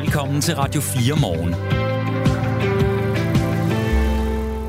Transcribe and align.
Velkommen 0.00 0.40
til 0.40 0.54
Radio 0.56 0.80
4 0.80 1.14
morgen. 1.20 1.54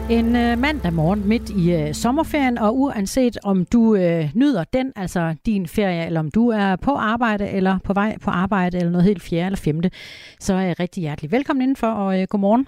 En 0.10 0.36
øh, 0.36 0.60
mandag 0.60 0.94
morgen 0.94 1.28
midt 1.28 1.50
i 1.50 1.74
øh, 1.74 1.94
sommerferien, 1.94 2.58
og 2.58 2.79
uanset 2.79 3.38
om 3.44 3.66
du 3.66 3.96
øh, 3.96 4.30
nyder 4.34 4.64
den, 4.64 4.92
altså 4.96 5.36
din 5.46 5.68
ferie, 5.68 6.06
eller 6.06 6.20
om 6.20 6.32
du 6.32 6.50
er 6.50 6.76
på 6.76 6.92
arbejde, 6.96 7.49
eller 7.49 7.78
på 7.83 7.94
vej 7.94 8.17
på 8.17 8.31
arbejde, 8.31 8.78
eller 8.78 8.92
noget 8.92 9.06
helt 9.06 9.22
fjerde 9.22 9.46
eller 9.46 9.58
femte, 9.58 9.92
så 10.40 10.53
er 10.53 10.62
jeg 10.62 10.79
rigtig 10.79 11.01
hjertelig 11.01 11.31
velkommen 11.31 11.62
indenfor, 11.62 11.87
og 11.87 12.21
øh, 12.21 12.28
godmorgen. 12.29 12.67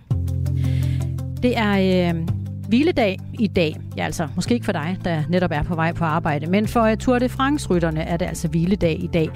Det 1.44 1.58
er 1.58 2.10
øh, 2.14 2.28
hviledag 2.68 3.20
i 3.40 3.48
dag. 3.48 3.76
Ja, 3.98 4.06
altså 4.06 4.28
måske 4.36 4.54
ikke 4.54 4.66
for 4.66 4.72
dig, 4.72 4.98
der 5.04 5.24
netop 5.30 5.52
er 5.54 5.64
på 5.64 5.76
vej 5.76 5.94
på 5.94 6.06
arbejde, 6.06 6.48
men 6.48 6.68
for 6.68 6.82
øh, 6.82 6.98
Tour 6.98 7.20
de 7.20 7.30
France-rytterne 7.30 8.02
er 8.02 8.18
det 8.18 8.26
altså 8.26 8.48
hviledag 8.48 9.04
i 9.04 9.08
dag. 9.08 9.30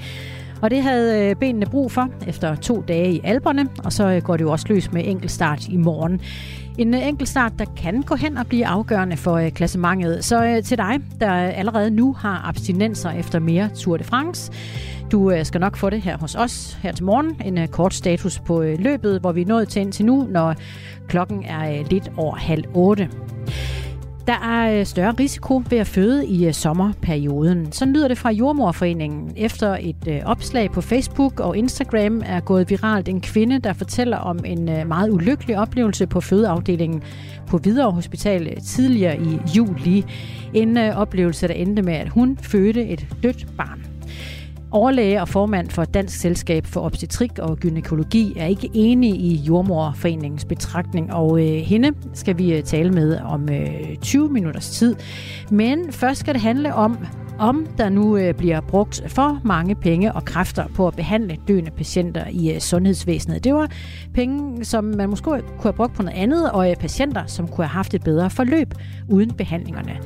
Og 0.62 0.70
det 0.70 0.82
havde 0.82 1.30
øh, 1.30 1.36
benene 1.36 1.66
brug 1.66 1.92
for 1.92 2.08
efter 2.26 2.54
to 2.54 2.84
dage 2.88 3.12
i 3.12 3.20
alberne, 3.24 3.68
og 3.84 3.92
så 3.92 4.08
øh, 4.08 4.22
går 4.22 4.36
det 4.36 4.44
jo 4.44 4.52
også 4.52 4.66
løs 4.68 4.92
med 4.92 5.02
enkeltstart 5.04 5.68
i 5.68 5.76
morgen. 5.76 6.20
En 6.78 6.94
øh, 6.94 7.08
enkeltstart, 7.08 7.52
der 7.58 7.64
kan 7.76 8.02
gå 8.02 8.14
hen 8.14 8.36
og 8.36 8.46
blive 8.46 8.66
afgørende 8.66 9.16
for 9.16 9.48
klassemanget. 9.50 9.54
klassementet. 9.54 10.24
Så 10.24 10.68
til 10.68 10.78
dig, 10.78 11.00
der 11.20 11.32
allerede 11.32 11.90
nu 11.90 12.12
har 12.12 12.48
abstinenser 12.48 13.10
efter 13.10 13.38
mere 13.38 13.68
Tour 13.76 13.96
de 13.96 14.04
France, 14.04 14.52
du 15.12 15.32
skal 15.42 15.60
nok 15.60 15.76
få 15.76 15.90
det 15.90 16.02
her 16.02 16.18
hos 16.18 16.34
os 16.34 16.78
her 16.82 16.92
til 16.92 17.04
morgen. 17.04 17.36
En 17.44 17.68
kort 17.68 17.94
status 17.94 18.38
på 18.38 18.62
løbet, 18.62 19.20
hvor 19.20 19.32
vi 19.32 19.42
er 19.42 19.46
nået 19.46 19.68
til 19.68 19.82
indtil 19.82 20.04
nu, 20.04 20.26
når 20.30 20.54
klokken 21.08 21.44
er 21.44 21.84
lidt 21.90 22.12
over 22.16 22.36
halv 22.36 22.64
otte. 22.74 23.08
Der 24.26 24.32
er 24.32 24.78
øh, 24.78 24.86
større 24.86 25.14
risiko 25.20 25.62
ved 25.70 25.78
at 25.78 25.86
føde 25.86 26.26
i 26.26 26.46
øh, 26.46 26.52
sommerperioden. 26.52 27.72
Så 27.72 27.84
lyder 27.84 28.08
det 28.08 28.18
fra 28.18 28.30
Jordmorforeningen. 28.30 29.32
Efter 29.36 29.76
et 29.80 30.08
øh, 30.08 30.20
opslag 30.24 30.70
på 30.70 30.80
Facebook 30.80 31.40
og 31.40 31.56
Instagram 31.56 32.22
er 32.26 32.40
gået 32.40 32.70
viralt 32.70 33.08
en 33.08 33.20
kvinde, 33.20 33.58
der 33.58 33.72
fortæller 33.72 34.16
om 34.16 34.38
en 34.44 34.64
meget 34.64 35.10
ulykkelig 35.10 35.58
oplevelse 35.58 36.06
på 36.06 36.20
fødeafdelingen 36.20 37.02
på 37.46 37.58
Hvidovre 37.58 37.92
Hospital 37.92 38.60
tidligere 38.60 39.18
i 39.18 39.38
juli. 39.56 40.04
En 40.54 40.76
oplevelse, 40.76 41.48
der 41.48 41.54
endte 41.54 41.82
med, 41.82 41.94
at 41.94 42.08
hun 42.08 42.38
fødte 42.42 42.88
et 42.88 43.06
dødt 43.22 43.46
barn. 43.56 43.91
Overlæge 44.72 45.20
og 45.20 45.28
formand 45.28 45.70
for 45.70 45.84
Dansk 45.84 46.20
Selskab 46.20 46.66
for 46.66 46.80
Obstetrik 46.80 47.38
og 47.38 47.58
Gynækologi 47.58 48.32
er 48.36 48.46
ikke 48.46 48.70
enig 48.74 49.10
i 49.10 49.34
Jordmorforeningens 49.34 50.44
betragtning, 50.44 51.12
og 51.12 51.40
øh, 51.40 51.46
hende 51.46 51.92
skal 52.14 52.38
vi 52.38 52.54
øh, 52.54 52.62
tale 52.62 52.90
med 52.90 53.18
om 53.20 53.48
øh, 53.48 53.96
20 53.96 54.28
minutters 54.28 54.70
tid. 54.70 54.96
Men 55.50 55.92
først 55.92 56.20
skal 56.20 56.34
det 56.34 56.42
handle 56.42 56.74
om, 56.74 56.98
om 57.38 57.66
der 57.78 57.88
nu 57.88 58.16
øh, 58.16 58.34
bliver 58.34 58.60
brugt 58.60 59.02
for 59.06 59.40
mange 59.44 59.74
penge 59.74 60.12
og 60.12 60.24
kræfter 60.24 60.66
på 60.74 60.86
at 60.86 60.96
behandle 60.96 61.36
døende 61.48 61.70
patienter 61.70 62.24
i 62.30 62.54
øh, 62.54 62.60
sundhedsvæsenet. 62.60 63.44
Det 63.44 63.54
var 63.54 63.68
penge, 64.14 64.64
som 64.64 64.84
man 64.84 65.08
måske 65.08 65.24
kunne 65.24 65.42
have 65.62 65.72
brugt 65.72 65.94
på 65.94 66.02
noget 66.02 66.18
andet, 66.18 66.50
og 66.50 66.70
øh, 66.70 66.76
patienter, 66.76 67.26
som 67.26 67.48
kunne 67.48 67.64
have 67.64 67.74
haft 67.74 67.94
et 67.94 68.04
bedre 68.04 68.30
forløb 68.30 68.74
uden 69.08 69.30
behandlingerne. 69.30 69.96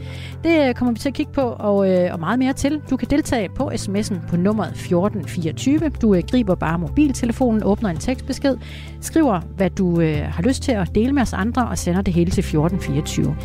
Det 0.44 0.77
kommer 0.77 0.92
vi 0.92 0.98
til 0.98 1.08
at 1.08 1.14
kigge 1.14 1.32
på, 1.32 1.41
og, 1.41 1.77
og 2.12 2.20
meget 2.20 2.38
mere 2.38 2.52
til. 2.52 2.82
Du 2.91 2.97
kan 2.97 3.08
deltage 3.10 3.48
på 3.48 3.70
sms'en 3.70 4.28
på 4.28 4.36
nummeret 4.36 4.69
1424. 4.69 5.88
Du 5.88 6.20
griber 6.30 6.54
bare 6.54 6.78
mobiltelefonen, 6.78 7.62
åbner 7.62 7.91
en 7.91 7.97
tekstbesked, 7.97 8.56
skriver, 9.00 9.41
hvad 9.56 9.70
du 9.70 10.00
har 10.00 10.42
lyst 10.42 10.62
til 10.62 10.72
at 10.72 10.94
dele 10.94 11.12
med 11.12 11.22
os 11.22 11.32
andre, 11.32 11.69
og 11.69 11.78
sender 11.78 12.02
det 12.02 12.14
hele 12.14 12.30
til 12.30 12.41
1424. 12.41 13.36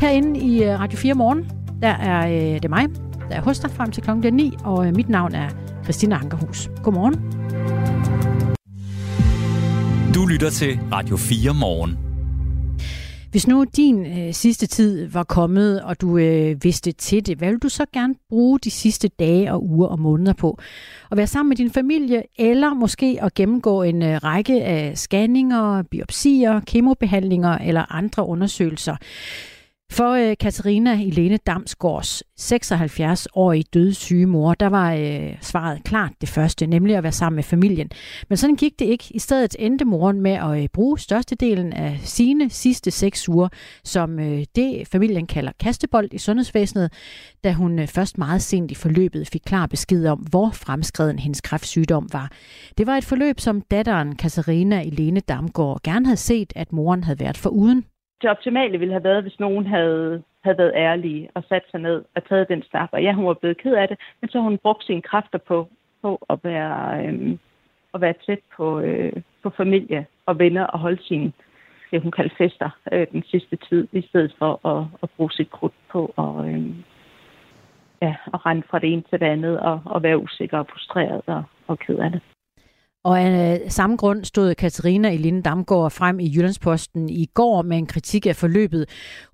Herinde 0.00 0.40
i 0.40 0.70
Radio 0.70 0.98
4 0.98 1.14
Morgen, 1.14 1.50
der 1.82 1.88
er 1.88 2.58
det 2.58 2.70
mig, 2.70 2.86
der 3.28 3.36
er 3.36 3.42
hos 3.42 3.58
dig 3.58 3.70
frem 3.70 3.90
til 3.90 4.02
klokken 4.02 4.34
9, 4.34 4.52
og 4.64 4.86
øh, 4.86 4.96
mit 4.96 5.08
navn 5.08 5.34
er 5.34 5.48
Christina 5.84 6.16
Ankerhus. 6.16 6.70
Godmorgen. 6.82 7.14
Du 10.14 10.26
lytter 10.26 10.50
til 10.50 10.78
Radio 10.92 11.16
4 11.16 11.54
morgen. 11.54 11.98
Hvis 13.34 13.48
nu 13.48 13.64
din 13.76 14.06
øh, 14.06 14.34
sidste 14.34 14.66
tid 14.66 15.08
var 15.08 15.22
kommet, 15.22 15.82
og 15.82 16.00
du 16.00 16.18
øh, 16.18 16.64
vidste 16.64 16.92
til 16.92 17.26
det, 17.26 17.38
hvad 17.38 17.50
vil 17.50 17.58
du 17.58 17.68
så 17.68 17.84
gerne 17.92 18.14
bruge 18.28 18.58
de 18.58 18.70
sidste 18.70 19.08
dage 19.08 19.52
og 19.52 19.64
uger 19.64 19.88
og 19.88 20.00
måneder 20.00 20.32
på? 20.32 20.58
At 21.10 21.16
være 21.16 21.26
sammen 21.26 21.48
med 21.48 21.56
din 21.56 21.70
familie, 21.70 22.22
eller 22.38 22.74
måske 22.74 23.18
at 23.22 23.34
gennemgå 23.34 23.82
en 23.82 24.02
øh, 24.02 24.16
række 24.24 24.64
af 24.64 24.98
scanninger, 24.98 25.82
biopsier, 25.82 26.60
kemobehandlinger 26.60 27.58
eller 27.58 27.94
andre 27.94 28.26
undersøgelser. 28.26 28.96
For 29.92 30.10
øh, 30.10 30.36
Katarina 30.40 30.94
Helene 30.94 31.36
Damsgaards 31.36 32.22
76-årige 32.40 33.64
dødssyge 33.74 34.26
mor, 34.26 34.54
der 34.54 34.66
var 34.66 34.94
øh, 34.94 35.36
svaret 35.40 35.84
klart 35.84 36.12
det 36.20 36.28
første, 36.28 36.66
nemlig 36.66 36.96
at 36.96 37.02
være 37.02 37.12
sammen 37.12 37.36
med 37.36 37.42
familien. 37.42 37.90
Men 38.28 38.36
sådan 38.36 38.56
gik 38.56 38.78
det 38.78 38.84
ikke. 38.84 39.04
I 39.10 39.18
stedet 39.18 39.56
endte 39.58 39.84
moren 39.84 40.20
med 40.20 40.32
at 40.32 40.62
øh, 40.62 40.68
bruge 40.72 40.98
størstedelen 40.98 41.72
af 41.72 42.00
sine 42.02 42.50
sidste 42.50 42.90
seks 42.90 43.28
uger, 43.28 43.48
som 43.84 44.18
øh, 44.18 44.44
det 44.56 44.88
familien 44.92 45.26
kalder 45.26 45.52
kastebold 45.60 46.08
i 46.12 46.18
sundhedsvæsenet, 46.18 46.92
da 47.44 47.52
hun 47.52 47.78
øh, 47.78 47.88
først 47.88 48.18
meget 48.18 48.42
sent 48.42 48.70
i 48.70 48.74
forløbet 48.74 49.28
fik 49.28 49.42
klar 49.46 49.66
besked 49.66 50.06
om, 50.06 50.18
hvor 50.18 50.50
fremskreden 50.50 51.18
hendes 51.18 51.40
kræftsygdom 51.40 52.08
var. 52.12 52.32
Det 52.78 52.86
var 52.86 52.96
et 52.96 53.04
forløb, 53.04 53.40
som 53.40 53.60
datteren 53.60 54.16
Katarina 54.16 54.82
Helene 54.82 55.20
Damgaard 55.20 55.80
gerne 55.82 56.06
havde 56.06 56.16
set, 56.16 56.52
at 56.56 56.72
moren 56.72 57.04
havde 57.04 57.20
været 57.20 57.38
for 57.38 57.50
uden 57.50 57.84
det 58.24 58.30
optimale 58.30 58.78
ville 58.78 58.94
have 58.94 59.04
været, 59.04 59.22
hvis 59.22 59.40
nogen 59.40 59.66
havde, 59.66 60.22
havde 60.44 60.58
været 60.58 60.72
ærlige 60.74 61.28
og 61.34 61.44
sat 61.48 61.62
sig 61.70 61.80
ned 61.80 62.04
og 62.14 62.28
taget 62.28 62.48
den 62.48 62.62
snak. 62.62 62.88
Og 62.92 63.02
ja, 63.02 63.12
hun 63.12 63.26
var 63.26 63.34
blevet 63.34 63.58
ked 63.58 63.74
af 63.74 63.88
det, 63.88 63.98
men 64.20 64.30
så 64.30 64.38
har 64.38 64.48
hun 64.48 64.58
brugt 64.58 64.84
sine 64.84 65.02
kræfter 65.02 65.38
på, 65.38 65.68
på 66.02 66.24
at, 66.30 66.38
være, 66.42 67.06
øh, 67.06 67.38
at 67.94 68.00
være 68.00 68.14
tæt 68.26 68.38
på, 68.56 68.80
øh, 68.80 69.12
på 69.42 69.50
familie 69.50 70.06
og 70.26 70.38
venner 70.38 70.64
og 70.64 70.78
holde 70.78 71.02
sine 71.02 71.32
det, 71.90 72.02
hun 72.02 72.12
kaldte 72.12 72.36
fester 72.36 72.70
øh, 72.92 73.06
den 73.12 73.22
sidste 73.22 73.56
tid, 73.68 73.88
i 73.92 74.02
stedet 74.08 74.34
for 74.38 74.66
at, 74.66 74.86
at 75.02 75.10
bruge 75.16 75.32
sit 75.32 75.50
krudt 75.50 75.74
på 75.92 76.12
og, 76.16 76.48
øh, 76.48 76.66
ja, 78.02 78.14
at 78.34 78.46
rende 78.46 78.62
fra 78.70 78.78
det 78.78 78.92
ene 78.92 79.02
til 79.10 79.20
det 79.20 79.26
andet 79.26 79.60
og, 79.60 79.80
og 79.84 80.02
være 80.02 80.18
usikker 80.18 80.58
og 80.58 80.66
frustreret 80.72 81.22
og, 81.26 81.42
og 81.66 81.78
ked 81.78 81.98
af 81.98 82.10
det. 82.10 82.20
Og 83.04 83.20
af 83.20 83.60
samme 83.68 83.96
grund 83.96 84.24
stod 84.24 84.54
Katarina 84.54 85.08
Eline 85.14 85.42
Damgaard 85.42 85.90
frem 85.90 86.20
i 86.20 86.28
Jyllandsposten 86.34 87.08
i 87.08 87.26
går 87.34 87.62
med 87.62 87.76
en 87.76 87.86
kritik 87.86 88.26
af 88.26 88.36
forløbet. 88.36 88.84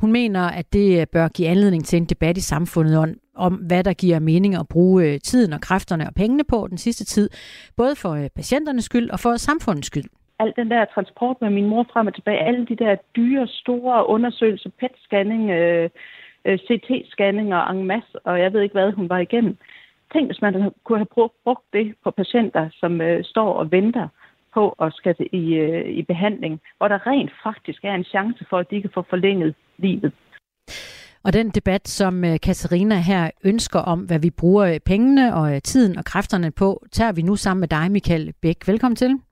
Hun 0.00 0.12
mener, 0.12 0.40
at 0.40 0.72
det 0.72 1.10
bør 1.10 1.28
give 1.28 1.48
anledning 1.48 1.84
til 1.84 1.96
en 1.96 2.04
debat 2.04 2.36
i 2.36 2.40
samfundet 2.40 2.98
om, 2.98 3.08
om 3.36 3.54
hvad 3.54 3.84
der 3.84 3.92
giver 3.92 4.18
mening 4.18 4.54
at 4.54 4.68
bruge 4.68 5.04
øh, 5.04 5.20
tiden 5.20 5.52
og 5.52 5.60
kræfterne 5.60 6.06
og 6.06 6.14
pengene 6.14 6.44
på 6.44 6.66
den 6.70 6.78
sidste 6.78 7.04
tid, 7.04 7.30
både 7.76 7.94
for 7.96 8.10
øh, 8.10 8.28
patienternes 8.36 8.84
skyld 8.84 9.10
og 9.10 9.18
for 9.20 9.36
samfundets 9.36 9.86
skyld. 9.86 10.08
Al 10.38 10.52
den 10.56 10.70
der 10.70 10.84
transport 10.94 11.36
med 11.40 11.50
min 11.50 11.66
mor 11.66 11.86
frem 11.92 12.06
og 12.06 12.14
tilbage, 12.14 12.46
alle 12.48 12.66
de 12.66 12.76
der 12.76 12.96
dyre, 13.16 13.46
store 13.46 14.08
undersøgelser, 14.08 14.70
PET-scanning, 14.80 15.50
øh, 15.50 15.90
øh 16.44 16.58
CT-scanninger 16.66 17.70
en 17.70 17.86
masse, 17.86 18.18
og 18.24 18.40
jeg 18.40 18.52
ved 18.52 18.60
ikke, 18.60 18.72
hvad 18.72 18.92
hun 18.92 19.08
var 19.08 19.18
igennem 19.18 19.56
Tænk, 20.12 20.26
hvis 20.28 20.42
man 20.42 20.72
kunne 20.84 20.98
have 20.98 21.32
brugt, 21.44 21.64
det 21.72 21.94
på 22.04 22.10
patienter, 22.10 22.68
som 22.72 23.00
øh, 23.00 23.24
står 23.24 23.52
og 23.52 23.72
venter 23.72 24.08
på 24.54 24.68
at 24.68 24.92
skal 24.92 25.14
i, 25.32 25.54
øh, 25.54 25.88
i 25.88 26.02
behandling, 26.02 26.60
hvor 26.76 26.88
der 26.88 27.06
rent 27.06 27.32
faktisk 27.42 27.84
er 27.84 27.94
en 27.94 28.04
chance 28.04 28.46
for, 28.50 28.58
at 28.58 28.70
de 28.70 28.80
kan 28.80 28.90
få 28.94 29.04
forlænget 29.10 29.54
livet. 29.78 30.12
Og 31.24 31.32
den 31.32 31.50
debat, 31.50 31.88
som 31.88 32.24
øh, 32.24 32.40
Katarina 32.42 32.98
her 33.00 33.30
ønsker 33.44 33.78
om, 33.78 34.00
hvad 34.00 34.18
vi 34.18 34.30
bruger 34.30 34.66
øh, 34.66 34.80
pengene 34.80 35.34
og 35.34 35.54
øh, 35.54 35.62
tiden 35.62 35.98
og 35.98 36.04
kræfterne 36.04 36.50
på, 36.50 36.84
tager 36.92 37.12
vi 37.12 37.22
nu 37.22 37.36
sammen 37.36 37.60
med 37.60 37.68
dig, 37.68 37.90
Michael 37.90 38.32
Bæk. 38.42 38.68
Velkommen 38.68 38.96
til. 38.96 39.29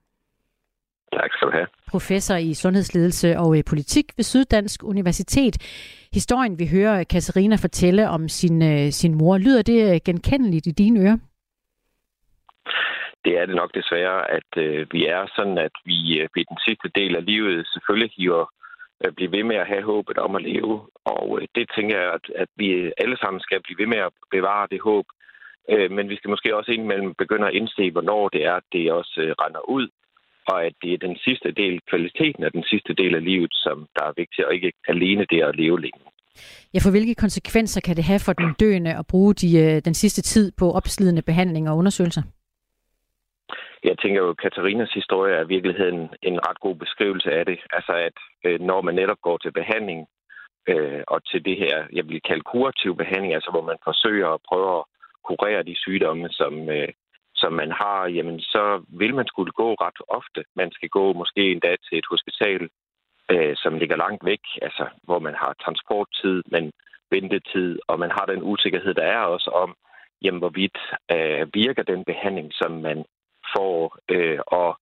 Tak 1.13 1.29
skal 1.33 1.47
du 1.47 1.51
have. 1.51 1.67
Professor 1.91 2.35
i 2.35 2.53
sundhedsledelse 2.53 3.37
og 3.37 3.55
politik 3.69 4.05
ved 4.17 4.23
Syddansk 4.23 4.83
Universitet. 4.83 5.55
Historien, 6.13 6.59
vi 6.59 6.67
hører 6.67 7.03
Katarina 7.03 7.55
fortælle 7.55 8.09
om 8.09 8.27
sin, 8.27 8.61
øh, 8.61 8.91
sin 8.91 9.17
mor, 9.17 9.37
lyder 9.37 9.61
det 9.61 9.93
øh, 9.93 9.99
genkendeligt 10.05 10.67
i 10.67 10.71
dine 10.71 10.99
ører? 10.99 11.17
Det 13.25 13.33
er 13.37 13.45
det 13.45 13.55
nok 13.55 13.71
desværre, 13.73 14.31
at 14.31 14.51
øh, 14.57 14.87
vi 14.91 15.05
er 15.05 15.31
sådan, 15.35 15.57
at 15.57 15.71
vi 15.85 16.19
øh, 16.19 16.29
ved 16.35 16.45
den 16.49 16.59
sidste 16.67 16.89
del 16.95 17.15
af 17.15 17.25
livet 17.25 17.67
selvfølgelig 17.67 18.11
hiver 18.17 18.45
øh, 19.05 19.11
blive 19.11 19.31
ved 19.31 19.43
med 19.43 19.55
at 19.55 19.67
have 19.67 19.83
håbet 19.83 20.17
om 20.17 20.35
at 20.35 20.41
leve. 20.41 20.81
Og 21.05 21.39
øh, 21.41 21.47
det 21.55 21.65
tænker 21.75 21.95
jeg, 21.99 22.11
at, 22.13 22.25
at 22.35 22.49
vi 22.55 22.91
alle 22.97 23.17
sammen 23.17 23.41
skal 23.41 23.61
blive 23.63 23.79
ved 23.81 23.87
med 23.87 23.97
at 23.97 24.13
bevare 24.31 24.67
det 24.71 24.81
håb. 24.81 25.05
Øh, 25.69 25.91
men 25.91 26.09
vi 26.09 26.15
skal 26.15 26.29
måske 26.29 26.55
også 26.55 26.71
indimellem 26.71 27.13
begynde 27.13 27.47
at 27.47 27.53
indse, 27.53 27.91
hvornår 27.91 28.29
det 28.29 28.45
er, 28.45 28.53
at 28.53 28.67
det 28.73 28.91
også 28.91 29.15
øh, 29.25 29.31
render 29.43 29.69
ud 29.69 29.87
og 30.51 30.65
at 30.65 30.73
det 30.83 30.91
er 30.93 30.97
den 31.07 31.17
sidste 31.25 31.49
del, 31.61 31.73
kvaliteten 31.89 32.43
af 32.43 32.51
den 32.51 32.63
sidste 32.71 32.93
del 33.01 33.15
af 33.15 33.23
livet, 33.23 33.51
som 33.65 33.77
der 33.95 34.03
er 34.09 34.13
vigtigt, 34.21 34.45
og 34.47 34.53
ikke 34.53 34.71
alene 34.87 35.25
det 35.31 35.41
at 35.43 35.55
leve 35.55 35.81
længe. 35.81 36.03
Ja, 36.73 36.79
for 36.79 36.91
hvilke 36.91 37.15
konsekvenser 37.15 37.81
kan 37.81 37.95
det 37.95 38.03
have 38.03 38.21
for 38.25 38.33
den 38.33 38.49
døende 38.59 38.93
at 39.01 39.05
bruge 39.11 39.33
de, 39.33 39.49
øh, 39.63 39.81
den 39.87 39.93
sidste 39.93 40.21
tid 40.21 40.51
på 40.59 40.65
opslidende 40.71 41.21
behandling 41.21 41.69
og 41.69 41.77
undersøgelser? 41.77 42.23
Jeg 43.83 43.95
tænker 43.97 44.21
jo, 44.21 44.29
at 44.29 44.37
Katarinas 44.37 44.93
historie 44.93 45.35
er 45.35 45.43
i 45.43 45.47
virkeligheden 45.55 46.09
en 46.21 46.39
ret 46.47 46.59
god 46.59 46.75
beskrivelse 46.75 47.31
af 47.31 47.45
det. 47.45 47.59
Altså, 47.73 47.93
at 48.07 48.17
øh, 48.45 48.59
når 48.59 48.81
man 48.81 48.95
netop 48.95 49.21
går 49.21 49.37
til 49.37 49.51
behandling, 49.51 50.07
øh, 50.67 51.01
og 51.07 51.19
til 51.31 51.45
det 51.45 51.57
her, 51.57 51.75
jeg 51.93 52.05
vil 52.09 52.21
kalde 52.21 52.49
kurativ 52.51 52.95
behandling, 52.97 53.33
altså 53.33 53.51
hvor 53.51 53.61
man 53.61 53.77
forsøger 53.83 54.29
at 54.29 54.41
prøve 54.49 54.79
at 54.79 54.83
kurere 55.29 55.63
de 55.63 55.75
sygdomme, 55.83 56.29
som, 56.29 56.53
øh, 56.69 56.87
som 57.41 57.53
man 57.53 57.71
har, 57.71 58.07
jamen 58.15 58.39
så 58.39 58.63
vil 59.01 59.13
man 59.15 59.27
skulle 59.27 59.51
gå 59.51 59.69
ret 59.73 59.99
ofte. 60.07 60.41
Man 60.55 60.71
skal 60.71 60.89
gå 60.89 61.13
måske 61.13 61.51
endda 61.51 61.75
til 61.85 61.97
et 61.97 62.11
hospital, 62.13 62.61
øh, 63.31 63.55
som 63.55 63.77
ligger 63.77 63.97
langt 63.97 64.25
væk, 64.25 64.43
altså 64.61 64.85
hvor 65.03 65.19
man 65.19 65.35
har 65.41 65.53
transporttid, 65.63 66.43
men 66.53 66.71
ventetid, 67.11 67.79
og 67.87 67.99
man 67.99 68.11
har 68.17 68.25
den 68.25 68.43
usikkerhed, 68.43 68.93
der 68.93 69.03
er 69.03 69.21
også 69.35 69.49
om, 69.63 69.75
jamen, 70.23 70.39
hvorvidt 70.39 70.79
øh, 71.11 71.47
virker 71.53 71.83
den 71.83 72.03
behandling, 72.03 72.49
som 72.53 72.71
man 72.71 73.05
får. 73.55 73.97
Øh, 74.11 74.39
og 74.47 74.79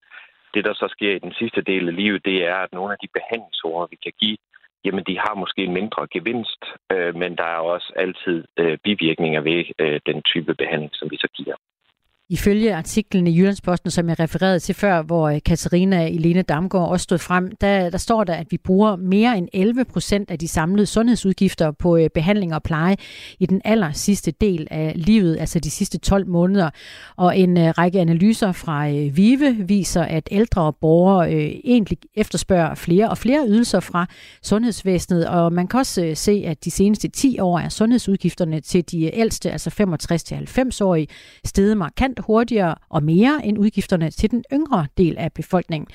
det, 0.53 0.65
der 0.65 0.74
så 0.74 0.88
sker 0.95 1.15
i 1.15 1.19
den 1.19 1.33
sidste 1.39 1.62
del 1.62 1.88
af 1.88 1.95
livet, 1.95 2.25
det 2.25 2.38
er, 2.45 2.56
at 2.56 2.74
nogle 2.74 2.92
af 2.94 2.98
de 3.03 3.07
behandlingsord, 3.18 3.89
vi 3.89 3.98
kan 4.03 4.13
give, 4.21 4.38
jamen 4.86 5.03
de 5.10 5.19
har 5.25 5.33
måske 5.36 5.62
en 5.63 5.74
mindre 5.74 6.07
gevinst, 6.15 6.62
øh, 6.92 7.15
men 7.15 7.31
der 7.38 7.44
er 7.44 7.62
også 7.74 7.94
altid 7.95 8.44
øh, 8.57 8.77
bivirkninger 8.83 9.42
ved 9.42 9.65
øh, 9.80 10.00
den 10.06 10.21
type 10.21 10.53
behandling, 10.56 10.92
som 10.95 11.12
vi 11.12 11.18
så 11.18 11.27
giver. 11.33 11.56
Ifølge 12.29 12.75
artiklen 12.75 13.27
i 13.27 13.38
Jyllandsposten, 13.38 13.91
som 13.91 14.09
jeg 14.09 14.19
refererede 14.19 14.59
til 14.59 14.75
før, 14.75 15.01
hvor 15.01 15.29
øh, 15.29 15.39
Katarina 15.45 16.07
Elene 16.07 16.41
Damgaard 16.41 16.89
også 16.89 17.03
stod 17.03 17.18
frem, 17.18 17.51
der, 17.62 17.89
der 17.89 17.97
står 17.97 18.24
der, 18.24 18.33
at 18.33 18.47
vi 18.50 18.57
bruger 18.57 18.95
mere 18.95 19.38
end 19.38 19.47
11 19.53 19.85
procent 19.85 20.31
af 20.31 20.39
de 20.39 20.47
samlede 20.47 20.85
sundhedsudgifter 20.85 21.71
på 21.71 21.97
øh, 21.97 22.09
behandling 22.13 22.56
og 22.56 22.63
pleje 22.63 22.95
i 23.39 23.45
den 23.45 23.62
aller 23.65 23.91
sidste 23.91 24.31
del 24.31 24.68
af 24.71 24.94
livet, 24.95 25.38
altså 25.39 25.59
de 25.59 25.71
sidste 25.71 25.97
12 25.97 26.27
måneder. 26.27 26.69
Og 27.18 27.38
en 27.38 27.57
øh, 27.57 27.69
række 27.77 28.00
analyser 28.00 28.51
fra 28.51 28.88
VIVE 28.89 29.56
viser, 29.68 30.03
at 30.03 30.27
ældre 30.31 30.74
borgere 30.74 31.31
egentlig 31.63 31.97
efterspørger 32.15 32.75
flere 32.75 33.09
og 33.09 33.18
flere 33.18 33.47
ydelser 33.47 33.79
fra 33.79 34.06
sundhedsvæsenet, 34.44 35.27
og 35.27 35.53
man 35.53 35.68
kan 35.68 35.79
også 35.79 36.12
se, 36.15 36.44
at 36.45 36.65
de 36.65 36.71
seneste 36.71 37.07
10 37.07 37.39
år 37.39 37.59
er 37.59 37.69
sundhedsudgifterne 37.69 38.59
til 38.59 38.83
de 38.91 39.15
ældste, 39.15 39.51
altså 39.51 39.69
65-90-årige, 39.69 41.07
steget 41.45 41.77
markant 41.77 42.17
hurtigere 42.19 42.75
og 42.90 43.04
mere 43.04 43.42
end 43.44 43.58
udgifterne 43.58 44.10
til 44.10 44.31
den 44.31 44.44
yngre 44.54 44.88
del 44.98 45.18
af 45.18 45.34
befolkningen. 45.34 45.88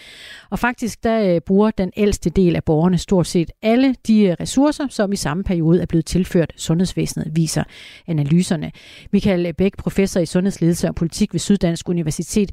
Og 0.51 0.59
faktisk 0.59 1.05
der 1.05 1.35
øh, 1.35 1.41
bruger 1.41 1.71
den 1.71 1.93
ældste 1.97 2.31
del 2.31 2.57
af 2.57 2.65
borgerne 2.65 2.99
stort 2.99 3.27
set 3.27 3.51
alle 3.63 3.95
de 4.07 4.25
øh, 4.25 4.37
ressourcer, 4.41 4.87
som 4.91 5.13
i 5.13 5.17
samme 5.17 5.45
periode 5.45 5.83
er 5.83 5.87
blevet 5.87 6.07
tilført 6.07 6.53
sundhedsvæsenet, 6.57 7.37
viser 7.37 7.65
analyserne. 8.07 8.73
Michael 9.11 9.55
Bæk, 9.55 9.77
professor 9.77 10.21
i 10.21 10.27
sundhedsledelse 10.27 10.89
og 10.89 10.95
politik 10.95 11.33
ved 11.35 11.41
Syddansk 11.41 11.89
Universitet. 11.89 12.51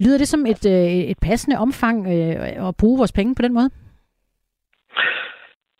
Lyder 0.00 0.18
det 0.18 0.28
som 0.28 0.46
et, 0.46 0.66
øh, 0.66 0.92
et 0.92 1.18
passende 1.18 1.58
omfang 1.58 2.06
at 2.06 2.76
bruge 2.76 2.98
vores 2.98 3.12
penge 3.12 3.34
på 3.34 3.42
den 3.42 3.54
måde? 3.54 3.70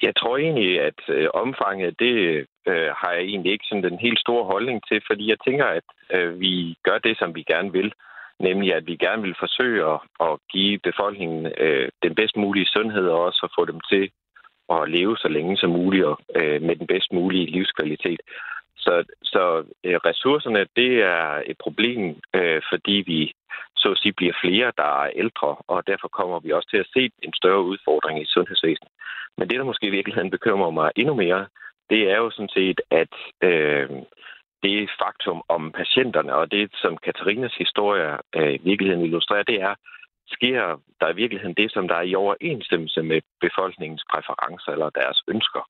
Jeg 0.03 0.17
tror 0.17 0.37
egentlig, 0.37 0.81
at 0.81 1.01
øh, 1.09 1.29
omfanget, 1.35 1.99
det 1.99 2.47
øh, 2.67 2.91
har 3.01 3.11
jeg 3.13 3.23
egentlig 3.23 3.53
ikke 3.53 3.65
sådan 3.69 3.85
den 3.85 3.99
helt 3.99 4.21
store 4.21 4.45
holdning 4.45 4.83
til, 4.89 5.03
fordi 5.07 5.31
jeg 5.31 5.37
tænker, 5.47 5.65
at 5.65 5.87
øh, 6.15 6.41
vi 6.41 6.75
gør 6.83 6.99
det, 6.99 7.19
som 7.19 7.35
vi 7.35 7.43
gerne 7.43 7.73
vil. 7.73 7.93
Nemlig, 8.41 8.75
at 8.75 8.87
vi 8.87 8.97
gerne 8.97 9.23
vil 9.23 9.37
forsøge 9.39 9.81
at, 9.93 10.01
at 10.21 10.39
give 10.53 10.79
befolkningen 10.79 11.53
øh, 11.59 11.89
den 12.03 12.15
bedst 12.15 12.37
mulige 12.37 12.67
sundhed, 12.67 13.07
og 13.09 13.25
også 13.25 13.41
at 13.45 13.55
få 13.59 13.65
dem 13.65 13.81
til 13.91 14.11
at 14.71 14.91
leve 14.91 15.17
så 15.17 15.29
længe 15.29 15.57
som 15.57 15.71
muligt 15.71 16.05
og 16.05 16.19
øh, 16.37 16.63
med 16.63 16.77
den 16.77 16.87
bedst 16.87 17.13
mulige 17.13 17.47
livskvalitet. 17.47 18.21
Så, 18.77 19.05
så 19.23 19.65
øh, 19.85 19.97
ressourcerne, 20.09 20.67
det 20.77 20.93
er 21.03 21.43
et 21.47 21.59
problem, 21.59 22.01
øh, 22.35 22.63
fordi 22.71 22.97
vi 23.07 23.33
så 23.83 23.89
at 23.91 23.99
sige 23.99 24.19
bliver 24.21 24.35
flere, 24.45 24.73
der 24.81 24.91
er 25.05 25.11
ældre, 25.23 25.51
og 25.73 25.87
derfor 25.87 26.09
kommer 26.09 26.39
vi 26.41 26.51
også 26.53 26.69
til 26.71 26.83
at 26.85 26.91
se 26.95 27.11
en 27.27 27.33
større 27.41 27.63
udfordring 27.71 28.23
i 28.23 28.33
sundhedsvæsenet. 28.35 28.93
Men 29.39 29.49
det, 29.49 29.59
der 29.59 29.65
måske 29.65 29.87
i 29.87 29.97
virkeligheden 29.99 30.31
bekymrer 30.31 30.71
mig 30.71 30.91
endnu 30.97 31.15
mere, 31.15 31.47
det 31.91 32.11
er 32.11 32.17
jo 32.17 32.31
sådan 32.31 32.55
set, 32.59 32.81
at 32.91 33.15
øh, 33.49 33.89
det 34.63 34.91
faktum 35.03 35.43
om 35.49 35.73
patienterne, 35.73 36.35
og 36.35 36.51
det, 36.51 36.71
som 36.83 36.97
Katarinas 36.97 37.55
historie 37.55 38.11
øh, 38.37 38.55
i 38.55 38.61
virkeligheden 38.71 39.05
illustrerer, 39.05 39.43
det 39.43 39.59
er, 39.69 39.75
sker 40.37 40.81
der 41.01 41.09
i 41.11 41.17
virkeligheden 41.23 41.55
det, 41.55 41.73
som 41.73 41.89
der 41.89 41.95
er 41.95 42.07
i 42.11 42.15
overensstemmelse 42.15 43.03
med 43.03 43.21
befolkningens 43.41 44.05
præferencer 44.13 44.73
eller 44.73 44.91
deres 44.91 45.23
ønsker. 45.29 45.65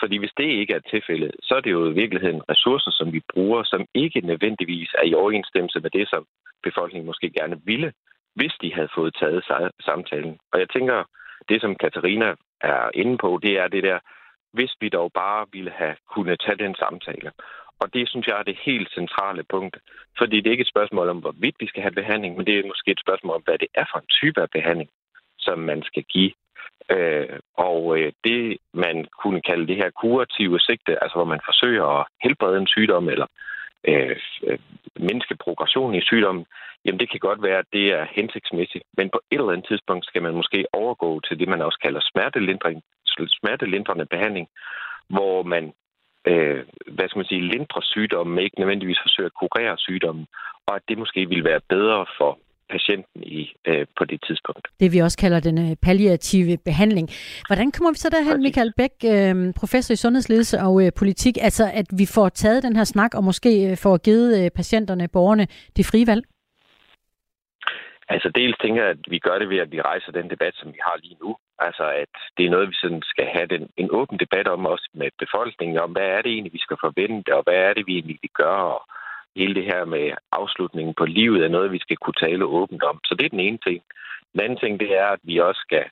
Fordi 0.00 0.16
hvis 0.18 0.34
det 0.36 0.44
ikke 0.44 0.74
er 0.74 0.88
tilfældet, 0.90 1.32
så 1.42 1.54
er 1.54 1.60
det 1.60 1.72
jo 1.72 1.90
i 1.90 1.94
virkeligheden 1.94 2.42
ressourcer, 2.48 2.90
som 2.90 3.12
vi 3.12 3.20
bruger, 3.32 3.62
som 3.64 3.86
ikke 3.94 4.20
nødvendigvis 4.20 4.90
er 4.98 5.04
i 5.06 5.14
overensstemmelse 5.14 5.80
med 5.80 5.90
det, 5.90 6.08
som 6.08 6.26
befolkningen 6.62 7.06
måske 7.06 7.30
gerne 7.30 7.60
ville, 7.64 7.92
hvis 8.34 8.52
de 8.62 8.74
havde 8.74 8.94
fået 8.94 9.16
taget 9.20 9.44
samtalen. 9.80 10.38
Og 10.52 10.60
jeg 10.60 10.68
tænker, 10.70 11.04
det 11.48 11.60
som 11.60 11.74
Katarina 11.74 12.34
er 12.60 12.90
inde 12.94 13.18
på, 13.18 13.40
det 13.42 13.58
er 13.58 13.68
det 13.68 13.82
der, 13.82 13.98
hvis 14.52 14.72
vi 14.80 14.88
dog 14.88 15.12
bare 15.12 15.46
ville 15.52 15.70
have 15.70 15.96
kunnet 16.14 16.40
tage 16.40 16.58
den 16.64 16.74
samtale. 16.74 17.30
Og 17.80 17.94
det 17.94 18.08
synes 18.08 18.26
jeg 18.26 18.38
er 18.38 18.42
det 18.42 18.58
helt 18.68 18.90
centrale 18.94 19.42
punkt. 19.42 19.76
Fordi 20.18 20.36
det 20.36 20.46
er 20.46 20.50
ikke 20.50 20.66
et 20.68 20.74
spørgsmål 20.74 21.08
om, 21.08 21.18
hvorvidt 21.18 21.56
vi 21.60 21.66
skal 21.66 21.82
have 21.82 21.98
behandling, 22.00 22.36
men 22.36 22.46
det 22.46 22.58
er 22.58 22.66
måske 22.66 22.90
et 22.90 23.04
spørgsmål 23.06 23.34
om, 23.34 23.42
hvad 23.42 23.58
det 23.58 23.68
er 23.74 23.84
for 23.92 23.98
en 23.98 24.06
type 24.20 24.42
af 24.42 24.50
behandling, 24.50 24.90
som 25.38 25.58
man 25.58 25.82
skal 25.82 26.02
give. 26.02 26.32
Øh, 26.90 27.38
og 27.56 27.98
øh, 27.98 28.12
det, 28.24 28.56
man 28.74 29.06
kunne 29.22 29.40
kalde 29.40 29.66
det 29.66 29.76
her 29.76 29.90
kurative 29.90 30.60
sigte, 30.60 31.02
altså 31.02 31.16
hvor 31.16 31.24
man 31.24 31.40
forsøger 31.44 31.84
at 31.84 32.06
helbrede 32.22 32.58
en 32.58 32.66
sygdom 32.66 33.08
eller 33.08 33.26
øh, 33.88 34.16
øh, 34.46 34.58
mindske 34.96 35.36
progression 35.36 35.94
i 35.94 36.00
sygdommen, 36.00 36.44
jamen 36.84 37.00
det 37.00 37.10
kan 37.10 37.20
godt 37.20 37.42
være, 37.42 37.58
at 37.58 37.72
det 37.72 37.86
er 37.92 38.06
hensigtsmæssigt. 38.10 38.84
Men 38.96 39.10
på 39.10 39.20
et 39.30 39.38
eller 39.38 39.52
andet 39.52 39.66
tidspunkt 39.68 40.06
skal 40.06 40.22
man 40.22 40.34
måske 40.34 40.66
overgå 40.72 41.20
til 41.20 41.38
det, 41.38 41.48
man 41.48 41.62
også 41.62 41.78
kalder 41.82 42.00
smertelindring, 42.12 42.82
smertelindrende 43.40 44.06
behandling, 44.06 44.48
hvor 45.08 45.42
man 45.42 45.72
øh, 46.26 46.64
hvad 46.94 47.08
skal 47.08 47.18
man 47.18 47.32
sige, 47.32 47.48
lindrer 47.52 47.82
sygdommen, 47.82 48.34
men 48.34 48.44
ikke 48.44 48.60
nødvendigvis 48.60 48.98
forsøger 49.02 49.30
at 49.30 49.40
kurere 49.40 49.78
sygdommen, 49.78 50.26
og 50.66 50.76
at 50.76 50.82
det 50.88 50.98
måske 50.98 51.28
vil 51.28 51.44
være 51.44 51.60
bedre 51.68 52.06
for 52.18 52.38
patienten 52.70 53.22
i 53.22 53.52
øh, 53.66 53.86
på 53.98 54.04
det 54.04 54.20
tidspunkt. 54.26 54.68
Det 54.80 54.92
vi 54.92 54.98
også 54.98 55.18
kalder 55.18 55.40
den 55.40 55.58
øh, 55.70 55.76
palliative 55.82 56.58
behandling. 56.64 57.08
Hvordan 57.46 57.72
kommer 57.72 57.90
vi 57.92 57.98
så 57.98 58.08
derhen, 58.10 58.42
Michael 58.42 58.72
Bæk, 58.76 58.94
øh, 59.14 59.52
professor 59.60 59.92
i 59.92 59.96
sundhedsledelse 59.96 60.56
og 60.60 60.86
øh, 60.86 60.92
politik, 60.98 61.34
altså 61.40 61.64
at 61.80 61.86
vi 61.98 62.06
får 62.14 62.28
taget 62.28 62.62
den 62.62 62.76
her 62.76 62.84
snak 62.84 63.14
og 63.14 63.24
måske 63.24 63.70
øh, 63.70 63.76
får 63.76 63.96
givet 63.96 64.44
øh, 64.44 64.50
patienterne, 64.50 65.08
borgerne, 65.08 65.46
det 65.76 65.86
frie 65.86 66.06
valg? 66.06 66.22
Altså 68.08 68.28
dels 68.34 68.56
tænker 68.62 68.82
jeg, 68.82 68.90
at 68.90 69.04
vi 69.08 69.18
gør 69.18 69.38
det 69.38 69.48
ved, 69.48 69.58
at 69.58 69.72
vi 69.72 69.80
rejser 69.80 70.12
den 70.12 70.30
debat, 70.30 70.54
som 70.56 70.68
vi 70.72 70.80
har 70.82 70.96
lige 71.02 71.16
nu. 71.22 71.36
Altså 71.58 71.84
at 72.02 72.14
det 72.36 72.46
er 72.46 72.50
noget, 72.50 72.68
vi 72.68 72.74
sådan 72.82 73.02
skal 73.02 73.26
have 73.36 73.46
den, 73.46 73.68
en 73.76 73.88
åben 73.90 74.18
debat 74.18 74.48
om, 74.48 74.66
også 74.66 74.88
med 74.94 75.08
befolkningen, 75.18 75.78
om 75.78 75.90
hvad 75.92 76.08
er 76.16 76.22
det 76.22 76.32
egentlig, 76.32 76.52
vi 76.52 76.64
skal 76.66 76.76
forvente, 76.80 77.36
og 77.36 77.42
hvad 77.42 77.54
er 77.54 77.72
det, 77.74 77.86
vi 77.86 77.92
egentlig 77.94 78.18
vi 78.22 78.30
gør, 78.42 78.56
og 78.74 78.80
hele 79.36 79.54
det 79.54 79.64
her 79.64 79.84
med 79.84 80.12
afslutningen 80.32 80.94
på 80.94 81.04
livet 81.04 81.44
er 81.44 81.48
noget, 81.48 81.72
vi 81.72 81.78
skal 81.78 81.96
kunne 81.96 82.20
tale 82.26 82.44
åbent 82.44 82.82
om. 82.82 83.00
Så 83.04 83.14
det 83.18 83.24
er 83.24 83.36
den 83.36 83.46
ene 83.48 83.58
ting. 83.66 83.82
Den 84.32 84.40
anden 84.40 84.58
ting, 84.58 84.80
det 84.80 84.98
er, 84.98 85.06
at 85.06 85.20
vi 85.22 85.38
også 85.38 85.60
skal 85.68 85.84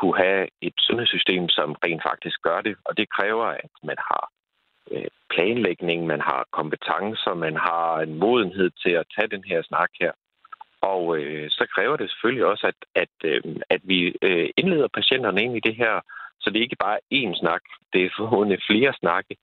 kunne 0.00 0.16
have 0.16 0.48
et 0.60 0.74
sundhedssystem, 0.78 1.48
som 1.48 1.76
rent 1.84 2.02
faktisk 2.02 2.38
gør 2.42 2.60
det, 2.60 2.76
og 2.84 2.96
det 2.96 3.10
kræver, 3.16 3.46
at 3.46 3.72
man 3.82 3.96
har 3.98 4.30
øh, 4.90 5.10
planlægning, 5.30 6.06
man 6.06 6.20
har 6.20 6.46
kompetencer, 6.52 7.34
man 7.34 7.56
har 7.56 8.00
en 8.00 8.14
modenhed 8.14 8.70
til 8.82 8.90
at 8.90 9.06
tage 9.14 9.28
den 9.28 9.44
her 9.44 9.62
snak 9.62 9.90
her. 10.00 10.12
Og 10.80 11.18
øh, 11.18 11.50
så 11.50 11.66
kræver 11.74 11.96
det 11.96 12.10
selvfølgelig 12.10 12.46
også, 12.46 12.66
at, 12.66 12.80
at, 13.02 13.14
øh, 13.24 13.42
at 13.70 13.80
vi 13.84 14.14
øh, 14.22 14.48
indleder 14.56 14.88
patienterne 14.88 15.42
ind 15.42 15.56
i 15.56 15.66
det 15.68 15.76
her, 15.76 16.00
så 16.40 16.50
det 16.50 16.60
ikke 16.60 16.76
bare 16.80 16.96
er 16.96 17.06
én 17.14 17.38
snak, 17.40 17.62
det 17.92 18.04
er 18.04 18.16
forhåbentlig 18.18 18.60
flere 18.70 18.92
snakke, 18.92 19.36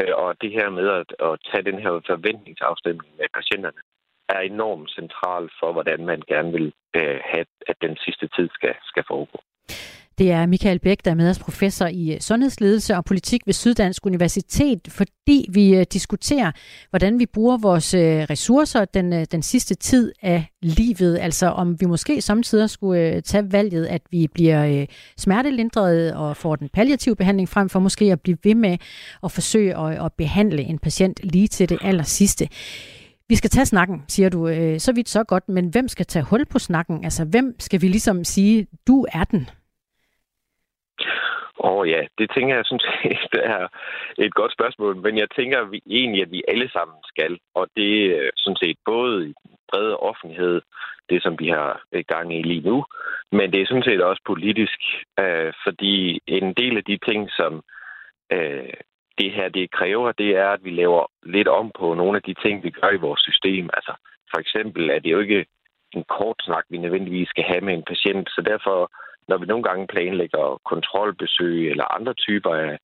Øh, 0.00 0.12
og 0.22 0.40
det 0.42 0.50
her 0.52 0.68
med 0.70 0.88
at, 0.88 1.10
at 1.28 1.38
tage 1.50 1.64
den 1.70 1.78
her 1.78 1.92
forventningsafstemning 2.06 3.08
med 3.18 3.26
patienterne 3.34 3.80
er 4.28 4.40
enormt 4.40 4.90
central 4.90 5.44
for, 5.60 5.72
hvordan 5.72 6.06
man 6.06 6.22
gerne 6.28 6.52
vil 6.52 6.72
øh, 6.96 7.18
have, 7.30 7.46
at 7.66 7.76
den 7.80 7.96
sidste 8.04 8.26
tid 8.36 8.48
skal, 8.56 8.74
skal 8.90 9.04
foregå. 9.08 9.38
Det 10.18 10.30
er 10.30 10.46
Michael 10.46 10.78
Bæk, 10.78 11.04
der 11.04 11.10
er 11.10 11.14
med 11.14 11.30
os 11.30 11.38
professor 11.38 11.86
i 11.86 12.14
øh, 12.14 12.20
sundhedsledelse 12.20 12.96
og 12.96 13.04
politik 13.04 13.40
ved 13.46 13.54
Syddansk 13.54 14.06
Universitet, 14.06 14.80
fordi 14.90 15.48
vi 15.52 15.76
øh, 15.76 15.84
diskuterer, 15.92 16.52
hvordan 16.90 17.18
vi 17.18 17.26
bruger 17.26 17.58
vores 17.58 17.94
øh, 17.94 18.00
ressourcer 18.30 18.84
den, 18.84 19.24
den 19.24 19.42
sidste 19.42 19.74
tid 19.74 20.12
af 20.22 20.46
livet. 20.62 21.18
Altså 21.18 21.46
om 21.46 21.80
vi 21.80 21.86
måske 21.86 22.20
samtidig 22.20 22.70
skulle 22.70 23.20
tage 23.20 23.52
valget, 23.52 23.86
at 23.86 24.02
vi 24.10 24.28
bliver 24.34 24.86
smertelindret 25.16 26.14
og 26.14 26.36
får 26.36 26.56
den 26.56 26.68
palliative 26.68 27.16
behandling 27.16 27.48
frem 27.48 27.68
for 27.68 27.80
måske 27.80 28.12
at 28.12 28.20
blive 28.20 28.38
ved 28.44 28.54
med 28.54 28.78
at 29.24 29.32
forsøge 29.32 29.78
at, 29.78 30.04
at 30.04 30.12
behandle 30.12 30.62
en 30.62 30.78
patient 30.78 31.20
lige 31.22 31.48
til 31.48 31.68
det 31.68 31.78
aller 31.82 32.04
sidste. 32.04 32.48
Vi 33.28 33.34
skal 33.34 33.50
tage 33.50 33.66
snakken, 33.66 34.04
siger 34.08 34.28
du. 34.28 34.48
Øh, 34.48 34.78
så 34.78 34.92
vidt 34.94 35.08
så 35.08 35.24
godt, 35.24 35.48
men 35.48 35.70
hvem 35.70 35.88
skal 35.88 36.06
tage 36.06 36.26
hul 36.30 36.44
på 36.52 36.58
snakken? 36.58 37.04
Altså 37.04 37.22
hvem 37.30 37.54
skal 37.58 37.82
vi 37.82 37.88
ligesom 37.88 38.24
sige, 38.24 38.66
du 38.86 39.06
er 39.12 39.24
den? 39.24 39.48
Åh 41.58 41.72
oh, 41.72 41.88
ja, 41.88 42.00
det 42.18 42.30
tænker 42.34 42.54
jeg 42.54 42.64
synes 42.66 42.86
det 43.32 43.42
er 43.44 43.68
et 44.18 44.34
godt 44.34 44.52
spørgsmål, 44.52 44.96
men 44.96 45.18
jeg 45.18 45.28
tænker 45.36 45.64
vi, 45.64 45.82
egentlig, 45.86 46.22
at 46.22 46.30
vi 46.30 46.42
alle 46.48 46.68
sammen 46.70 46.96
skal, 47.04 47.38
og 47.54 47.68
det 47.76 48.06
er 48.06 48.22
øh, 48.22 48.30
sådan 48.36 48.56
set 48.62 48.78
både 48.84 49.28
i 49.28 49.34
brede 49.70 49.96
offentlighed, 49.96 50.60
det 51.10 51.22
som 51.22 51.36
vi 51.38 51.48
har 51.48 51.82
øh, 51.92 52.04
gang 52.08 52.38
i 52.38 52.42
lige 52.42 52.68
nu, 52.70 52.84
men 53.32 53.52
det 53.52 53.60
er 53.60 53.66
sådan 53.66 53.88
set 53.88 54.02
også 54.02 54.22
politisk, 54.26 54.80
øh, 55.20 55.52
fordi 55.64 56.20
en 56.26 56.54
del 56.54 56.76
af 56.76 56.84
de 56.84 56.98
ting, 57.08 57.30
som 57.30 57.62
øh, 58.32 58.74
det 59.18 59.32
her 59.32 59.48
det 59.48 59.70
kræver, 59.70 60.12
det 60.12 60.30
er, 60.36 60.48
at 60.48 60.64
vi 60.64 60.70
laver 60.70 61.06
lidt 61.22 61.48
om 61.48 61.72
på 61.78 61.94
nogle 61.94 62.16
af 62.16 62.22
de 62.22 62.34
ting, 62.44 62.64
vi 62.64 62.70
gør 62.70 62.90
i 62.90 63.04
vores 63.06 63.20
system. 63.20 63.70
Altså 63.72 63.92
For 64.30 64.38
eksempel 64.40 64.90
er 64.90 64.98
det 64.98 65.10
jo 65.12 65.20
ikke 65.20 65.46
en 65.92 66.04
kort 66.18 66.38
snak, 66.40 66.64
vi 66.68 66.78
nødvendigvis 66.78 67.28
skal 67.28 67.44
have 67.44 67.60
med 67.60 67.74
en 67.74 67.88
patient, 67.92 68.28
så 68.30 68.40
derfor, 68.46 68.78
når 69.28 69.38
vi 69.38 69.46
nogle 69.46 69.64
gange 69.68 69.86
planlægger 69.86 70.60
kontrolbesøg 70.64 71.70
eller 71.70 71.94
andre 71.96 72.14
typer 72.14 72.54
af 72.54 72.78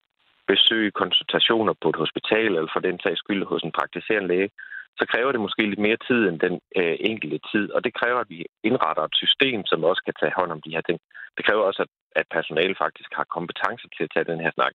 besøg, 0.46 0.92
konsultationer 1.02 1.74
på 1.82 1.88
et 1.88 1.96
hospital, 1.96 2.50
eller 2.56 2.72
for 2.72 2.80
den 2.80 3.00
sags 3.00 3.18
skyld 3.18 3.44
hos 3.44 3.62
en 3.62 3.76
praktiserende 3.78 4.28
læge, 4.28 4.50
så 4.98 5.04
kræver 5.12 5.32
det 5.32 5.40
måske 5.40 5.62
lidt 5.66 5.84
mere 5.86 6.02
tid 6.08 6.20
end 6.28 6.38
den 6.46 6.54
øh, 6.80 6.96
enkelte 7.10 7.38
tid. 7.52 7.66
Og 7.74 7.84
det 7.84 7.92
kræver, 8.00 8.20
at 8.20 8.30
vi 8.34 8.38
indretter 8.68 9.02
et 9.04 9.16
system, 9.22 9.60
som 9.70 9.84
også 9.84 10.02
kan 10.04 10.14
tage 10.20 10.36
hånd 10.38 10.52
om 10.52 10.62
de 10.62 10.74
her 10.76 10.82
ting. 10.88 10.98
Det 11.36 11.46
kræver 11.46 11.62
også, 11.62 11.82
at, 11.82 11.90
at 12.20 12.26
personale 12.36 12.74
faktisk 12.84 13.10
har 13.18 13.26
kompetence 13.36 13.86
til 13.96 14.04
at 14.04 14.12
tage 14.14 14.30
den 14.32 14.40
her 14.44 14.52
snak. 14.54 14.74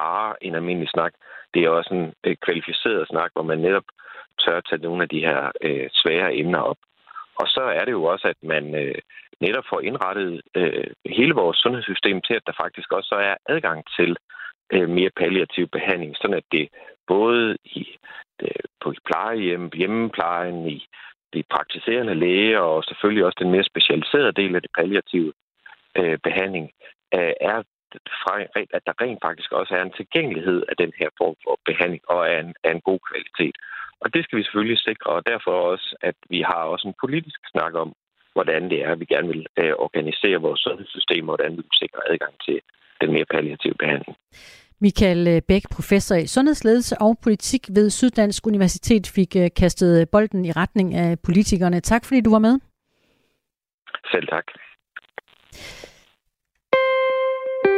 Bare 0.00 0.44
en 0.44 0.54
almindelig 0.54 0.88
snak. 0.88 1.12
Det 1.54 1.64
er 1.64 1.68
også 1.68 1.94
en 1.94 2.14
øh, 2.24 2.36
kvalificeret 2.44 3.08
snak, 3.08 3.30
hvor 3.32 3.42
man 3.42 3.58
netop 3.58 3.84
tør 4.42 4.60
tage 4.60 4.82
nogle 4.82 5.02
af 5.02 5.08
de 5.08 5.20
her 5.20 5.50
øh, 5.60 5.88
svære 5.92 6.36
emner 6.36 6.58
op. 6.58 6.80
Og 7.40 7.46
så 7.48 7.60
er 7.60 7.84
det 7.84 7.92
jo 7.92 8.04
også, 8.04 8.28
at 8.28 8.40
man 8.42 8.74
øh, 8.74 8.98
netop 9.40 9.64
får 9.68 9.80
indrettet 9.80 10.42
øh, 10.54 10.90
hele 11.06 11.34
vores 11.34 11.56
sundhedssystem 11.56 12.20
til, 12.22 12.34
at 12.34 12.46
der 12.46 12.52
faktisk 12.62 12.92
også 12.92 13.14
er 13.14 13.36
adgang 13.54 13.84
til 13.96 14.16
øh, 14.72 14.88
mere 14.88 15.10
palliativ 15.16 15.68
behandling, 15.68 16.16
sådan 16.16 16.36
at 16.36 16.48
det 16.52 16.68
både 17.06 17.56
i, 17.64 17.96
øh, 18.42 18.64
på 18.80 18.94
plejehjem, 19.06 19.70
hjemmeplejen, 19.74 20.68
i 20.68 20.86
de 21.34 21.42
praktiserende 21.50 22.14
læger 22.14 22.58
og 22.58 22.84
selvfølgelig 22.84 23.24
også 23.24 23.38
den 23.40 23.50
mere 23.50 23.70
specialiserede 23.72 24.32
del 24.32 24.54
af 24.56 24.62
det 24.62 24.70
palliative 24.78 25.32
øh, 25.98 26.18
behandling, 26.22 26.70
øh, 27.14 27.32
er 27.40 27.62
at 28.76 28.82
der 28.86 29.00
rent 29.02 29.20
faktisk 29.26 29.52
også 29.52 29.74
er 29.74 29.82
en 29.82 29.96
tilgængelighed 30.00 30.62
af 30.70 30.76
den 30.82 30.92
her 31.00 31.10
form 31.20 31.36
for 31.44 31.54
behandling 31.68 32.02
og 32.14 32.20
af 32.30 32.40
en, 32.44 32.54
af 32.64 32.70
en 32.72 32.80
god 32.80 33.00
kvalitet. 33.08 33.56
Og 34.02 34.14
det 34.14 34.24
skal 34.24 34.38
vi 34.38 34.44
selvfølgelig 34.44 34.78
sikre, 34.78 35.10
og 35.16 35.26
derfor 35.26 35.54
også, 35.72 35.88
at 36.00 36.18
vi 36.30 36.40
har 36.50 36.62
også 36.72 36.88
en 36.88 37.00
politisk 37.04 37.40
snak 37.52 37.74
om, 37.74 37.90
hvordan 38.32 38.62
det 38.70 38.78
er, 38.84 38.90
at 38.92 39.00
vi 39.00 39.04
gerne 39.14 39.28
vil 39.28 39.46
øh, 39.60 39.72
organisere 39.86 40.44
vores 40.46 40.60
sundhedssystem, 40.60 41.28
og 41.28 41.34
hvordan 41.34 41.52
vi 41.52 41.62
vil 41.66 41.80
sikre 41.82 42.00
adgang 42.10 42.34
til 42.46 42.60
den 43.00 43.12
mere 43.12 43.24
palliative 43.34 43.74
behandling. 43.82 44.16
Michael 44.80 45.28
øh, 45.28 45.42
Bæk, 45.48 45.62
professor 45.76 46.16
i 46.16 46.26
sundhedsledelse 46.26 46.96
og 47.00 47.18
politik 47.22 47.62
ved 47.76 47.90
Syddansk 47.90 48.46
Universitet, 48.46 49.12
fik 49.14 49.36
øh, 49.36 49.48
kastet 49.56 50.10
bolden 50.10 50.44
i 50.44 50.52
retning 50.52 50.94
af 50.94 51.18
politikerne. 51.24 51.80
Tak 51.80 52.04
fordi 52.04 52.20
du 52.20 52.30
var 52.30 52.38
med. 52.38 52.54
Selv 54.12 54.26
tak. 54.28 54.46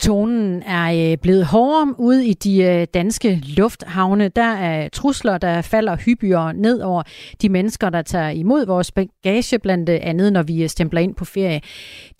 Tonen 0.00 0.62
er 0.62 1.12
øh, 1.12 1.18
blevet 1.18 1.46
hårdere 1.46 1.94
ude 1.98 2.26
i 2.26 2.32
de 2.34 2.62
øh, 2.62 2.86
danske 2.94 3.42
lufthavne. 3.56 4.28
Der 4.28 4.42
er 4.54 4.88
trusler, 4.88 5.38
der 5.38 5.62
falder 5.62 5.96
hyppigere 5.96 6.54
ned 6.54 6.80
over 6.80 7.02
de 7.42 7.48
mennesker, 7.48 7.90
der 7.90 8.02
tager 8.02 8.28
imod 8.28 8.66
vores 8.66 8.92
bagage, 8.92 9.58
blandt 9.58 9.88
øh, 9.88 9.98
andet 10.02 10.32
når 10.32 10.42
vi 10.42 10.68
stempler 10.68 11.00
ind 11.00 11.14
på 11.14 11.24
ferie. 11.24 11.60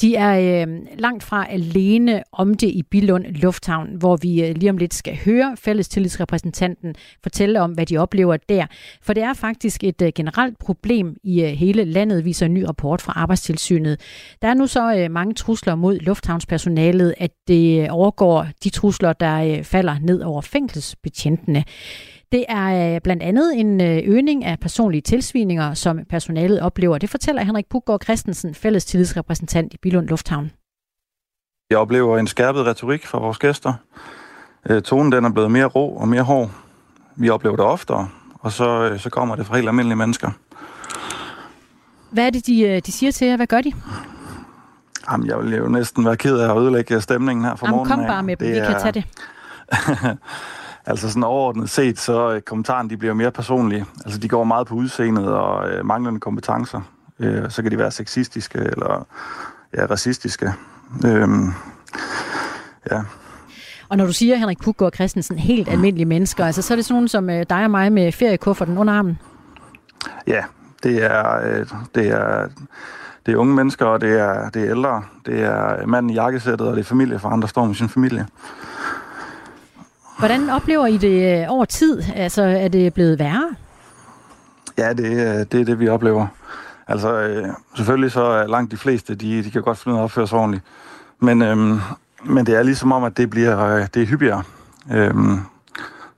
De 0.01 0.17
er 0.17 0.67
langt 0.99 1.23
fra 1.23 1.47
alene 1.51 2.23
om 2.33 2.55
det 2.55 2.69
i 2.69 2.83
Bilund 2.91 3.25
Lufthavn, 3.25 3.89
hvor 3.99 4.17
vi 4.17 4.53
lige 4.57 4.71
om 4.71 4.77
lidt 4.77 4.95
skal 4.95 5.19
høre 5.25 5.57
fællestillidsrepræsentanten 5.57 6.95
fortælle 7.23 7.61
om, 7.61 7.73
hvad 7.73 7.87
de 7.87 7.99
oplever 7.99 8.37
der. 8.49 8.67
For 9.03 9.13
det 9.13 9.23
er 9.23 9.35
faktisk 9.35 9.85
et 9.85 10.15
generelt 10.15 10.59
problem 10.59 11.17
i 11.25 11.43
hele 11.43 11.85
landet, 11.85 12.25
viser 12.25 12.47
en 12.47 12.55
ny 12.55 12.63
rapport 12.63 13.03
fra 13.03 13.13
Arbejdstilsynet. 13.17 14.01
Der 14.43 14.49
er 14.49 14.55
nu 14.55 14.67
så 14.67 15.09
mange 15.11 15.35
trusler 15.35 15.75
mod 15.75 15.99
lufthavnspersonalet, 15.99 17.15
at 17.19 17.31
det 17.49 17.66
det 17.67 17.91
overgår 17.91 18.47
de 18.65 18.71
trusler, 18.71 19.13
der 19.13 19.37
øh, 19.37 19.65
falder 19.65 19.97
ned 20.01 20.23
over 20.23 20.41
fængselsbetjentene. 20.41 21.65
Det 22.33 22.45
er 22.49 22.95
øh, 22.95 23.01
blandt 23.01 23.23
andet 23.23 23.61
en 23.61 23.81
øh, 23.81 23.99
øgning 24.05 24.45
af 24.45 24.61
personlige 24.61 25.01
tilsvininger, 25.01 25.75
som 25.75 25.99
personalet 26.11 26.61
oplever. 26.61 26.99
Det 26.99 27.11
fortæller 27.11 27.45
Henrik 27.45 27.67
Puggaard 27.71 28.03
Christensen, 28.05 28.55
fælles 28.55 28.85
tillidsrepræsentant 28.85 29.75
i 29.75 29.77
Bilund 29.83 30.09
Lufthavn. 30.09 30.51
Jeg 31.71 31.79
oplever 31.79 32.19
en 32.19 32.27
skærpet 32.27 32.67
retorik 32.67 33.07
fra 33.07 33.19
vores 33.19 33.39
gæster. 33.39 33.73
Tonen 34.85 35.13
den 35.13 35.25
er 35.25 35.31
blevet 35.33 35.51
mere 35.51 35.67
rå 35.67 35.89
og 35.89 36.09
mere 36.09 36.23
hård. 36.23 36.51
Vi 37.17 37.31
oplever 37.31 37.57
det 37.57 37.65
oftere, 37.65 38.09
og 38.41 38.53
så, 38.53 38.99
så 38.99 39.11
kommer 39.11 39.37
det 39.37 39.47
fra 39.47 39.57
helt 39.57 39.69
almindelige 39.69 39.97
mennesker. 39.97 40.31
Hvad 42.11 42.27
er 42.27 42.31
det, 42.31 42.47
de, 42.47 42.81
de 42.81 42.93
siger 42.93 43.13
til 43.13 43.29
jer? 43.29 43.37
Hvad 43.37 43.47
gør 43.47 43.61
de? 43.61 43.73
Jamen, 45.11 45.27
jeg 45.27 45.39
vil 45.39 45.55
jo 45.55 45.69
næsten 45.69 46.05
være 46.05 46.17
ked 46.17 46.39
af 46.39 46.51
at 46.51 46.63
ødelægge 46.63 47.01
stemningen 47.01 47.45
her 47.45 47.57
for 47.57 47.67
morgenen. 47.67 47.97
kom 47.97 48.07
bare 48.07 48.23
med 48.23 48.37
dem, 48.37 48.49
vi 48.49 48.55
kan 48.55 48.81
tage 48.81 48.93
det. 48.93 49.05
altså 50.87 51.09
sådan 51.09 51.25
overordnet 51.25 51.71
set, 51.71 51.99
så 51.99 52.33
øh, 52.33 52.41
kommentaren 52.41 52.91
de 52.91 52.97
bliver 52.97 53.15
mere 53.15 53.31
personlige. 53.31 53.85
Altså 54.05 54.19
de 54.19 54.29
går 54.29 54.45
meget 54.45 54.67
på 54.67 54.75
udseendet 54.75 55.29
og 55.29 55.71
øh, 55.71 55.87
manglende 55.87 56.21
kompetencer. 56.21 56.81
Øh, 57.21 57.51
så 57.51 57.63
kan 57.63 57.71
de 57.71 57.79
være 57.79 57.91
sexistiske 57.91 58.59
eller 58.59 59.07
ja, 59.77 59.87
racistiske. 59.87 60.53
Øhm, 61.07 61.53
ja. 62.91 63.03
Og 63.89 63.97
når 63.97 64.07
du 64.07 64.13
siger, 64.13 64.37
Henrik 64.37 64.59
Puggaard 64.63 64.95
Christensen, 64.95 65.39
helt 65.39 65.69
almindelige 65.69 66.07
mennesker, 66.07 66.47
altså 66.47 66.63
så 66.63 66.75
er 66.75 66.77
det 66.77 66.85
sådan 66.85 66.95
nogen 66.95 67.09
som 67.09 67.31
øh, 67.31 67.47
dig 67.51 67.65
og 67.65 67.71
mig 67.71 67.93
med 67.93 68.13
feriekufferten 68.13 68.79
under 68.79 68.95
armen? 68.95 69.19
Ja, 70.27 70.45
det 70.83 71.05
er, 71.05 71.41
øh, 71.47 71.67
det 71.95 72.09
er 72.09 72.49
det 73.27 73.33
er 73.33 73.37
unge 73.37 73.55
mennesker, 73.55 73.87
og 73.87 74.01
det 74.01 74.21
er, 74.21 74.51
det 74.51 74.63
er 74.63 74.71
ældre. 74.71 75.03
Det 75.27 75.41
er 75.41 75.87
manden 75.87 76.11
i 76.11 76.15
jakkesættet, 76.15 76.69
og 76.69 76.77
det 76.77 76.81
er 76.81 76.85
familiefaren, 76.85 77.43
der 77.43 77.49
står 77.49 77.65
med 77.65 77.75
sin 77.75 77.89
familie. 77.89 78.27
Hvordan 80.19 80.51
oplever 80.51 80.87
I 80.87 80.97
det 80.97 81.43
øh, 81.43 81.47
over 81.49 81.65
tid? 81.65 82.03
Altså, 82.15 82.43
er 82.43 82.69
det 82.69 82.95
blevet 82.95 83.19
værre? 83.19 83.55
Ja, 84.79 84.93
det, 84.93 85.53
det 85.53 85.61
er 85.61 85.65
det, 85.65 85.81
vi 85.81 85.89
oplever. 85.89 86.27
Altså, 86.89 87.21
øh, 87.21 87.49
selvfølgelig 87.77 88.13
så 88.13 88.23
er 88.23 88.47
langt 88.47 88.73
de 88.73 88.77
fleste, 88.77 89.15
de, 89.15 89.45
de 89.45 89.51
kan 89.51 89.63
godt 89.63 89.79
finde 89.79 89.95
ud 89.95 89.99
af 89.99 90.03
at 90.03 90.05
opføre 90.05 90.27
sig 90.27 90.39
ordentligt. 90.39 90.65
Men, 91.21 91.43
øhm, 91.43 91.81
men 92.25 92.47
det 92.47 92.55
er 92.55 92.63
ligesom 92.63 92.93
om, 92.93 93.05
at 93.05 93.17
det 93.17 93.31
bliver 93.31 93.65
øh, 93.65 93.87
det 93.95 94.03
er 94.03 94.07
hyppigere. 94.07 94.43
Øhm, 94.93 95.41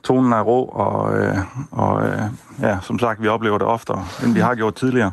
tonen 0.03 0.33
er 0.33 0.41
rå, 0.41 0.65
og, 0.65 1.19
øh, 1.19 1.37
og 1.71 2.07
øh, 2.07 2.23
ja, 2.61 2.79
som 2.83 2.99
sagt, 2.99 3.23
vi 3.23 3.29
oplever 3.29 3.59
det 3.59 3.67
oftere, 3.67 4.05
end 4.25 4.35
vi 4.35 4.41
har 4.41 4.55
gjort 4.55 4.75
tidligere. 4.75 5.13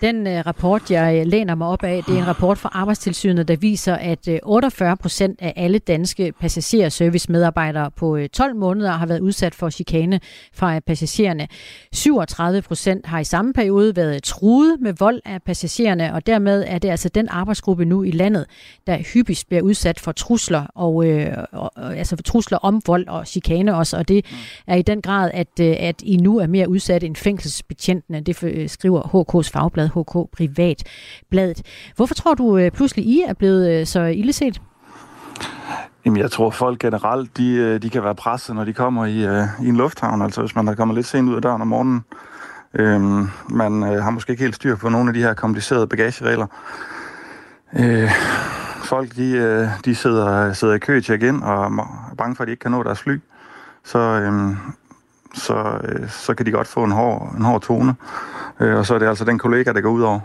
Den 0.00 0.26
uh, 0.26 0.32
rapport, 0.32 0.90
jeg 0.90 1.20
øh, 1.20 1.26
læner 1.26 1.54
mig 1.54 1.66
op 1.66 1.84
af, 1.84 2.04
det 2.04 2.14
er 2.14 2.18
en 2.18 2.26
rapport 2.26 2.58
fra 2.58 2.70
Arbejdstilsynet, 2.72 3.48
der 3.48 3.56
viser, 3.56 3.94
at 3.94 4.28
uh, 4.28 4.34
øh, 4.34 4.40
48 4.42 4.96
procent 4.96 5.42
af 5.42 5.52
alle 5.56 5.78
danske 5.78 6.32
passagerservice-medarbejdere 6.40 7.90
på 7.90 8.16
øh, 8.16 8.22
uh, 8.22 8.28
12 8.28 8.56
måneder 8.56 8.92
har 8.92 9.06
været 9.06 9.20
udsat 9.20 9.54
for 9.54 9.70
chikane 9.70 10.20
fra 10.54 10.76
uh, 10.76 10.82
passagererne. 10.86 11.48
37 11.92 12.62
procent 12.62 13.06
har 13.06 13.20
i 13.20 13.24
samme 13.24 13.52
periode 13.52 13.96
været 13.96 14.22
truet 14.22 14.80
med 14.80 14.92
vold 14.98 15.20
af 15.24 15.42
passagererne, 15.42 16.14
og 16.14 16.26
dermed 16.26 16.64
er 16.66 16.78
det 16.78 16.88
altså 16.88 17.08
den 17.08 17.28
arbejdsgruppe 17.28 17.84
nu 17.84 18.02
i 18.02 18.10
landet, 18.10 18.46
der 18.86 18.98
hyppigst 19.14 19.48
bliver 19.48 19.62
udsat 19.62 20.00
for 20.00 20.12
trusler, 20.12 20.66
og, 20.74 20.94
uh, 20.94 21.26
og 21.52 21.96
altså 21.96 22.16
for 22.16 22.22
trusler 22.22 22.58
om 22.58 22.82
vold 22.86 23.08
og 23.08 23.26
chikane 23.26 23.76
også, 23.76 23.96
og 23.96 24.08
det 24.08 24.24
er 24.66 24.76
i 24.76 24.82
den 24.82 25.02
grad, 25.02 25.30
at, 25.34 25.48
uh, 25.60 25.66
at 25.78 26.02
I 26.02 26.16
nu 26.16 26.38
er 26.38 26.46
mere 26.46 26.68
udsat 26.68 27.04
end 27.04 27.16
fængselsbetjentene. 27.16 28.20
Det 28.20 28.70
skriver 28.70 29.02
HK's 29.02 29.50
fagblad 29.52 29.85
Blad, 29.92 30.04
HK 30.04 30.36
Privat 30.36 30.82
Bladet. 31.30 31.62
Hvorfor 31.96 32.14
tror 32.14 32.34
du 32.34 32.58
øh, 32.58 32.70
pludselig, 32.70 33.04
I 33.04 33.22
er 33.28 33.34
blevet 33.34 33.70
øh, 33.70 33.86
så 33.86 34.02
illeset? 34.02 34.60
Jamen, 36.04 36.20
jeg 36.20 36.30
tror, 36.30 36.50
folk 36.50 36.78
generelt, 36.78 37.36
de, 37.36 37.52
øh, 37.52 37.82
de 37.82 37.90
kan 37.90 38.02
være 38.04 38.14
presset, 38.14 38.54
når 38.54 38.64
de 38.64 38.72
kommer 38.72 39.06
i, 39.06 39.26
øh, 39.26 39.44
i 39.62 39.68
en 39.68 39.76
lufthavn. 39.76 40.22
Altså, 40.22 40.40
hvis 40.40 40.56
man 40.56 40.68
er 40.68 40.74
kommet 40.74 40.94
lidt 40.94 41.06
sent 41.06 41.28
ud 41.28 41.36
af 41.36 41.42
døren 41.42 41.62
om 41.62 41.68
morgenen. 41.68 42.04
Øhm, 42.74 43.28
man 43.50 43.82
øh, 43.82 44.02
har 44.02 44.10
måske 44.10 44.30
ikke 44.30 44.42
helt 44.42 44.54
styr 44.54 44.76
på 44.76 44.88
nogle 44.88 45.10
af 45.10 45.14
de 45.14 45.22
her 45.22 45.34
komplicerede 45.34 45.86
bagageregler. 45.86 46.46
Øh, 47.78 48.10
folk, 48.84 49.16
de, 49.16 49.30
øh, 49.30 49.68
de 49.84 49.94
sidder, 49.94 50.52
sidder 50.52 50.74
i 50.74 50.78
kø 50.78 51.00
til 51.00 51.14
igen 51.14 51.42
og 51.42 51.64
er 51.64 52.14
bange 52.18 52.36
for, 52.36 52.42
at 52.42 52.46
de 52.46 52.52
ikke 52.52 52.60
kan 52.60 52.70
nå 52.70 52.82
deres 52.82 53.00
fly. 53.00 53.20
Så, 53.84 53.98
øhm, 53.98 54.56
så, 55.36 55.80
øh, 55.84 56.10
så 56.10 56.34
kan 56.34 56.46
de 56.46 56.50
godt 56.50 56.66
få 56.66 56.84
en 56.84 56.92
hård, 56.92 57.34
en 57.38 57.44
hård 57.44 57.62
tone. 57.62 57.94
Øh, 58.60 58.78
og 58.78 58.86
så 58.86 58.94
er 58.94 58.98
det 58.98 59.06
altså 59.06 59.24
den 59.24 59.38
kollega, 59.38 59.72
der 59.72 59.80
går 59.80 59.90
ud 59.90 60.02
over. 60.02 60.20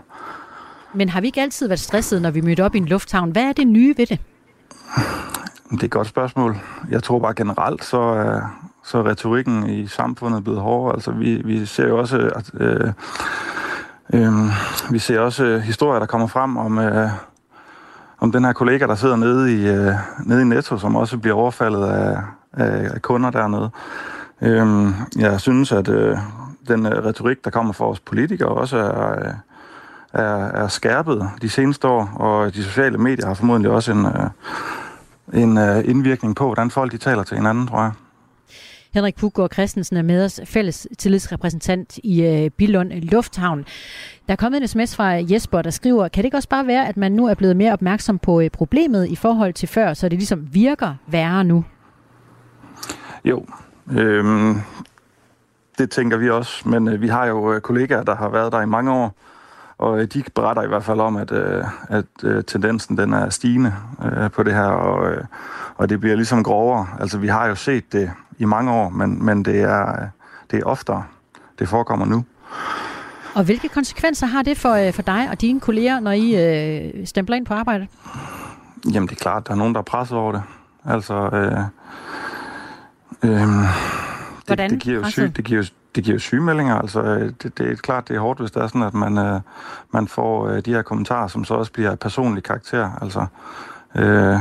Men 0.94 1.08
har 1.08 1.20
vi 1.20 1.26
ikke 1.26 1.40
altid 1.40 1.68
været 1.68 1.80
stresset, 1.80 2.22
når 2.22 2.30
vi 2.30 2.40
mødte 2.40 2.64
op 2.64 2.74
i 2.74 2.78
en 2.78 2.86
lufthavn? 2.86 3.30
Hvad 3.30 3.42
er 3.42 3.52
det 3.52 3.66
nye 3.66 3.94
ved 3.96 4.06
det? 4.06 4.20
Det 5.70 5.80
er 5.80 5.84
et 5.84 5.90
godt 5.90 6.06
spørgsmål. 6.06 6.56
Jeg 6.90 7.02
tror 7.02 7.18
bare 7.18 7.34
generelt, 7.34 7.84
så 7.84 8.00
er, 8.00 8.40
så 8.84 8.98
er 8.98 9.06
retorikken 9.06 9.70
i 9.70 9.86
samfundet 9.86 10.44
blevet 10.44 10.60
hårdere. 10.60 10.94
Altså, 10.94 11.10
vi, 11.10 11.42
vi 11.44 11.66
ser 11.66 11.88
jo 11.88 11.98
også, 11.98 12.30
at, 12.36 12.50
øh, 12.60 12.92
øh, 14.12 14.32
vi 14.90 14.98
ser 14.98 15.20
også 15.20 15.58
historier, 15.58 15.98
der 15.98 16.06
kommer 16.06 16.26
frem 16.26 16.56
om, 16.56 16.78
øh, 16.78 17.08
om 18.18 18.32
den 18.32 18.44
her 18.44 18.52
kollega, 18.52 18.86
der 18.86 18.94
sidder 18.94 19.16
nede 19.16 19.52
i, 19.52 19.68
øh, 19.68 19.92
nede 20.24 20.42
i 20.42 20.44
Netto, 20.44 20.78
som 20.78 20.96
også 20.96 21.18
bliver 21.18 21.36
overfaldet 21.36 21.84
af, 21.84 22.22
af 22.52 23.02
kunder 23.02 23.30
dernede. 23.30 23.70
Øh, 24.42 24.88
jeg 25.16 25.40
synes, 25.40 25.72
at 25.72 25.88
øh, 25.88 26.18
den 26.68 26.86
uh, 26.86 26.92
retorik, 26.92 27.44
der 27.44 27.50
kommer 27.50 27.72
fra 27.72 27.88
os 27.88 28.00
politikere, 28.00 28.48
også 28.48 28.76
er, 28.76 29.10
øh, 29.18 29.34
er, 30.12 30.46
er 30.46 30.68
skærpet 30.68 31.28
de 31.42 31.48
seneste 31.48 31.88
år, 31.88 32.10
og 32.14 32.54
de 32.54 32.64
sociale 32.64 32.98
medier 32.98 33.26
har 33.26 33.34
formodentlig 33.34 33.70
også 33.70 33.92
en, 33.92 34.06
uh, 34.06 35.42
en 35.42 35.58
uh, 35.58 35.88
indvirkning 35.88 36.36
på, 36.36 36.44
hvordan 36.44 36.70
folk 36.70 36.92
de 36.92 36.98
taler 36.98 37.22
til 37.22 37.36
hinanden, 37.36 37.66
tror 37.66 37.82
jeg. 37.82 37.92
Henrik 38.94 39.16
Puggaard 39.16 39.52
Christensen 39.52 39.96
er 39.96 40.02
med 40.02 40.24
os, 40.24 40.40
fælles 40.44 40.88
tillidsrepræsentant 40.98 41.98
i 42.04 42.22
øh, 42.22 42.50
Bilund 42.50 42.92
Lufthavn. 42.92 43.64
Der 44.26 44.32
er 44.32 44.36
kommet 44.36 44.62
en 44.62 44.68
sms 44.68 44.96
fra 44.96 45.04
Jesper, 45.04 45.62
der 45.62 45.70
skriver, 45.70 46.08
kan 46.08 46.22
det 46.22 46.24
ikke 46.24 46.36
også 46.36 46.48
bare 46.48 46.66
være, 46.66 46.88
at 46.88 46.96
man 46.96 47.12
nu 47.12 47.26
er 47.26 47.34
blevet 47.34 47.56
mere 47.56 47.72
opmærksom 47.72 48.18
på 48.18 48.40
øh, 48.40 48.50
problemet 48.50 49.08
i 49.08 49.16
forhold 49.16 49.52
til 49.52 49.68
før, 49.68 49.94
så 49.94 50.08
det 50.08 50.18
ligesom 50.18 50.48
virker 50.54 50.94
værre 51.06 51.44
nu? 51.44 51.64
Jo, 53.24 53.44
øhm, 53.98 54.60
det 55.78 55.90
tænker 55.90 56.16
vi 56.16 56.30
også, 56.30 56.68
men 56.68 56.88
øh, 56.88 57.00
vi 57.00 57.08
har 57.08 57.26
jo 57.26 57.52
øh, 57.52 57.60
kollegaer, 57.60 58.02
der 58.02 58.16
har 58.16 58.28
været 58.28 58.52
der 58.52 58.60
i 58.60 58.66
mange 58.66 58.92
år, 58.92 59.14
og 59.78 60.00
øh, 60.00 60.06
de 60.06 60.22
beretter 60.34 60.62
i 60.62 60.68
hvert 60.68 60.84
fald 60.84 61.00
om, 61.00 61.16
at, 61.16 61.32
øh, 61.32 61.64
at 61.88 62.04
øh, 62.22 62.44
tendensen 62.44 62.98
den 62.98 63.12
er 63.12 63.30
stigende 63.30 63.74
øh, 64.04 64.30
på 64.30 64.42
det 64.42 64.54
her, 64.54 64.66
og, 64.66 65.10
øh, 65.10 65.24
og 65.76 65.88
det 65.88 66.00
bliver 66.00 66.16
ligesom 66.16 66.44
grovere. 66.44 66.86
Altså 67.00 67.18
vi 67.18 67.28
har 67.28 67.46
jo 67.46 67.54
set 67.54 67.92
det 67.92 68.10
i 68.38 68.44
mange 68.44 68.72
år, 68.72 68.88
men, 68.88 69.24
men 69.24 69.44
det, 69.44 69.60
er, 69.60 70.08
det 70.50 70.58
er 70.58 70.64
oftere. 70.64 71.04
Det 71.58 71.68
forekommer 71.68 72.06
nu. 72.06 72.24
Og 73.34 73.44
hvilke 73.44 73.68
konsekvenser 73.68 74.26
har 74.26 74.42
det 74.42 74.58
for, 74.58 74.72
øh, 74.72 74.92
for 74.92 75.02
dig 75.02 75.28
og 75.30 75.40
dine 75.40 75.60
kolleger, 75.60 76.00
når 76.00 76.10
I 76.10 76.34
øh, 76.34 77.06
stempler 77.06 77.36
ind 77.36 77.46
på 77.46 77.54
arbejde? 77.54 77.86
Jamen 78.92 79.08
det 79.08 79.14
er 79.14 79.20
klart, 79.20 79.46
der 79.46 79.52
er 79.52 79.56
nogen, 79.56 79.74
der 79.74 79.80
er 79.80 79.84
presset 79.84 80.18
over 80.18 80.32
det. 80.32 80.42
Altså, 80.84 81.14
øh, 81.14 81.58
øh, 83.24 83.40
Hvordan 84.46 84.70
det, 84.70 84.76
det 84.76 84.82
giver 84.82 84.96
jo 84.98 85.10
syg, 85.10 85.36
det 85.36 85.44
giver, 85.44 85.70
det 85.94 86.04
giver 86.04 86.18
sygemeldinger. 86.18 86.74
Altså, 86.74 87.02
øh, 87.02 87.32
det, 87.42 87.58
det 87.58 87.70
er 87.70 87.76
klart, 87.76 88.08
det 88.08 88.16
er 88.16 88.20
hårdt, 88.20 88.40
hvis 88.40 88.50
det 88.50 88.62
er 88.62 88.66
sådan, 88.66 88.82
at 88.82 88.94
man, 88.94 89.18
øh, 89.18 89.40
man 89.90 90.08
får 90.08 90.48
øh, 90.48 90.60
de 90.64 90.72
her 90.72 90.82
kommentarer, 90.82 91.28
som 91.28 91.44
så 91.44 91.54
også 91.54 91.72
bliver 91.72 91.94
personlig 91.94 92.42
karakter. 92.42 92.90
Altså, 93.02 93.26
øh, 93.94 94.36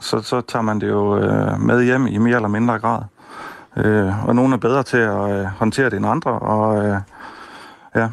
så, 0.00 0.20
så 0.20 0.40
tager 0.40 0.62
man 0.62 0.80
det 0.80 0.88
jo 0.88 1.18
øh, 1.18 1.60
med 1.60 1.84
hjem 1.84 2.06
i 2.06 2.18
mere 2.18 2.36
eller 2.36 2.48
mindre 2.48 2.78
grad. 2.78 3.02
Øh, 3.76 4.28
og 4.28 4.34
nogle 4.34 4.54
er 4.54 4.58
bedre 4.58 4.82
til 4.82 4.96
at 4.96 5.30
øh, 5.30 5.44
håndtere 5.44 5.90
det 5.90 5.96
end 5.96 6.06
andre, 6.06 6.30
og 6.30 6.86
øh, 6.86 6.96
ja. 7.94 8.08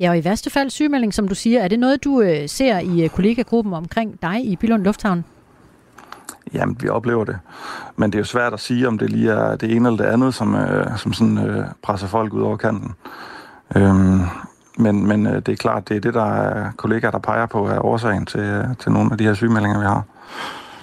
Ja, 0.00 0.10
og 0.10 0.18
i 0.18 0.24
værste 0.24 0.50
fald 0.50 0.70
sygemelding, 0.70 1.14
som 1.14 1.28
du 1.28 1.34
siger, 1.34 1.60
er 1.60 1.68
det 1.68 1.78
noget, 1.78 2.04
du 2.04 2.20
øh, 2.20 2.48
ser 2.48 2.78
i 2.78 3.04
øh, 3.04 3.10
kollegagruppen 3.10 3.74
omkring 3.74 4.22
dig 4.22 4.44
i 4.44 4.56
Billund 4.56 4.82
Lufthavn? 4.82 5.24
Jamen, 6.54 6.76
vi 6.80 6.88
oplever 6.88 7.24
det. 7.24 7.38
Men 7.96 8.12
det 8.12 8.18
er 8.18 8.20
jo 8.20 8.24
svært 8.24 8.52
at 8.52 8.60
sige, 8.60 8.88
om 8.88 8.98
det 8.98 9.10
lige 9.10 9.30
er 9.30 9.56
det 9.56 9.76
ene 9.76 9.88
eller 9.88 10.04
det 10.04 10.12
andet, 10.12 10.34
som, 10.34 10.54
øh, 10.54 10.98
som 10.98 11.12
sådan, 11.12 11.38
øh, 11.38 11.64
presser 11.82 12.06
folk 12.06 12.32
ud 12.32 12.42
over 12.42 12.56
kanten. 12.56 12.94
Øhm, 13.76 14.20
men 14.78 15.06
men 15.06 15.26
øh, 15.26 15.34
det 15.34 15.48
er 15.48 15.56
klart, 15.56 15.88
det 15.88 15.96
er 15.96 16.00
det, 16.00 16.14
der 16.14 16.34
er 16.34 16.70
kollegaer, 16.76 17.10
der 17.10 17.18
peger 17.18 17.46
på, 17.46 17.68
er 17.68 17.84
årsagen 17.84 18.26
til, 18.26 18.40
øh, 18.40 18.64
til 18.78 18.92
nogle 18.92 19.12
af 19.12 19.18
de 19.18 19.24
her 19.24 19.34
sygemeldinger, 19.34 19.78
vi 19.78 19.86
har. 19.86 20.02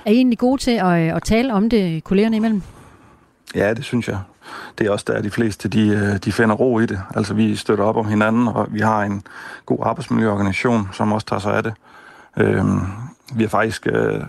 Er 0.06 0.12
I 0.12 0.16
egentlig 0.16 0.40
gode 0.40 0.62
til 0.62 0.72
at, 0.72 1.16
at 1.16 1.24
tale 1.24 1.54
om 1.54 1.70
det 1.70 2.04
kollegerne 2.04 2.36
imellem? 2.36 2.62
Ja, 3.56 3.74
det 3.74 3.84
synes 3.84 4.08
jeg. 4.08 4.20
Det 4.78 4.88
er 4.88 4.92
også 4.92 5.06
der, 5.08 5.22
de 5.22 5.32
fleste 5.32 5.70
de, 5.70 5.88
øh, 5.88 6.18
de 6.18 6.32
finder 6.32 6.56
ro 6.56 6.80
i 6.80 6.86
det. 6.86 7.00
Altså, 7.16 7.34
vi 7.34 7.56
støtter 7.56 7.84
op 7.84 7.98
om 7.98 8.08
hinanden, 8.08 8.48
og 8.48 8.68
vi 8.70 8.80
har 8.80 9.04
en 9.04 9.24
god 9.66 9.78
arbejdsmiljøorganisation, 9.84 10.90
som 10.92 11.12
også 11.12 11.28
tager 11.28 11.40
sig 11.40 11.54
af 11.54 11.64
det. 11.64 11.74
Øhm, 12.38 12.82
vi 13.36 13.44
har 13.44 13.50
faktisk 13.50 13.88
øh, 13.88 14.22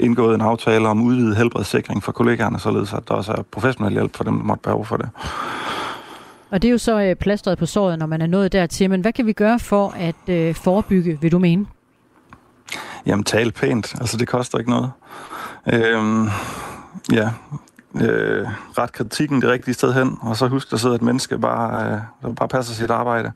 indgået 0.00 0.34
en 0.34 0.40
aftale 0.40 0.88
om 0.88 1.02
udvidet 1.02 1.36
helbredssikring 1.36 2.02
for 2.02 2.12
kollegaerne, 2.12 2.60
således 2.60 2.92
at 2.92 3.08
der 3.08 3.14
også 3.14 3.32
er 3.32 3.42
professionel 3.42 3.92
hjælp 3.92 4.16
for 4.16 4.24
dem, 4.24 4.36
der 4.36 4.44
måtte 4.44 4.62
behov 4.62 4.86
for 4.86 4.96
det. 4.96 5.08
Og 6.50 6.62
det 6.62 6.68
er 6.68 6.72
jo 6.72 6.78
så 6.78 7.00
øh, 7.00 7.16
plastret 7.16 7.58
på 7.58 7.66
såret, 7.66 7.98
når 7.98 8.06
man 8.06 8.22
er 8.22 8.26
nået 8.26 8.52
dertil. 8.52 8.90
Men 8.90 9.00
hvad 9.00 9.12
kan 9.12 9.26
vi 9.26 9.32
gøre 9.32 9.58
for 9.58 9.94
at 9.96 10.28
øh, 10.28 10.54
forebygge, 10.54 11.18
vil 11.20 11.32
du 11.32 11.38
mene? 11.38 11.66
Jamen, 13.06 13.24
tale 13.24 13.52
pænt. 13.52 13.94
Altså, 14.00 14.16
det 14.16 14.28
koster 14.28 14.58
ikke 14.58 14.70
noget. 14.70 14.90
Øhm, 15.72 16.28
ja, 17.12 17.30
øh, 17.94 18.48
ret 18.78 18.92
kritikken 18.92 19.42
det 19.42 19.50
rigtige 19.50 19.74
sted 19.74 19.92
hen, 19.92 20.18
og 20.20 20.36
så 20.36 20.48
husk, 20.48 20.70
der 20.70 20.76
sidder 20.76 20.94
et 20.94 21.02
menneske, 21.02 21.38
bare, 21.38 21.86
øh, 21.86 21.98
der 22.22 22.34
bare 22.34 22.48
passer 22.48 22.74
sit 22.74 22.90
arbejde. 22.90 23.32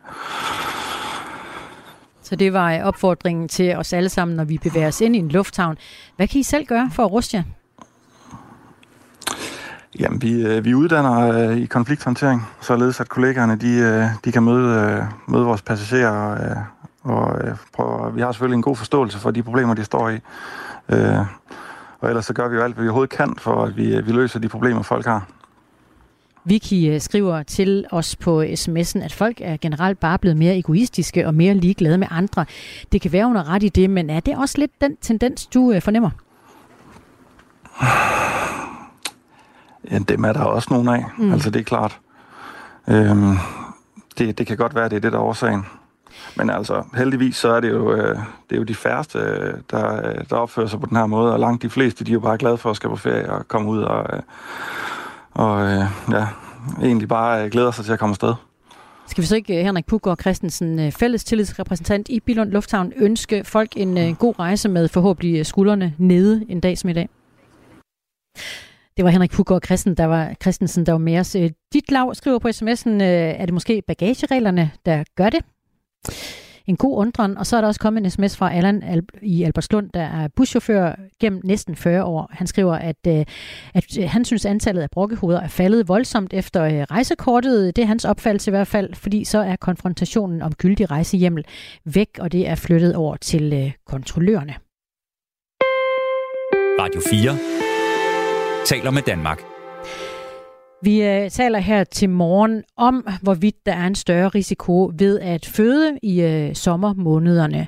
Så 2.25 2.37
det 2.37 2.53
var 2.53 2.73
øh, 2.73 2.81
opfordringen 2.85 3.49
til 3.49 3.77
os 3.77 3.93
alle 3.93 4.09
sammen, 4.09 4.37
når 4.37 4.45
vi 4.45 4.59
bevæger 4.59 4.89
os 4.89 5.01
ind 5.01 5.17
i 5.17 5.19
en 5.19 5.29
lufthavn. 5.29 5.77
Hvad 6.17 6.29
kan 6.29 6.41
I 6.41 6.43
selv 6.43 6.67
gøre 6.67 6.91
for 6.93 7.05
at 7.05 7.13
ruste 7.13 7.37
jer? 7.37 7.43
Jamen, 9.99 10.23
vi, 10.23 10.47
øh, 10.47 10.65
vi 10.65 10.75
uddanner 10.75 11.49
øh, 11.49 11.57
i 11.57 11.67
konflikthåndtering, 11.67 12.49
således 12.61 13.01
at 13.01 13.09
kollegaerne 13.09 13.57
de, 13.57 13.79
øh, 13.79 14.05
de 14.25 14.33
kan 14.33 14.43
møde, 14.43 14.81
øh, 14.81 15.05
møde 15.29 15.45
vores 15.45 15.63
passagerer. 15.63 16.33
Øh, 16.33 16.57
og 17.03 17.41
øh, 17.45 17.57
prøve, 17.73 18.15
vi 18.15 18.21
har 18.21 18.33
selvfølgelig 18.33 18.57
en 18.57 18.63
god 18.63 18.77
forståelse 18.77 19.19
for 19.19 19.31
de 19.31 19.43
problemer, 19.43 19.75
de 19.75 19.85
står 19.85 20.09
i. 20.09 20.19
Øh, 20.89 21.19
og 22.01 22.09
ellers 22.09 22.27
så 22.27 22.33
gør 22.33 22.49
vi 22.49 22.57
jo 22.57 22.63
alt, 22.63 22.75
hvad 22.75 22.83
vi 22.83 22.89
overhovedet 22.89 23.17
kan, 23.17 23.35
for 23.39 23.65
at 23.65 23.77
vi, 23.77 23.97
øh, 23.97 24.07
vi 24.07 24.13
løser 24.13 24.39
de 24.39 24.49
problemer, 24.49 24.83
folk 24.83 25.07
har. 25.07 25.27
Vicky 26.45 26.91
øh, 26.91 27.01
skriver 27.01 27.43
til 27.43 27.85
os 27.91 28.17
på 28.17 28.43
sms'en, 28.43 29.05
at 29.05 29.13
folk 29.13 29.41
er 29.41 29.57
generelt 29.57 30.01
bare 30.01 30.19
blevet 30.19 30.37
mere 30.37 30.59
egoistiske 30.59 31.27
og 31.27 31.35
mere 31.35 31.55
ligeglade 31.55 31.99
med 31.99 32.07
andre. 32.11 32.45
Det 32.93 33.01
kan 33.01 33.13
være, 33.13 33.27
under 33.27 33.49
ret 33.49 33.63
i 33.63 33.69
det, 33.69 33.91
men 33.91 34.11
er 34.11 34.21
det 34.21 34.37
også 34.37 34.59
lidt 34.59 34.81
den 34.81 34.97
tendens, 34.97 35.47
du 35.47 35.73
øh, 35.73 35.83
fornemmer? 35.83 36.11
Ja, 39.91 39.99
dem 39.99 40.25
er 40.25 40.33
der 40.33 40.41
også 40.41 40.69
nogle 40.71 40.97
af. 40.97 41.05
Mm. 41.19 41.33
Altså, 41.33 41.51
det 41.51 41.61
er 41.61 41.65
klart. 41.65 41.99
Øhm, 42.89 43.37
det, 44.19 44.39
det 44.39 44.47
kan 44.47 44.57
godt 44.57 44.75
være, 44.75 44.89
det 44.89 44.97
er 44.97 45.01
det, 45.01 45.13
der 45.13 45.19
er 45.19 45.23
årsagen. 45.23 45.67
Men 46.37 46.51
altså, 46.51 46.83
heldigvis 46.97 47.37
så 47.37 47.49
er 47.49 47.61
det 47.61 47.71
jo, 47.71 47.93
øh, 47.93 48.19
det 48.51 48.57
er 48.57 48.57
jo 48.57 48.63
de 48.63 48.75
færreste, 48.75 49.19
der, 49.71 50.13
der 50.31 50.37
opfører 50.37 50.67
sig 50.67 50.81
på 50.81 50.87
den 50.87 50.97
her 50.97 51.07
måde, 51.07 51.33
og 51.33 51.41
langt 51.41 51.63
de 51.63 51.71
fleste, 51.71 52.05
de 52.05 52.11
er 52.11 52.15
jo 52.15 52.21
bare 52.21 52.39
glade 52.39 52.59
for 52.59 52.71
at 52.71 52.77
skal 52.77 52.91
på 52.91 52.97
ferie 52.97 53.33
og 53.33 53.49
komme 53.49 53.71
ud 53.71 53.83
og, 53.83 54.07
og 55.35 55.63
øh, 55.63 55.85
ja, 56.11 56.27
egentlig 56.83 57.09
bare 57.09 57.45
øh, 57.45 57.51
glæder 57.51 57.71
sig 57.71 57.85
til 57.85 57.93
at 57.93 57.99
komme 57.99 58.13
afsted. 58.13 58.35
Skal 59.07 59.23
vi 59.23 59.27
så 59.27 59.37
ikke, 59.37 59.59
øh, 59.59 59.65
Henrik 59.65 59.87
Puggaard 59.87 60.21
Christensen, 60.21 60.79
øh, 60.79 60.93
fælles 60.93 61.25
tillidsrepræsentant 61.25 62.09
i 62.09 62.21
Bilund 62.21 62.51
Lufthavn, 62.51 62.93
ønske 62.97 63.45
folk 63.45 63.77
en 63.77 64.15
god 64.15 64.39
rejse 64.39 64.69
med 64.69 64.89
forhåbentlig 64.89 65.47
skuldrene 65.47 65.95
nede 65.99 66.47
en 66.49 66.61
dag 66.61 66.79
som 66.79 66.91
i 66.91 66.93
dag? 66.93 67.09
Det 68.97 69.05
var 69.05 69.11
Henrik 69.11 69.31
Puggaard 69.31 69.63
Christen, 69.65 69.95
der 69.95 70.05
var, 70.05 70.35
Christensen, 70.43 70.87
der 70.87 70.93
var 70.93 70.99
med 70.99 71.19
os. 71.19 71.37
Dit 71.73 71.91
lav 71.91 72.15
skriver 72.15 72.39
på 72.39 72.49
sms'en, 72.49 73.03
er 73.03 73.47
det 73.47 73.55
måske 73.55 73.83
bagagereglerne, 73.87 74.71
der 74.87 75.05
gør 75.17 75.31
det? 75.31 75.41
En 76.67 76.77
god 76.77 76.99
undren. 76.99 77.39
Og 77.39 77.47
så 77.47 77.57
er 77.57 77.61
der 77.61 77.69
også 77.69 77.81
kommet 77.81 78.05
en 78.05 78.11
sms 78.11 78.37
fra 78.37 78.55
Allan 78.55 79.05
i 79.23 79.43
Albertslund, 79.43 79.91
der 79.95 80.03
er 80.03 80.29
buschauffør 80.29 80.95
gennem 81.21 81.41
næsten 81.45 81.77
40 81.77 82.05
år. 82.05 82.29
Han 82.33 82.47
skriver, 82.47 82.75
at, 82.75 82.97
øh, 83.07 83.25
at 83.75 83.99
øh, 83.99 84.09
han 84.09 84.25
synes, 84.25 84.47
antallet 84.47 84.83
af 84.83 84.91
brokkehoveder 84.91 85.41
er 85.41 85.49
faldet 85.49 85.89
voldsomt 85.89 86.33
efter 86.33 86.65
øh, 86.65 86.73
rejsekortet. 86.73 87.77
Det 87.77 87.83
er 87.83 87.87
hans 87.87 88.05
opfattelse 88.05 88.51
i 88.51 88.53
hvert 88.53 88.67
fald, 88.69 88.95
fordi 88.95 89.25
så 89.25 89.39
er 89.39 89.57
konfrontationen 89.57 90.43
om 90.43 90.55
gyldig 90.55 90.91
rejsehjemmel 90.91 91.45
væk, 91.85 92.09
og 92.19 92.33
det 92.33 92.49
er 92.49 92.55
flyttet 92.55 92.95
over 92.95 93.17
til 93.17 93.53
øh, 93.53 93.73
kontrollørerne. 93.87 94.55
Radio 96.81 97.01
4 97.11 97.39
taler 98.67 98.91
med 98.91 99.03
Danmark. 99.03 99.54
Vi 100.85 101.03
øh, 101.03 101.31
taler 101.31 101.59
her 101.59 101.85
til 101.85 102.11
morgen 102.11 102.63
om, 102.77 103.07
hvorvidt 103.23 103.67
der 103.67 103.73
er 103.73 103.87
en 103.87 103.95
større 103.95 104.29
risiko 104.29 104.93
ved 104.99 105.21
at 105.21 105.47
føde 105.47 105.99
i 106.03 106.23
øh, 106.23 106.55
sommermånederne. 106.55 107.67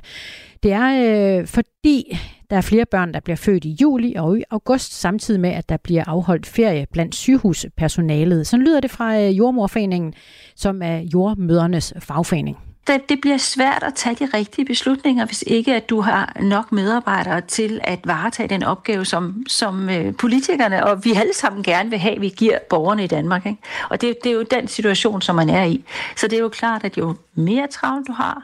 Det 0.63 0.71
er 0.71 1.39
øh, 1.39 1.47
fordi, 1.47 2.17
der 2.49 2.57
er 2.57 2.61
flere 2.61 2.85
børn, 2.85 3.13
der 3.13 3.19
bliver 3.19 3.37
født 3.37 3.65
i 3.65 3.77
juli 3.81 4.13
og 4.15 4.37
i 4.37 4.43
august, 4.49 4.99
samtidig 4.99 5.41
med, 5.41 5.49
at 5.49 5.69
der 5.69 5.77
bliver 5.77 6.03
afholdt 6.07 6.45
ferie 6.45 6.85
blandt 6.91 7.15
sygehuspersonalet. 7.15 8.47
Så 8.47 8.57
lyder 8.57 8.79
det 8.79 8.91
fra 8.91 9.19
øh, 9.21 9.37
Jordmorforeningen, 9.37 10.13
som 10.55 10.81
er 10.81 10.97
jordmødernes 11.13 11.93
fagforening 11.99 12.57
det, 12.87 13.09
det 13.09 13.21
bliver 13.21 13.37
svært 13.37 13.83
at 13.83 13.93
tage 13.95 14.15
de 14.15 14.29
rigtige 14.33 14.65
beslutninger, 14.65 15.25
hvis 15.25 15.43
ikke 15.47 15.75
at 15.75 15.89
du 15.89 16.01
har 16.01 16.37
nok 16.41 16.71
medarbejdere 16.71 17.41
til 17.41 17.79
at 17.83 17.99
varetage 18.03 18.49
den 18.49 18.63
opgave, 18.63 19.05
som, 19.05 19.43
som 19.47 19.89
øh, 19.89 20.15
politikerne 20.15 20.85
og 20.85 21.05
vi 21.05 21.13
alle 21.13 21.33
sammen 21.33 21.63
gerne 21.63 21.89
vil 21.89 21.99
have, 21.99 22.19
vi 22.19 22.29
giver 22.29 22.59
borgerne 22.69 23.03
i 23.03 23.07
Danmark. 23.07 23.45
Ikke? 23.45 23.61
Og 23.89 24.01
det, 24.01 24.15
det 24.23 24.29
er 24.29 24.33
jo 24.33 24.43
den 24.51 24.67
situation, 24.67 25.21
som 25.21 25.35
man 25.35 25.49
er 25.49 25.63
i. 25.63 25.83
Så 26.15 26.27
det 26.27 26.37
er 26.37 26.41
jo 26.41 26.49
klart, 26.49 26.83
at 26.83 26.97
jo 26.97 27.15
mere 27.35 27.67
travlt 27.67 28.07
du 28.07 28.11
har, 28.11 28.43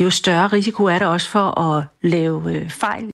jo 0.00 0.10
større 0.10 0.46
risiko 0.46 0.84
er 0.84 0.98
der 0.98 1.06
også 1.06 1.28
for 1.28 1.60
at 1.60 1.84
lave 2.02 2.52
øh, 2.52 2.70
fejl 2.70 3.13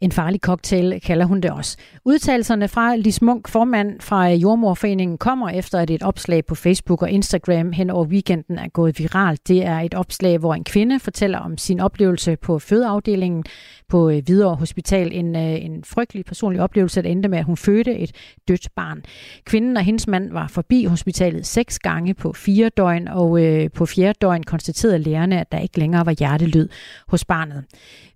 en 0.00 0.12
farlig 0.12 0.40
cocktail 0.40 1.00
kalder 1.00 1.26
hun 1.26 1.40
det 1.40 1.50
også. 1.50 1.76
Udtalelserne 2.04 2.68
fra 2.68 2.96
Lis 2.96 3.22
Munk, 3.22 3.48
formand 3.48 4.00
fra 4.00 4.26
Jordmorforeningen, 4.28 5.18
kommer 5.18 5.48
efter, 5.48 5.78
at 5.78 5.90
et 5.90 6.02
opslag 6.02 6.44
på 6.44 6.54
Facebook 6.54 7.02
og 7.02 7.10
Instagram 7.10 7.72
hen 7.72 7.90
over 7.90 8.04
weekenden 8.04 8.58
er 8.58 8.68
gået 8.68 8.98
viralt. 8.98 9.48
Det 9.48 9.66
er 9.66 9.80
et 9.80 9.94
opslag, 9.94 10.38
hvor 10.38 10.54
en 10.54 10.64
kvinde 10.64 11.00
fortæller 11.00 11.38
om 11.38 11.58
sin 11.58 11.80
oplevelse 11.80 12.36
på 12.36 12.58
fødeafdelingen 12.58 13.44
på 13.88 14.10
øh, 14.10 14.22
Hvidovre 14.24 14.56
Hospital. 14.56 15.12
En, 15.12 15.36
øh, 15.36 15.64
en 15.64 15.84
frygtelig 15.84 16.24
personlig 16.24 16.62
oplevelse, 16.62 17.02
der 17.02 17.08
endte 17.08 17.28
med, 17.28 17.38
at 17.38 17.44
hun 17.44 17.56
fødte 17.56 17.98
et 17.98 18.12
dødt 18.48 18.68
barn. 18.76 19.02
Kvinden 19.44 19.76
og 19.76 19.82
hendes 19.82 20.06
mand 20.06 20.32
var 20.32 20.48
forbi 20.48 20.84
hospitalet 20.84 21.46
seks 21.46 21.78
gange 21.78 22.14
på 22.14 22.32
fire 22.32 22.68
døgn, 22.68 23.08
og 23.08 23.44
øh, 23.44 23.70
på 23.70 23.86
fjerde 23.86 24.18
døgn 24.20 24.42
konstaterede 24.42 24.98
lærerne, 24.98 25.40
at 25.40 25.52
der 25.52 25.58
ikke 25.58 25.78
længere 25.78 26.06
var 26.06 26.12
hjertelyd 26.12 26.68
hos 27.08 27.24
barnet. 27.24 27.64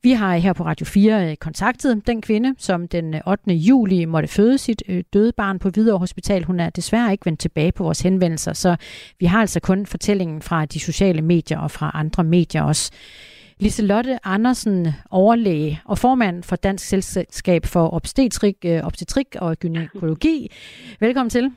Vi 0.02 0.12
har 0.12 0.36
her 0.36 0.52
på 0.52 0.64
Radio 0.64 0.86
4 0.86 1.30
øh, 1.30 1.36
kontakt 1.36 1.69
kontaktet 1.70 2.06
den 2.06 2.22
kvinde, 2.22 2.54
som 2.58 2.88
den 2.88 3.14
øh, 3.14 3.20
8. 3.26 3.52
juli 3.52 4.04
måtte 4.04 4.28
føde 4.28 4.58
sit 4.58 4.82
øh, 4.88 5.04
døde 5.12 5.32
barn 5.32 5.58
på 5.58 5.70
Hvidovre 5.70 5.98
Hospital. 5.98 6.44
Hun 6.44 6.60
er 6.60 6.70
desværre 6.70 7.12
ikke 7.12 7.26
vendt 7.26 7.40
tilbage 7.40 7.72
på 7.72 7.82
vores 7.84 8.00
henvendelser, 8.00 8.52
så 8.52 8.76
vi 9.20 9.26
har 9.26 9.40
altså 9.40 9.60
kun 9.60 9.86
fortællingen 9.86 10.42
fra 10.42 10.64
de 10.64 10.80
sociale 10.80 11.22
medier 11.22 11.58
og 11.58 11.70
fra 11.70 11.90
andre 11.94 12.24
medier 12.24 12.62
også. 12.62 12.90
Liselotte 13.58 14.18
Andersen, 14.26 14.88
overlæge 15.10 15.80
og 15.84 15.98
formand 15.98 16.42
for 16.42 16.56
Dansk 16.56 16.84
Selskab 16.88 17.66
for 17.66 17.94
Obstetrik, 17.94 18.56
øh, 18.64 18.82
Obstetrik 18.82 19.36
og 19.40 19.56
Gynækologi. 19.56 20.50
Velkommen 21.00 21.30
til. 21.30 21.50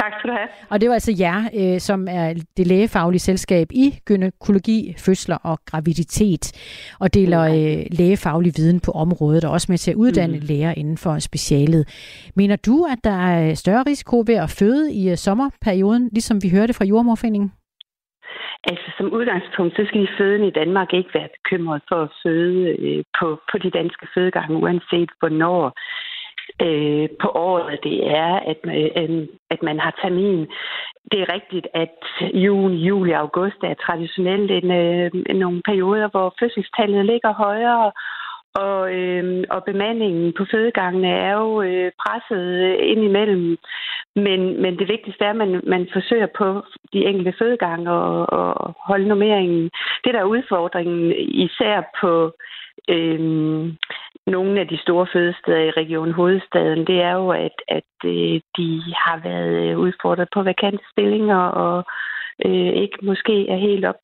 Tak 0.00 0.12
skal 0.18 0.30
du 0.30 0.34
have. 0.36 0.48
Og 0.70 0.80
det 0.80 0.88
var 0.88 0.94
altså 0.94 1.14
jer, 1.18 1.38
øh, 1.60 1.80
som 1.80 2.08
er 2.10 2.34
det 2.56 2.66
lægefaglige 2.66 3.20
selskab 3.20 3.66
i 3.70 3.86
gynækologi, 4.06 4.94
fødsler 5.06 5.38
og 5.44 5.58
graviditet, 5.66 6.44
og 7.00 7.14
deler 7.14 7.42
øh, 7.42 7.84
lægefaglig 7.98 8.52
viden 8.56 8.80
på 8.80 8.90
området, 8.90 9.44
og 9.44 9.50
også 9.50 9.66
med 9.72 9.78
til 9.78 9.90
at 9.90 9.96
uddanne 9.96 10.38
mm. 10.38 10.46
læger 10.48 10.72
inden 10.76 10.98
for 10.98 11.18
specialet. 11.18 11.82
Mener 12.36 12.56
du, 12.56 12.84
at 12.92 12.98
der 13.04 13.18
er 13.28 13.54
større 13.54 13.84
risiko 13.86 14.16
ved 14.26 14.34
at 14.34 14.50
føde 14.58 14.92
i 14.92 15.10
øh, 15.10 15.16
sommerperioden, 15.16 16.08
ligesom 16.12 16.42
vi 16.42 16.48
hørte 16.56 16.74
fra 16.74 16.84
Jordmorforeningen? 16.84 17.52
Altså 18.70 18.88
som 18.96 19.12
udgangspunkt, 19.12 19.76
så 19.76 19.82
skal 19.86 20.00
de 20.00 20.16
fødende 20.18 20.46
i 20.48 20.58
Danmark 20.60 20.92
ikke 20.92 21.10
være 21.14 21.28
bekymret 21.36 21.82
for 21.88 22.02
at 22.02 22.12
føde 22.22 22.76
øh, 22.78 23.04
på, 23.18 23.26
på 23.50 23.58
de 23.58 23.70
danske 23.70 24.06
fødegange, 24.14 24.56
uanset 24.56 25.10
hvornår 25.20 25.72
øh, 26.66 27.08
på 27.22 27.28
året 27.28 27.78
det 27.82 27.98
er, 28.06 28.32
at, 28.50 28.60
øh, 28.64 28.90
at 29.02 29.10
man 29.64 29.78
har 29.80 29.92
termin. 30.02 30.46
Det 31.10 31.18
er 31.20 31.32
rigtigt, 31.36 31.66
at 31.74 31.98
juni, 32.44 32.76
juli 32.76 33.12
og 33.12 33.20
august 33.20 33.60
er 33.62 33.74
traditionelt 33.86 34.50
en, 34.50 34.70
øh, 34.70 35.10
nogle 35.42 35.62
perioder, 35.68 36.08
hvor 36.08 36.34
fødselstallet 36.40 37.06
ligger 37.06 37.32
højere, 37.32 37.92
og, 38.54 38.94
øh, 38.94 39.44
og 39.50 39.64
bemandingen 39.64 40.32
på 40.38 40.46
fødegangene 40.50 41.08
er 41.08 41.32
jo 41.32 41.62
øh, 41.62 41.92
presset 42.02 42.46
øh, 42.66 42.76
ind 42.90 43.04
imellem. 43.04 43.56
Men, 44.16 44.62
men 44.62 44.78
det 44.78 44.88
vigtigste 44.88 45.24
er, 45.24 45.30
at 45.30 45.36
man, 45.36 45.60
man 45.66 45.88
forsøger 45.92 46.26
på 46.38 46.62
de 46.92 47.04
enkelte 47.04 47.34
fødegange 47.38 47.90
og, 47.90 48.32
og 48.32 48.74
holde 48.86 49.08
nummeringen. 49.08 49.70
Det 50.04 50.14
der 50.14 50.20
er 50.20 50.32
udfordringen, 50.34 51.12
især 51.46 51.82
på 52.00 52.32
øh, 52.88 53.20
nogle 54.26 54.60
af 54.60 54.68
de 54.68 54.78
store 54.78 55.06
fødesteder 55.12 55.58
i 55.58 55.70
Region 55.70 56.12
Hovedstaden, 56.12 56.86
det 56.86 57.02
er 57.02 57.12
jo, 57.12 57.30
at, 57.30 57.56
at 57.68 57.92
øh, 58.04 58.40
de 58.56 58.82
har 58.96 59.20
været 59.24 59.70
øh, 59.70 59.78
udfordret 59.78 60.28
på 60.34 60.42
vakante 60.42 60.84
stillinger 60.92 61.42
og 61.64 61.84
øh, 62.46 62.72
ikke 62.82 62.98
måske 63.02 63.48
er 63.48 63.56
helt 63.56 63.84
op 63.84 64.02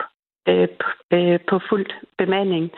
øh, 0.49 0.69
øh, 1.13 1.39
på 1.49 1.61
fuldt 1.69 1.95
bemanding. 2.19 2.71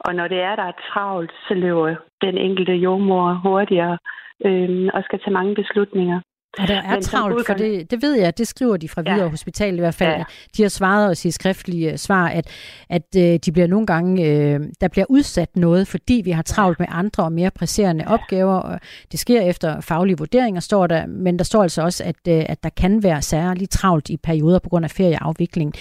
Og 0.00 0.14
når 0.14 0.28
det 0.28 0.40
er, 0.40 0.56
der 0.56 0.62
er 0.62 0.80
travlt, 0.92 1.32
så 1.48 1.54
løber 1.54 1.94
den 2.22 2.38
enkelte 2.38 2.72
jordmor 2.72 3.40
hurtigere 3.44 3.98
øh, 4.44 4.88
og 4.94 5.02
skal 5.04 5.20
tage 5.20 5.38
mange 5.38 5.54
beslutninger. 5.54 6.20
Og 6.58 6.68
der 6.68 6.74
er 6.74 6.94
Men 6.94 7.02
travlt, 7.02 7.46
for 7.46 7.54
det, 7.54 7.90
det 7.90 8.02
ved 8.02 8.14
jeg, 8.14 8.38
det 8.38 8.48
skriver 8.48 8.76
de 8.76 8.88
fra 8.88 9.02
Hvidovre 9.02 9.22
ja. 9.22 9.28
Hospital 9.28 9.76
i 9.76 9.80
hvert 9.80 9.94
fald. 9.94 10.16
Ja. 10.16 10.24
De 10.56 10.62
har 10.62 10.68
svaret 10.68 11.10
os 11.10 11.24
i 11.24 11.30
skriftlige 11.30 11.98
svar, 11.98 12.28
at, 12.28 12.48
at 12.88 13.02
øh, 13.16 13.38
de 13.44 13.52
bliver 13.52 13.66
nogle 13.66 13.86
gange, 13.86 14.26
øh, 14.26 14.60
der 14.80 14.88
bliver 14.88 15.04
udsat 15.08 15.56
noget, 15.56 15.88
fordi 15.88 16.22
vi 16.24 16.30
har 16.30 16.42
travlt 16.42 16.78
med 16.78 16.86
andre 16.90 17.24
og 17.24 17.32
mere 17.32 17.50
presserende 17.50 18.04
ja. 18.04 18.12
opgaver. 18.12 18.54
Og 18.54 18.80
det 19.12 19.20
sker 19.20 19.40
efter 19.40 19.80
faglige 19.80 20.18
vurderinger, 20.18 20.60
står 20.60 20.86
der, 20.86 21.06
men 21.06 21.38
der 21.38 21.44
står 21.44 21.62
altså 21.62 21.82
også, 21.82 22.04
at, 22.04 22.16
øh, 22.28 22.44
at 22.48 22.62
der 22.62 22.70
kan 22.70 23.02
være 23.02 23.22
særligt 23.22 23.70
travlt 23.70 24.08
i 24.08 24.16
perioder 24.16 24.58
på 24.58 24.68
grund 24.68 24.84
af 24.84 24.90
ferieafvikling. 24.90 25.74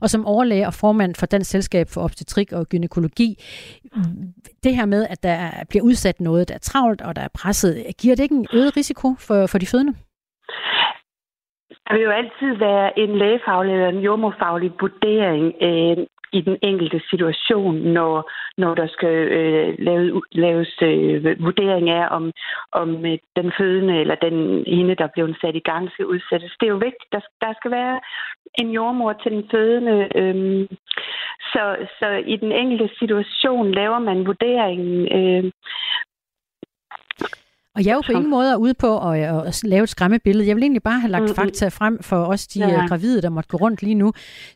Og 0.00 0.10
som 0.10 0.26
overlæge 0.26 0.66
og 0.66 0.74
formand 0.74 1.14
for 1.14 1.26
Dansk 1.26 1.50
Selskab 1.50 1.88
for 1.90 2.00
Obstetrik 2.00 2.52
og 2.52 2.68
Gynækologi, 2.68 3.42
det 4.64 4.76
her 4.76 4.86
med, 4.86 5.06
at 5.10 5.22
der 5.22 5.50
bliver 5.68 5.84
udsat 5.84 6.20
noget, 6.20 6.48
der 6.48 6.54
er 6.54 6.58
travlt 6.58 7.00
og 7.00 7.16
der 7.16 7.22
er 7.22 7.28
presset, 7.34 7.84
giver 7.98 8.16
det 8.16 8.22
ikke 8.22 8.34
en 8.34 8.46
øget 8.52 8.76
risiko 8.76 9.14
for, 9.18 9.46
for 9.46 9.58
de 9.58 9.66
fødende? 9.66 9.94
Der 11.86 11.92
vil 11.94 12.02
jo 12.02 12.10
altid 12.10 12.56
være 12.56 12.98
en 12.98 13.18
lægefaglig 13.18 13.74
eller 13.74 13.88
en 13.88 14.00
jordmorfaglig 14.00 14.72
vurdering 14.80 15.54
øh, 15.60 16.06
i 16.32 16.40
den 16.40 16.56
enkelte 16.62 17.00
situation, 17.10 17.76
når, 17.76 18.30
når 18.56 18.74
der 18.74 18.86
skal 18.86 19.14
øh, 19.38 19.74
laves, 19.78 20.22
laves 20.32 20.82
øh, 20.82 21.40
vurdering 21.40 21.90
af, 21.90 22.08
om, 22.10 22.32
om 22.72 23.06
øh, 23.06 23.18
den 23.36 23.52
fødende 23.58 24.00
eller 24.00 24.14
den 24.14 24.64
hende, 24.66 24.94
der 24.94 25.06
bliver 25.06 25.34
sat 25.40 25.56
i 25.56 25.66
gang, 25.70 25.90
skal 25.90 26.06
udsættes. 26.06 26.52
Det 26.60 26.66
er 26.66 26.70
jo 26.76 26.84
vigtigt. 26.88 27.12
Der, 27.12 27.20
der 27.40 27.52
skal 27.58 27.70
være 27.70 28.00
en 28.58 28.70
jordmor 28.70 29.12
til 29.12 29.32
den 29.32 29.48
fødende. 29.50 30.08
Øh, 30.20 30.68
så, 31.52 31.76
så 31.98 32.08
i 32.26 32.36
den 32.36 32.52
enkelte 32.52 32.88
situation 32.98 33.72
laver 33.72 33.98
man 33.98 34.26
vurderingen 34.26 34.96
øh, 35.18 35.52
og 37.76 37.80
jeg 37.84 37.90
er 37.90 37.98
jo 38.00 38.02
på 38.06 38.12
ingen 38.18 38.30
måde 38.30 38.58
ude 38.58 38.74
på 38.84 38.90
at, 39.10 39.16
at 39.48 39.64
lave 39.64 39.82
et 39.82 39.88
skræmmebillede. 39.88 40.48
Jeg 40.48 40.56
vil 40.56 40.62
egentlig 40.62 40.82
bare 40.82 41.00
have 41.04 41.14
lagt 41.16 41.22
mm-hmm. 41.22 41.40
fakta 41.40 41.66
frem 41.68 41.94
for 42.10 42.20
os, 42.32 42.46
de 42.46 42.58
ja. 42.60 42.82
Øh, 42.82 42.88
gravide, 42.88 43.22
der 43.22 43.30
måtte 43.30 43.50
gå 43.52 43.56
rundt 43.64 43.82
lige 43.82 44.00
nu. 44.02 44.08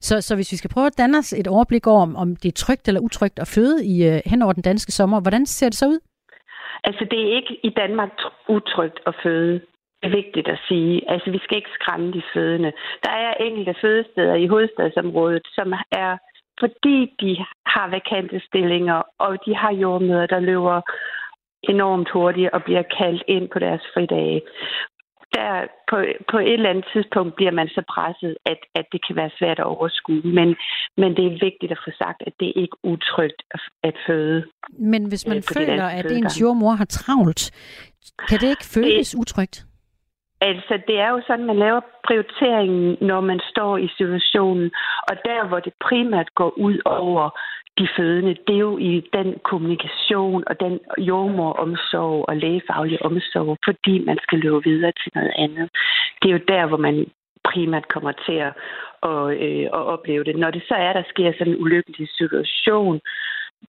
Så, 0.07 0.15
så 0.27 0.35
hvis 0.35 0.53
vi 0.53 0.57
skal 0.57 0.71
prøve 0.75 0.87
at 0.87 0.99
danne 0.99 1.19
os 1.19 1.33
et 1.33 1.49
overblik 1.55 1.87
over, 1.87 2.03
om, 2.03 2.17
om 2.17 2.29
det 2.37 2.49
er 2.49 2.63
trygt 2.65 2.89
eller 2.89 3.01
utrygt 3.01 3.39
at 3.39 3.49
føde 3.55 3.77
i, 3.93 3.95
uh, 4.09 4.17
hen 4.31 4.43
over 4.43 4.53
den 4.53 4.63
danske 4.63 4.93
sommer, 4.93 5.21
hvordan 5.21 5.47
ser 5.47 5.69
det 5.69 5.79
så 5.79 5.87
ud? 5.87 6.01
Altså, 6.85 7.07
det 7.11 7.19
er 7.21 7.37
ikke 7.39 7.55
i 7.69 7.71
Danmark 7.83 8.13
utrygt 8.49 8.99
at 9.07 9.15
føde. 9.23 9.61
Det 10.01 10.07
er 10.11 10.17
vigtigt 10.23 10.49
at 10.49 10.59
sige. 10.69 11.11
Altså, 11.13 11.31
vi 11.31 11.41
skal 11.45 11.57
ikke 11.57 11.77
skræmme 11.79 12.13
de 12.13 12.23
fødende. 12.35 12.73
Der 13.05 13.11
er 13.11 13.33
enkelte 13.47 13.75
fødesteder 13.83 14.35
i 14.35 14.47
hovedstadsområdet, 14.47 15.47
som 15.57 15.73
er 15.93 16.17
fordi 16.61 16.99
de 17.21 17.33
har 17.67 17.87
vakante 17.91 18.41
stillinger, 18.49 19.03
og 19.19 19.33
de 19.47 19.55
har 19.55 19.73
jordmøder, 19.73 20.27
der 20.27 20.41
løber 20.41 20.81
enormt 21.69 22.11
hurtigt 22.11 22.51
og 22.51 22.65
bliver 22.65 22.83
kaldt 22.99 23.23
ind 23.29 23.49
på 23.53 23.59
deres 23.59 23.83
fridage. 23.95 24.43
Der 25.35 25.67
på, 25.91 25.97
på 26.31 26.39
et 26.39 26.53
eller 26.53 26.71
andet 26.71 26.87
tidspunkt 26.93 27.35
bliver 27.37 27.51
man 27.51 27.69
så 27.69 27.83
presset, 27.95 28.37
at, 28.47 28.61
at 28.75 28.87
det 28.93 29.01
kan 29.07 29.17
være 29.17 29.31
svært 29.39 29.59
at 29.59 29.65
overskue. 29.65 30.23
Men, 30.25 30.57
men 30.97 31.17
det 31.17 31.25
er 31.27 31.45
vigtigt 31.49 31.73
at 31.73 31.81
få 31.85 31.91
sagt, 31.99 32.23
at 32.27 32.33
det 32.41 32.49
er 32.49 32.61
ikke 32.63 32.77
utrygt 32.85 33.41
at, 33.51 33.61
at 33.83 33.95
føde. 34.07 34.45
Men 34.79 35.09
hvis 35.09 35.27
man 35.27 35.43
føler, 35.57 35.85
at 35.85 36.13
ens 36.13 36.41
jordmor 36.41 36.73
har 36.73 36.85
travlt, 36.85 37.43
kan 38.29 38.39
det 38.39 38.49
ikke 38.49 38.69
føles 38.75 39.11
det, 39.11 39.19
utrygt? 39.19 39.67
Altså, 40.41 40.75
det 40.87 40.97
er 40.99 41.09
jo 41.09 41.21
sådan, 41.27 41.47
man 41.47 41.59
laver 41.59 41.81
prioriteringen, 42.07 42.97
når 43.01 43.21
man 43.21 43.41
står 43.51 43.77
i 43.77 43.89
situationen. 43.99 44.71
Og 45.09 45.15
der, 45.25 45.49
hvor 45.49 45.61
det 45.61 45.73
primært 45.89 46.35
går 46.35 46.59
ud 46.59 46.79
over 46.85 47.31
de 47.79 47.89
fødende, 47.97 48.35
det 48.47 48.55
er 48.55 48.65
jo 48.71 48.79
i 48.79 49.09
den 49.13 49.29
kommunikation 49.45 50.45
og 50.47 50.61
den 50.61 50.81
jordmoromsorg 50.99 52.25
og 52.29 52.37
lægefaglige 52.37 53.03
omsorg, 53.03 53.59
fordi 53.65 54.05
man 54.05 54.19
skal 54.23 54.39
løbe 54.39 54.65
videre 54.65 54.93
til 54.93 55.13
noget 55.15 55.33
andet. 55.39 55.71
Det 56.23 56.29
er 56.29 56.33
jo 56.33 56.45
der, 56.49 56.67
hvor 56.67 56.77
man 56.77 57.07
primært 57.45 57.89
kommer 57.89 58.13
til 58.27 58.37
at, 58.49 58.53
at, 59.11 59.23
øh, 59.47 59.67
at 59.79 59.83
opleve 59.95 60.25
det. 60.25 60.37
Når 60.37 60.51
det 60.51 60.63
så 60.69 60.75
er, 60.75 60.93
der 60.93 61.03
sker 61.09 61.33
sådan 61.33 61.53
en 61.53 61.63
ulykkelig 61.63 62.09
situation, 62.19 63.01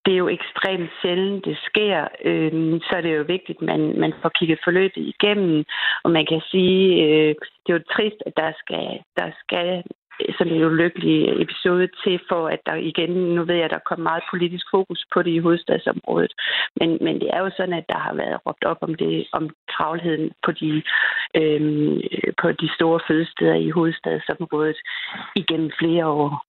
det 0.04 0.12
er 0.12 0.22
jo 0.24 0.28
ekstremt 0.28 0.90
sjældent, 1.02 1.44
det 1.44 1.56
sker, 1.68 2.08
øh, 2.24 2.80
så 2.86 2.92
er 2.96 3.00
det 3.00 3.16
jo 3.16 3.24
vigtigt, 3.34 3.58
at 3.58 3.66
man, 3.70 4.00
man 4.00 4.12
får 4.22 4.28
kigget 4.38 4.60
forløbet 4.64 5.02
igennem, 5.14 5.64
og 6.04 6.10
man 6.10 6.26
kan 6.26 6.40
sige, 6.50 6.82
øh, 7.04 7.34
det 7.62 7.70
er 7.70 7.78
jo 7.78 7.90
trist, 7.94 8.20
at 8.26 8.32
der 8.36 8.52
skal, 8.62 8.86
der 9.18 9.28
skal 9.42 9.82
sådan 10.38 10.52
en 10.52 10.64
ulykkelig 10.64 11.42
episode 11.42 11.88
til, 12.04 12.20
for 12.28 12.48
at 12.48 12.60
der 12.66 12.74
igen, 12.74 13.10
nu 13.10 13.44
ved 13.44 13.54
jeg, 13.54 13.64
at 13.64 13.70
der 13.70 13.88
kommer 13.88 14.10
meget 14.10 14.22
politisk 14.32 14.66
fokus 14.70 15.04
på 15.14 15.22
det 15.22 15.30
i 15.30 15.38
hovedstadsområdet, 15.38 16.32
men, 16.80 16.98
men 17.00 17.14
det 17.20 17.28
er 17.32 17.40
jo 17.40 17.50
sådan, 17.56 17.74
at 17.74 17.88
der 17.88 17.98
har 17.98 18.14
været 18.14 18.40
råbt 18.46 18.64
op 18.64 18.78
om 18.80 18.94
det, 18.94 19.26
om 19.32 19.50
travlheden 19.76 20.30
på 20.44 20.52
de, 20.52 20.82
øhm, 21.40 22.00
på 22.42 22.52
de 22.52 22.68
store 22.74 23.00
fødesteder 23.08 23.54
i 23.54 23.70
hovedstadsområdet 23.70 24.78
igennem 25.36 25.70
flere 25.80 26.06
år. 26.06 26.44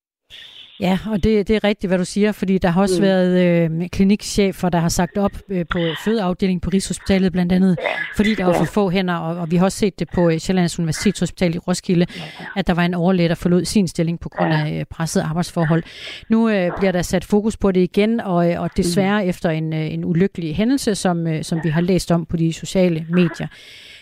Ja, 0.79 0.99
og 1.05 1.23
det, 1.23 1.47
det 1.47 1.55
er 1.55 1.63
rigtigt, 1.63 1.89
hvad 1.89 1.97
du 1.97 2.05
siger, 2.05 2.31
fordi 2.31 2.57
der 2.57 2.69
har 2.69 2.81
også 2.81 2.95
mm. 2.95 3.01
været 3.01 3.39
øh, 3.39 3.89
klinikchefer, 3.89 4.69
der 4.69 4.79
har 4.79 4.89
sagt 4.89 5.17
op 5.17 5.31
øh, 5.49 5.65
på 5.71 5.79
fødeafdelingen 6.05 6.59
på 6.59 6.69
Rigshospitalet 6.69 7.31
blandt 7.31 7.51
andet, 7.51 7.77
fordi 8.15 8.35
der 8.35 8.45
var 8.45 8.53
for 8.53 8.65
få 8.65 8.89
hænder, 8.89 9.15
og, 9.15 9.37
og 9.37 9.51
vi 9.51 9.55
har 9.55 9.65
også 9.65 9.77
set 9.77 9.99
det 9.99 10.09
på 10.13 10.29
øh, 10.29 10.37
Sjællands 10.37 10.79
Universitetshospital 10.79 11.55
i 11.55 11.57
Roskilde, 11.57 12.05
at 12.55 12.67
der 12.67 12.73
var 12.73 12.85
en 12.85 12.93
overlæge, 12.93 13.29
der 13.29 13.35
forlod 13.35 13.65
sin 13.65 13.87
stilling 13.87 14.19
på 14.19 14.29
grund 14.29 14.53
af 14.53 14.79
øh, 14.79 14.85
presset 14.85 15.21
arbejdsforhold. 15.21 15.83
Nu 16.29 16.49
øh, 16.49 16.71
bliver 16.79 16.91
der 16.91 17.01
sat 17.01 17.25
fokus 17.25 17.57
på 17.57 17.71
det 17.71 17.81
igen, 17.81 18.19
og, 18.19 18.51
øh, 18.51 18.61
og 18.61 18.69
desværre 18.77 19.23
mm. 19.23 19.29
efter 19.29 19.49
en, 19.49 19.73
øh, 19.73 19.93
en 19.93 20.05
ulykkelig 20.05 20.55
hændelse, 20.55 20.95
som, 20.95 21.27
øh, 21.27 21.43
som 21.43 21.59
vi 21.63 21.69
har 21.69 21.81
læst 21.81 22.11
om 22.11 22.25
på 22.25 22.37
de 22.37 22.53
sociale 22.53 23.05
medier. 23.09 23.47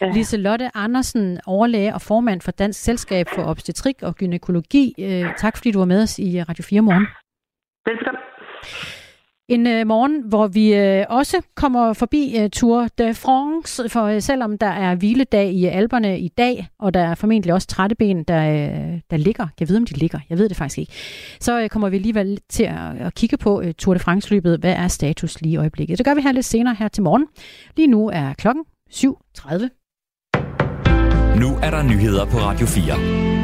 Ja. 0.01 0.11
Lise 0.11 0.37
Lotte 0.37 0.69
Andersen, 0.73 1.39
overlæge 1.45 1.93
og 1.93 2.01
formand 2.01 2.41
for 2.41 2.51
Dansk 2.51 2.79
Selskab 2.83 3.27
for 3.35 3.43
Obstetrik 3.43 3.95
og 4.01 4.15
Gynækologi. 4.15 4.93
Øh, 4.99 5.25
tak 5.39 5.57
fordi 5.57 5.71
du 5.71 5.79
var 5.79 5.85
med 5.85 6.01
os 6.01 6.19
i 6.19 6.43
Radio 6.43 6.63
4 6.69 6.81
morgen. 6.81 7.07
Velkommen. 7.85 8.21
En 9.49 9.67
øh, 9.67 9.87
morgen, 9.87 10.21
hvor 10.29 10.47
vi 10.47 10.75
øh, 10.75 11.05
også 11.09 11.41
kommer 11.55 11.93
forbi 11.93 12.37
øh, 12.39 12.49
Tour 12.49 12.87
de 12.97 13.13
France, 13.13 13.89
for 13.89 14.03
øh, 14.03 14.21
selvom 14.21 14.57
der 14.57 14.67
er 14.67 14.95
hviledag 14.95 15.51
i 15.51 15.65
Alberne 15.65 16.19
i 16.19 16.27
dag, 16.27 16.67
og 16.79 16.93
der 16.93 16.99
er 16.99 17.15
formentlig 17.15 17.53
også 17.53 17.67
trætteben, 17.67 18.23
der, 18.23 18.51
øh, 18.51 19.01
der 19.11 19.17
ligger. 19.17 19.47
Jeg 19.59 19.69
ved, 19.69 19.77
om 19.77 19.85
de 19.85 19.93
ligger. 19.93 20.19
Jeg 20.29 20.37
ved 20.37 20.49
det 20.49 20.57
faktisk 20.57 20.77
ikke. 20.77 20.93
Så 21.39 21.61
øh, 21.61 21.69
kommer 21.69 21.89
vi 21.89 21.95
alligevel 21.95 22.39
til 22.49 22.63
at, 22.63 22.97
at 22.99 23.15
kigge 23.15 23.37
på 23.37 23.61
øh, 23.61 23.73
Tour 23.73 23.93
de 23.93 23.99
France-løbet. 23.99 24.59
Hvad 24.59 24.73
er 24.73 24.87
status 24.87 25.41
lige 25.41 25.53
i 25.53 25.57
øjeblikket? 25.57 25.97
Det 25.97 26.05
gør 26.05 26.13
vi 26.13 26.21
her 26.21 26.31
lidt 26.31 26.45
senere 26.45 26.75
her 26.79 26.87
til 26.87 27.03
morgen. 27.03 27.27
Lige 27.77 27.87
nu 27.87 28.09
er 28.09 28.33
klokken 28.33 28.65
7.30. 28.91 29.03
Nu 31.39 31.47
er 31.63 31.69
der 31.71 31.83
nyheder 31.83 32.25
på 32.25 32.37
Radio 32.37 32.65
4. 32.65 33.36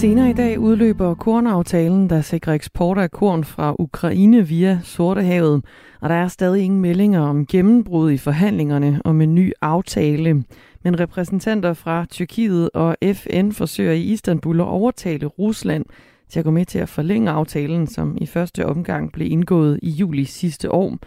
Senere 0.00 0.30
i 0.30 0.32
dag 0.32 0.58
udløber 0.58 1.14
kornaftalen, 1.14 2.10
der 2.10 2.20
sikrer 2.20 2.54
eksport 2.54 2.98
af 2.98 3.10
korn 3.10 3.44
fra 3.44 3.76
Ukraine 3.78 4.48
via 4.48 4.80
Sortehavet, 4.82 5.64
og 6.00 6.08
der 6.08 6.14
er 6.14 6.28
stadig 6.28 6.62
ingen 6.62 6.80
meldinger 6.80 7.20
om 7.20 7.46
gennembrud 7.46 8.10
i 8.10 8.16
forhandlingerne 8.16 9.00
om 9.04 9.20
en 9.20 9.34
ny 9.34 9.52
aftale. 9.60 10.44
Men 10.84 11.00
repræsentanter 11.00 11.72
fra 11.72 12.06
Tyrkiet 12.10 12.70
og 12.74 12.96
FN 13.14 13.50
forsøger 13.50 13.92
i 13.92 14.02
Istanbul 14.02 14.60
at 14.60 14.66
overtale 14.66 15.26
Rusland 15.26 15.84
til 16.28 16.38
at 16.38 16.44
gå 16.44 16.50
med 16.50 16.64
til 16.64 16.78
at 16.78 16.88
forlænge 16.88 17.30
aftalen, 17.30 17.86
som 17.86 18.18
i 18.20 18.26
første 18.26 18.66
omgang 18.66 19.12
blev 19.12 19.32
indgået 19.32 19.78
i 19.82 19.90
juli 19.90 20.24
sidste 20.24 20.72
år, 20.72 20.98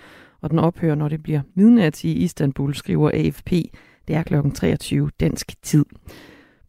og 0.41 0.49
den 0.49 0.59
ophører, 0.59 0.95
når 0.95 1.07
det 1.07 1.23
bliver 1.23 1.41
midnat 1.55 2.03
i 2.03 2.13
Istanbul, 2.13 2.75
skriver 2.75 3.11
AFP. 3.13 3.51
Det 4.07 4.15
er 4.15 4.23
kl. 4.23 4.35
23 4.55 5.09
dansk 5.19 5.63
tid. 5.63 5.85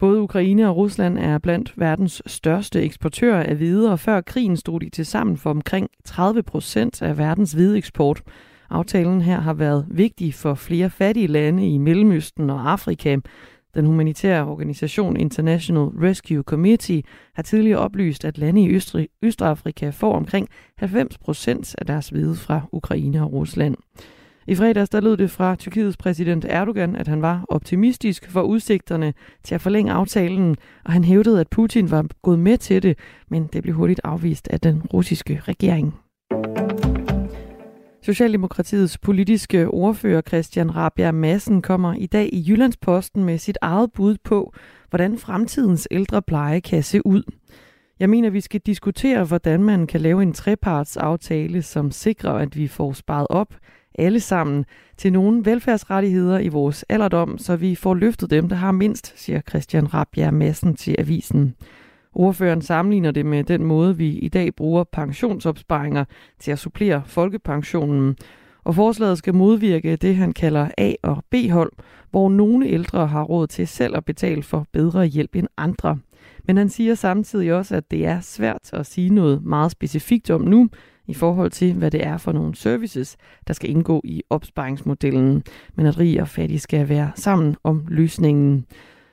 Både 0.05 0.21
Ukraine 0.21 0.69
og 0.69 0.77
Rusland 0.77 1.19
er 1.19 1.39
blandt 1.39 1.73
verdens 1.77 2.23
største 2.27 2.83
eksportører 2.83 3.43
af 3.43 3.57
hvide, 3.57 3.93
og 3.93 4.01
før 4.01 4.21
krigen 4.21 4.57
stod 4.57 4.81
de 4.81 4.89
til 4.89 5.07
sammen 5.07 5.37
for 5.37 5.51
omkring 5.51 5.89
30 6.05 6.43
procent 6.43 7.03
af 7.03 7.19
verdens 7.19 7.53
hvide 7.53 7.79
eksport. 7.79 8.23
Aftalen 8.71 9.21
her 9.21 9.41
har 9.41 9.55
været 9.55 9.87
vigtig 9.91 10.35
for 10.35 10.55
flere 10.55 10.91
fattige 10.91 11.27
lande 11.27 11.69
i 11.69 11.79
Mellemøsten 11.79 12.51
og 12.51 12.71
Afrika. 12.73 13.17
Den 13.75 13.87
humanitære 13.87 14.47
organisation 14.47 15.17
International 15.17 15.85
Rescue 15.85 16.43
Committee 16.43 17.03
har 17.35 17.43
tidligere 17.43 17.79
oplyst, 17.79 18.25
at 18.25 18.39
lande 18.39 18.63
i 18.63 18.71
Østrig, 18.71 19.09
Østafrika 19.23 19.91
får 19.91 20.17
omkring 20.17 20.49
90 20.79 21.19
procent 21.19 21.75
af 21.79 21.87
deres 21.87 22.09
hvide 22.09 22.35
fra 22.35 22.61
Ukraine 22.73 23.23
og 23.23 23.33
Rusland. 23.33 23.77
I 24.47 24.55
fredags 24.55 24.91
der 24.91 25.01
lød 25.01 25.17
det 25.17 25.31
fra 25.31 25.57
Tyrkiets 25.57 25.97
præsident 25.97 26.47
Erdogan, 26.49 26.97
at 26.97 27.09
han 27.09 27.23
var 27.23 27.45
optimistisk 27.49 28.31
for 28.31 28.43
udsigterne 28.43 29.15
til 29.43 29.55
at 29.55 29.61
forlænge 29.61 29.93
aftalen, 29.93 30.57
og 30.85 30.93
han 30.93 31.05
hævdede, 31.05 31.41
at 31.41 31.49
Putin 31.49 31.91
var 31.91 32.07
gået 32.23 32.39
med 32.39 32.59
til 32.59 32.83
det, 32.83 32.99
men 33.29 33.47
det 33.53 33.63
blev 33.63 33.75
hurtigt 33.75 34.01
afvist 34.05 34.49
af 34.49 34.61
den 34.61 34.83
russiske 34.83 35.41
regering. 35.49 35.95
Socialdemokratiets 38.03 38.99
politiske 38.99 39.69
ordfører 39.69 40.23
Christian 40.29 40.77
Rabia 40.77 41.13
Madsen 41.13 41.63
kommer 41.63 41.95
i 41.95 42.07
dag 42.07 42.29
i 42.33 42.45
Jyllandsposten 42.49 43.25
med 43.25 43.39
sit 43.39 43.59
eget 43.63 43.93
bud 43.93 44.17
på, 44.25 44.55
hvordan 44.91 45.19
fremtidens 45.19 45.89
ældrepleje 45.91 46.61
kan 46.61 46.83
se 46.83 47.07
ud. 47.07 47.23
Jeg 48.01 48.11
mener, 48.11 48.31
vi 48.31 48.41
skal 48.41 48.61
diskutere, 48.61 49.25
hvordan 49.25 49.63
man 49.63 49.87
kan 49.87 50.01
lave 50.01 50.23
en 50.23 50.33
trepartsaftale, 50.33 51.63
som 51.63 51.91
sikrer, 51.91 52.33
at 52.33 52.57
vi 52.57 52.69
får 52.69 52.93
sparet 52.93 53.27
op 53.31 53.55
alle 53.99 54.21
sammen 54.21 54.65
til 54.97 55.13
nogle 55.13 55.45
velfærdsrettigheder 55.45 56.39
i 56.39 56.49
vores 56.49 56.85
alderdom, 56.89 57.39
så 57.39 57.57
vi 57.57 57.75
får 57.75 57.95
løftet 57.95 58.31
dem, 58.31 58.49
der 58.49 58.57
har 58.57 58.73
mindst, 58.73 59.13
siger 59.17 59.41
Christian 59.49 59.95
Rabjerg 59.95 60.35
Madsen 60.35 60.75
til 60.75 60.97
avisen. 60.99 61.55
Ordføreren 62.13 62.63
sammenligner 62.63 63.11
det 63.11 63.27
med 63.27 63.45
den 63.45 63.65
måde, 63.65 63.97
vi 63.97 64.09
i 64.09 64.29
dag 64.29 64.55
bruger 64.55 64.85
pensionsopsparinger 64.85 66.05
til 66.39 66.51
at 66.51 66.59
supplere 66.59 67.03
folkepensionen. 67.07 68.17
Og 68.65 68.75
forslaget 68.75 69.19
skal 69.19 69.35
modvirke 69.35 69.97
det, 69.97 70.17
han 70.17 70.33
kalder 70.33 70.69
A- 70.79 70.95
og 71.03 71.25
B-hold, 71.31 71.73
hvor 72.11 72.29
nogle 72.29 72.67
ældre 72.69 73.07
har 73.07 73.23
råd 73.23 73.47
til 73.47 73.69
selv 73.69 73.97
at 73.97 74.05
betale 74.05 74.43
for 74.43 74.67
bedre 74.73 75.07
hjælp 75.07 75.37
end 75.37 75.49
andre. 75.57 75.99
Men 76.47 76.57
han 76.57 76.69
siger 76.69 76.95
samtidig 76.95 77.55
også, 77.55 77.77
at 77.77 77.91
det 77.91 78.07
er 78.07 78.21
svært 78.21 78.71
at 78.73 78.87
sige 78.87 79.11
noget 79.11 79.43
meget 79.43 79.71
specifikt 79.71 80.31
om 80.31 80.41
nu, 80.41 80.69
i 81.07 81.15
forhold 81.15 81.51
til, 81.51 81.75
hvad 81.75 81.91
det 81.91 82.07
er 82.07 82.17
for 82.17 82.33
nogle 82.33 82.55
services, 82.55 83.17
der 83.49 83.55
skal 83.55 83.71
indgå 83.71 84.01
i 84.05 84.23
opsparingsmodellen, 84.31 85.43
men 85.75 85.87
at 85.87 85.99
rig 85.99 86.21
og 86.21 86.29
fattig 86.29 86.61
skal 86.61 86.89
være 86.89 87.13
sammen 87.15 87.57
om 87.65 87.85
løsningen. 87.89 88.67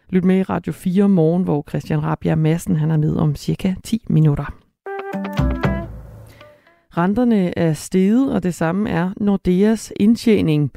Lyt 0.09 0.23
med 0.23 0.39
i 0.39 0.43
Radio 0.43 0.73
4 0.73 1.09
morgen, 1.09 1.43
hvor 1.43 1.65
Christian 1.69 2.03
Rabia 2.03 2.35
Madsen 2.35 2.75
han 2.75 2.91
er 2.91 2.97
med 2.97 3.15
om 3.15 3.35
cirka 3.35 3.73
10 3.83 4.05
minutter. 4.09 4.55
Renterne 6.97 7.57
er 7.57 7.73
steget, 7.73 8.33
og 8.33 8.43
det 8.43 8.53
samme 8.53 8.89
er 8.89 9.11
Nordeas 9.17 9.93
indtjening. 9.99 10.71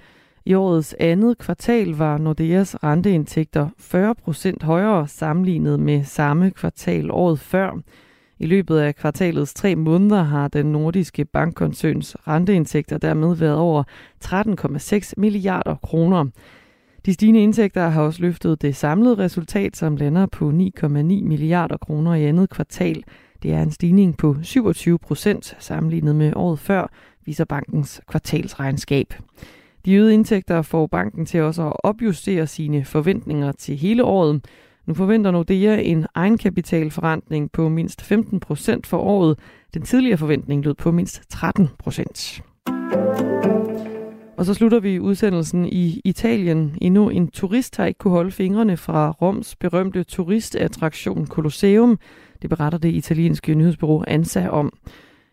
I 0.46 0.54
årets 0.54 0.94
andet 1.00 1.38
kvartal 1.38 1.88
var 1.88 2.18
Nordeas 2.18 2.84
renteindtægter 2.84 3.68
40 3.78 4.14
procent 4.14 4.62
højere 4.62 5.08
sammenlignet 5.08 5.80
med 5.80 6.04
samme 6.04 6.50
kvartal 6.50 7.10
året 7.10 7.40
før. 7.40 7.70
I 8.38 8.46
løbet 8.46 8.78
af 8.78 8.96
kvartalets 8.96 9.54
tre 9.54 9.76
måneder 9.76 10.22
har 10.22 10.48
den 10.48 10.66
nordiske 10.66 11.24
bankkoncerns 11.24 12.16
renteindtægter 12.28 12.98
dermed 12.98 13.36
været 13.36 13.56
over 13.56 13.82
13,6 14.24 15.12
milliarder 15.16 15.74
kroner. 15.74 16.26
De 17.06 17.12
stigende 17.12 17.42
indtægter 17.42 17.88
har 17.88 18.02
også 18.02 18.22
løftet 18.22 18.62
det 18.62 18.76
samlede 18.76 19.18
resultat, 19.18 19.76
som 19.76 19.96
lander 19.96 20.26
på 20.26 20.48
9,9 20.48 20.92
milliarder 21.02 21.76
kroner 21.76 22.14
i 22.14 22.24
andet 22.24 22.50
kvartal. 22.50 23.04
Det 23.42 23.52
er 23.52 23.62
en 23.62 23.70
stigning 23.70 24.16
på 24.16 24.36
27 24.42 24.98
procent 24.98 25.56
sammenlignet 25.58 26.16
med 26.16 26.32
året 26.36 26.58
før, 26.58 26.86
viser 27.24 27.44
bankens 27.44 28.00
kvartalsregnskab. 28.08 29.14
De 29.84 29.94
øgede 29.94 30.14
indtægter 30.14 30.62
får 30.62 30.86
banken 30.86 31.26
til 31.26 31.40
også 31.40 31.66
at 31.66 31.72
opjustere 31.78 32.46
sine 32.46 32.84
forventninger 32.84 33.52
til 33.52 33.76
hele 33.76 34.04
året. 34.04 34.44
Nu 34.86 34.94
forventer 34.94 35.30
Nordea 35.30 35.80
en 35.80 36.06
egenkapitalforrentning 36.14 37.52
på 37.52 37.68
mindst 37.68 38.02
15 38.02 38.40
procent 38.40 38.86
for 38.86 38.98
året. 38.98 39.38
Den 39.74 39.82
tidligere 39.82 40.18
forventning 40.18 40.64
lød 40.64 40.74
på 40.74 40.90
mindst 40.90 41.22
13 41.30 41.68
procent. 41.78 42.42
Og 44.36 44.44
så 44.44 44.54
slutter 44.54 44.80
vi 44.80 45.00
udsendelsen 45.00 45.66
i 45.66 46.00
Italien. 46.04 46.78
Endnu 46.80 47.08
en 47.08 47.28
turist 47.28 47.76
har 47.76 47.84
ikke 47.86 47.98
kunne 47.98 48.14
holde 48.14 48.30
fingrene 48.30 48.76
fra 48.76 49.10
Roms 49.10 49.56
berømte 49.56 50.04
turistattraktion 50.04 51.26
Colosseum. 51.26 51.98
Det 52.42 52.50
beretter 52.50 52.78
det 52.78 52.94
italienske 52.94 53.54
nyhedsbureau 53.54 54.04
ANSA 54.06 54.48
om. 54.48 54.72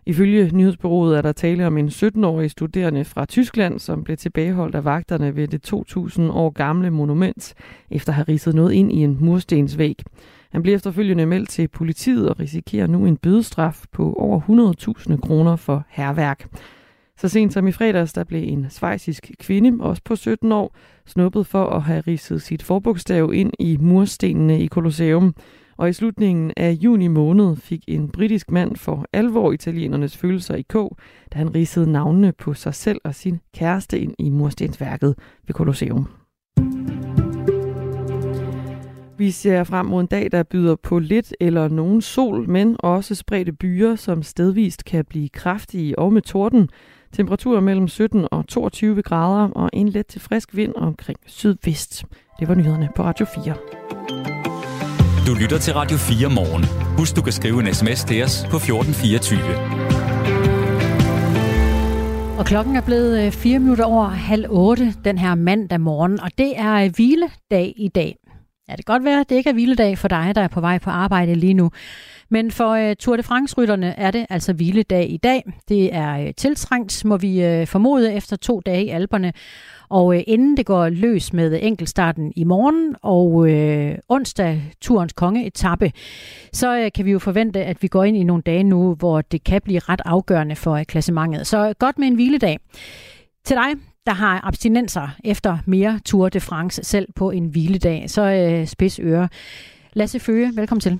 Ifølge 0.06 0.52
nyhedsbyrået 0.54 1.18
er 1.18 1.22
der 1.22 1.32
tale 1.32 1.68
om 1.68 1.78
en 1.78 1.88
17-årig 1.88 2.52
studerende 2.52 3.06
fra 3.06 3.26
Tyskland, 3.26 3.80
som 3.80 4.04
blev 4.04 4.18
tilbageholdt 4.18 4.76
af 4.76 4.86
vagterne 4.86 5.36
ved 5.36 5.48
det 5.48 5.62
2000 5.62 6.32
år 6.32 6.50
gamle 6.50 6.90
monument, 6.92 7.54
efter 7.92 8.12
at 8.12 8.16
have 8.16 8.26
ridset 8.30 8.56
noget 8.56 8.74
ind 8.74 8.92
i 8.92 8.96
en 8.96 9.18
murstensvæg. 9.20 10.04
Han 10.52 10.62
bliver 10.62 10.76
efterfølgende 10.76 11.26
meldt 11.26 11.50
til 11.50 11.68
politiet 11.68 12.30
og 12.30 12.40
risikerer 12.40 12.88
nu 12.88 13.06
en 13.06 13.18
bødestraf 13.18 13.84
på 13.92 14.14
over 14.14 14.42
100.000 15.10 15.18
kroner 15.18 15.56
for 15.56 15.84
herværk. 15.90 16.48
Så 17.18 17.28
sent 17.28 17.54
som 17.54 17.68
i 17.68 17.72
fredags, 17.72 18.14
der 18.14 18.24
blev 18.24 18.44
en 18.44 18.66
svejsisk 18.70 19.32
kvinde, 19.40 19.84
også 19.84 20.02
på 20.06 20.16
17 20.16 20.52
år, 20.52 20.76
snuppet 21.06 21.48
for 21.48 21.66
at 21.66 21.82
have 21.82 22.02
ridset 22.08 22.42
sit 22.42 22.64
forbogstav 22.64 23.34
ind 23.34 23.52
i 23.60 23.78
murstenene 23.78 24.62
i 24.62 24.68
Colosseum. 24.68 25.36
Og 25.82 25.90
i 25.90 25.94
slutningen 25.94 26.52
af 26.58 26.72
juni 26.72 27.08
måned 27.08 27.56
fik 27.56 27.84
en 27.88 28.10
britisk 28.10 28.52
mand 28.52 28.76
for 28.76 29.06
alvor 29.14 29.52
italienernes 29.52 30.18
følelser 30.18 30.56
i 30.56 30.62
kog, 30.62 30.98
da 31.34 31.38
han 31.38 31.56
ridsede 31.56 31.92
navnene 31.92 32.32
på 32.32 32.54
sig 32.54 32.76
selv 32.76 33.02
og 33.04 33.16
sin 33.16 33.40
kæreste 33.56 34.00
ind 34.00 34.16
i 34.20 34.30
murstensværket 34.30 35.16
ved 35.48 35.54
Colosseum. 35.54 36.08
Vi 39.18 39.32
ser 39.32 39.64
frem 39.64 39.86
mod 39.86 40.02
en 40.02 40.08
dag, 40.08 40.32
der 40.32 40.44
byder 40.44 40.76
på 40.76 41.00
lidt 41.00 41.34
eller 41.40 41.68
nogen 41.68 42.02
sol, 42.02 42.50
men 42.50 42.76
også 42.80 43.16
spredte 43.16 43.52
byer, 43.52 43.96
som 43.96 44.24
stedvist 44.24 44.86
kan 44.86 45.06
blive 45.06 45.30
kraftige 45.30 46.00
og 46.00 46.14
med 46.14 46.22
torden. 46.22 46.70
Temperaturer 47.12 47.60
mellem 47.60 47.88
17 47.88 48.28
og 48.32 48.48
22 48.48 49.02
grader 49.02 49.50
og 49.50 49.70
en 49.74 49.90
let 49.90 50.08
til 50.08 50.22
frisk 50.22 50.56
vind 50.56 50.74
omkring 50.76 51.20
sydvest. 51.26 52.06
Det 52.40 52.48
var 52.48 52.56
nyhederne 52.56 52.90
på 52.96 53.04
Radio 53.04 53.26
4. 53.26 54.31
Du 55.28 55.34
lytter 55.34 55.58
til 55.58 55.74
Radio 55.74 55.98
4 55.98 56.30
morgen. 56.30 56.66
Husk, 56.98 57.16
du 57.16 57.22
kan 57.22 57.34
skrive 57.34 57.60
en 57.60 57.74
sms 57.74 58.04
til 58.04 58.24
os 58.24 58.46
på 58.50 58.58
1424. 58.58 59.40
Og 62.40 62.46
klokken 62.46 62.76
er 62.76 62.82
blevet 62.82 63.26
øh, 63.26 63.32
4 63.32 63.60
minutter 63.60 63.86
over 63.86 64.08
halv 64.08 64.46
otte 64.50 64.94
den 65.06 65.18
her 65.18 65.36
mandag 65.36 65.82
morgen, 65.82 66.20
og 66.20 66.30
det 66.38 66.54
er 66.60 66.74
øh, 66.74 66.92
hviledag 66.96 67.74
i 67.78 67.88
dag. 67.88 68.16
Ja, 68.70 68.76
det 68.76 68.86
kan 68.86 68.94
godt 68.94 69.06
være, 69.06 69.20
at 69.20 69.30
det 69.30 69.36
ikke 69.36 69.50
er 69.50 69.54
hviledag 69.54 69.98
for 69.98 70.08
dig, 70.08 70.32
der 70.36 70.42
er 70.42 70.48
på 70.48 70.62
vej 70.62 70.80
på 70.80 70.90
arbejde 70.90 71.36
lige 71.36 71.54
nu. 71.54 71.72
Men 72.32 72.52
for 72.52 72.90
uh, 72.90 72.96
Tour 73.00 73.16
de 73.18 73.24
France-rytterne 73.24 74.00
er 74.00 74.12
det 74.12 74.26
altså 74.30 74.54
hviledag 74.54 75.10
i 75.10 75.18
dag. 75.18 75.44
Det 75.70 75.96
er 75.96 76.24
uh, 76.24 76.30
tiltrængt, 76.38 77.06
må 77.06 77.18
vi 77.18 77.62
uh, 77.62 77.68
formode, 77.68 78.14
efter 78.14 78.36
to 78.36 78.62
dage 78.66 78.86
i 78.86 78.90
Alperne. 78.90 79.34
Og 79.90 80.06
uh, 80.06 80.20
inden 80.28 80.58
det 80.58 80.66
går 80.66 80.90
løs 80.90 81.34
med 81.34 81.60
enkeltstarten 81.62 82.34
i 82.36 82.44
morgen 82.44 82.96
og 83.02 83.34
uh, 83.34 83.98
onsdag 84.10 84.62
turens 84.82 85.14
kongeetappe, 85.14 85.92
så 86.54 86.84
uh, 86.84 86.88
kan 86.96 87.06
vi 87.06 87.12
jo 87.12 87.20
forvente, 87.20 87.64
at 87.64 87.84
vi 87.84 87.88
går 87.88 88.04
ind 88.04 88.18
i 88.18 88.24
nogle 88.24 88.44
dage 88.44 88.64
nu, 88.64 88.96
hvor 88.96 89.22
det 89.22 89.44
kan 89.44 89.62
blive 89.64 89.80
ret 89.80 90.02
afgørende 90.06 90.56
for 90.56 90.76
uh, 90.76 90.84
klassementet. 90.84 91.48
Så 91.48 91.74
godt 91.80 92.00
med 92.00 92.08
en 92.08 92.16
hviledag. 92.16 92.60
Til 93.46 93.56
dig, 93.56 93.80
der 94.06 94.14
har 94.14 94.48
abstinenser 94.48 95.08
efter 95.24 95.58
mere 95.66 96.00
Tour 96.06 96.30
de 96.30 96.40
France 96.40 96.84
selv 96.84 97.08
på 97.16 97.32
en 97.32 97.46
hviledag, 97.46 98.10
så 98.10 98.22
øh, 98.22 98.68
spids 98.68 99.00
øre. 99.00 99.30
Lasse 99.94 100.20
Føge, 100.20 100.52
velkommen 100.56 100.82
til. 100.82 101.00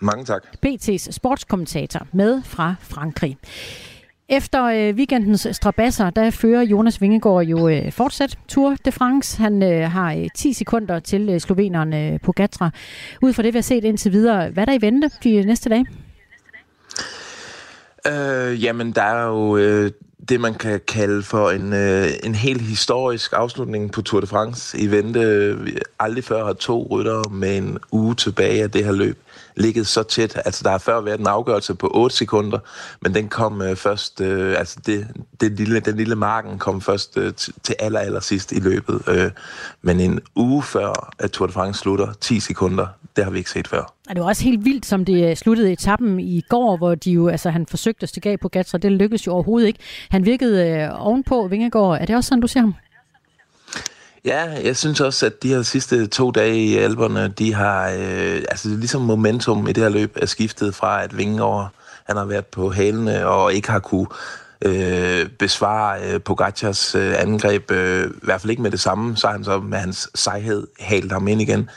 Mange 0.00 0.24
tak. 0.24 0.42
BT's 0.66 1.10
sportskommentator 1.10 2.06
med 2.12 2.42
fra 2.44 2.74
Frankrig. 2.80 3.38
Efter 4.28 4.64
øh, 4.64 4.94
weekendens 4.94 5.46
strabasser, 5.52 6.10
der 6.10 6.30
fører 6.30 6.62
Jonas 6.62 7.00
Vingegaard 7.00 7.44
jo 7.44 7.68
øh, 7.68 7.92
fortsat 7.92 8.38
Tour 8.48 8.76
de 8.84 8.92
France. 8.92 9.38
Han 9.38 9.62
øh, 9.62 9.90
har 9.90 10.12
øh, 10.14 10.28
10 10.34 10.52
sekunder 10.52 10.98
til 10.98 11.28
øh, 11.28 11.40
sloveneren 11.40 11.94
øh, 11.94 12.34
Gatra. 12.36 12.70
Ud 13.22 13.32
fra 13.32 13.42
det, 13.42 13.54
vi 13.54 13.56
har 13.56 13.62
set 13.62 13.84
indtil 13.84 14.12
videre, 14.12 14.50
hvad 14.50 14.62
er 14.62 14.64
der 14.64 14.72
i 14.72 14.82
vente 14.82 15.10
de 15.24 15.42
næste 15.42 15.68
dage? 15.68 15.86
Øh, 18.06 18.64
jamen, 18.64 18.92
der 18.92 19.02
er 19.02 19.26
jo 19.26 19.56
øh, 19.56 19.90
det, 20.28 20.40
man 20.40 20.54
kan 20.54 20.80
kalde 20.88 21.22
for 21.22 21.50
en, 21.50 21.72
øh, 21.72 22.08
en 22.24 22.34
helt 22.34 22.62
historisk 22.62 23.32
afslutning 23.36 23.92
på 23.92 24.02
Tour 24.02 24.20
de 24.20 24.26
France 24.26 24.78
i 24.78 24.90
vente. 24.90 25.56
Aldrig 25.98 26.24
før 26.24 26.44
har 26.44 26.52
to 26.52 26.86
ryttere 26.90 27.24
med 27.30 27.58
en 27.58 27.78
uge 27.92 28.14
tilbage 28.14 28.62
af 28.62 28.70
det 28.70 28.84
her 28.84 28.92
løb 28.92 29.18
ligget 29.56 29.86
så 29.86 30.02
tæt. 30.02 30.42
Altså, 30.44 30.62
der 30.64 30.70
har 30.70 30.78
før 30.78 31.00
været 31.00 31.20
en 31.20 31.26
afgørelse 31.26 31.74
på 31.74 31.90
8 31.94 32.16
sekunder, 32.16 32.58
men 33.02 33.14
den 33.14 33.28
kom 33.28 33.62
øh, 33.62 33.76
først, 33.76 34.20
øh, 34.20 34.58
altså 34.58 34.78
det, 34.86 35.06
det 35.40 35.52
lille, 35.52 35.80
den 35.80 35.96
lille 35.96 36.16
marken 36.16 36.58
kom 36.58 36.80
først 36.80 37.18
øh, 37.18 37.32
til 37.62 37.74
aller, 37.78 38.00
aller 38.00 38.20
sidst 38.20 38.52
i 38.52 38.60
løbet. 38.60 39.02
Øh, 39.08 39.30
men 39.82 40.00
en 40.00 40.20
uge 40.36 40.62
før, 40.62 41.14
at 41.18 41.30
Tour 41.30 41.46
de 41.46 41.52
France 41.52 41.80
slutter, 41.80 42.12
10 42.20 42.40
sekunder, 42.40 42.86
det 43.16 43.24
har 43.24 43.30
vi 43.30 43.38
ikke 43.38 43.50
set 43.50 43.68
før. 43.68 43.94
Og 44.08 44.16
det 44.16 44.22
var 44.22 44.28
også 44.28 44.44
helt 44.44 44.64
vildt, 44.64 44.86
som 44.86 45.04
det 45.04 45.30
øh, 45.30 45.36
sluttede 45.36 45.72
etappen 45.72 46.20
i 46.20 46.40
går, 46.48 46.76
hvor 46.76 46.94
de 46.94 47.10
jo, 47.10 47.28
altså, 47.28 47.50
han 47.50 47.66
forsøgte 47.66 48.02
at 48.02 48.08
stikke 48.08 48.30
af 48.30 48.40
på 48.40 48.48
Gatra. 48.48 48.78
Det 48.78 48.92
lykkedes 48.92 49.26
jo 49.26 49.32
overhovedet 49.32 49.66
ikke. 49.66 49.78
Han 50.10 50.24
virkede 50.24 50.68
øh, 50.68 51.06
ovenpå 51.06 51.48
Vingegaard. 51.48 51.98
Er 52.00 52.06
det 52.06 52.16
også 52.16 52.28
sådan, 52.28 52.40
du 52.40 52.46
ser 52.46 52.60
ham? 52.60 52.74
Ja, 54.24 54.42
jeg 54.64 54.76
synes 54.76 55.00
også, 55.00 55.26
at 55.26 55.42
de 55.42 55.48
her 55.48 55.62
sidste 55.62 56.06
to 56.06 56.30
dage 56.30 56.56
i 56.56 56.76
alberne, 56.76 57.28
de 57.28 57.54
har, 57.54 57.90
øh, 57.90 58.42
altså 58.48 58.68
ligesom 58.68 59.02
momentum 59.02 59.68
i 59.68 59.72
det 59.72 59.82
her 59.82 59.90
løb 59.90 60.16
er 60.16 60.26
skiftet 60.26 60.74
fra, 60.74 61.02
at 61.02 61.18
Vingegaard, 61.18 61.68
han 62.06 62.16
har 62.16 62.24
været 62.24 62.46
på 62.46 62.70
hælene 62.70 63.26
og 63.26 63.54
ikke 63.54 63.70
har 63.70 63.78
kunne 63.78 64.06
øh, 64.64 65.28
besvare 65.38 66.00
øh, 66.12 66.20
Pogacars 66.20 66.94
øh, 66.94 67.14
angreb, 67.22 67.70
øh, 67.70 68.06
i 68.06 68.10
hvert 68.22 68.40
fald 68.40 68.50
ikke 68.50 68.62
med 68.62 68.70
det 68.70 68.80
samme, 68.80 69.16
så 69.16 69.28
han 69.28 69.44
så 69.44 69.60
med 69.60 69.78
hans 69.78 70.10
sejhed 70.14 70.66
helt 70.80 71.12
ham 71.12 71.28
ind 71.28 71.42
igen. 71.42 71.70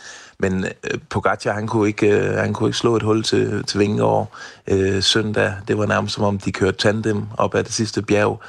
Men 0.43 0.65
øh, 0.65 0.99
Pogacar, 1.09 1.53
han 1.53 1.67
kunne, 1.67 1.87
ikke, 1.87 2.07
øh, 2.07 2.33
han 2.37 2.53
kunne 2.53 2.69
ikke 2.69 2.77
slå 2.77 2.95
et 2.95 3.03
hul 3.03 3.23
til, 3.23 3.63
til 3.63 3.79
Vingegaard 3.79 4.31
øh, 4.67 5.03
søndag. 5.03 5.53
Det 5.67 5.77
var 5.77 5.85
nærmest 5.85 6.15
som 6.15 6.23
om, 6.23 6.37
de 6.37 6.51
kørte 6.51 6.77
tandem 6.77 7.23
op 7.37 7.55
ad 7.55 7.63
det 7.63 7.73
sidste 7.73 8.01
bjerg. 8.01 8.41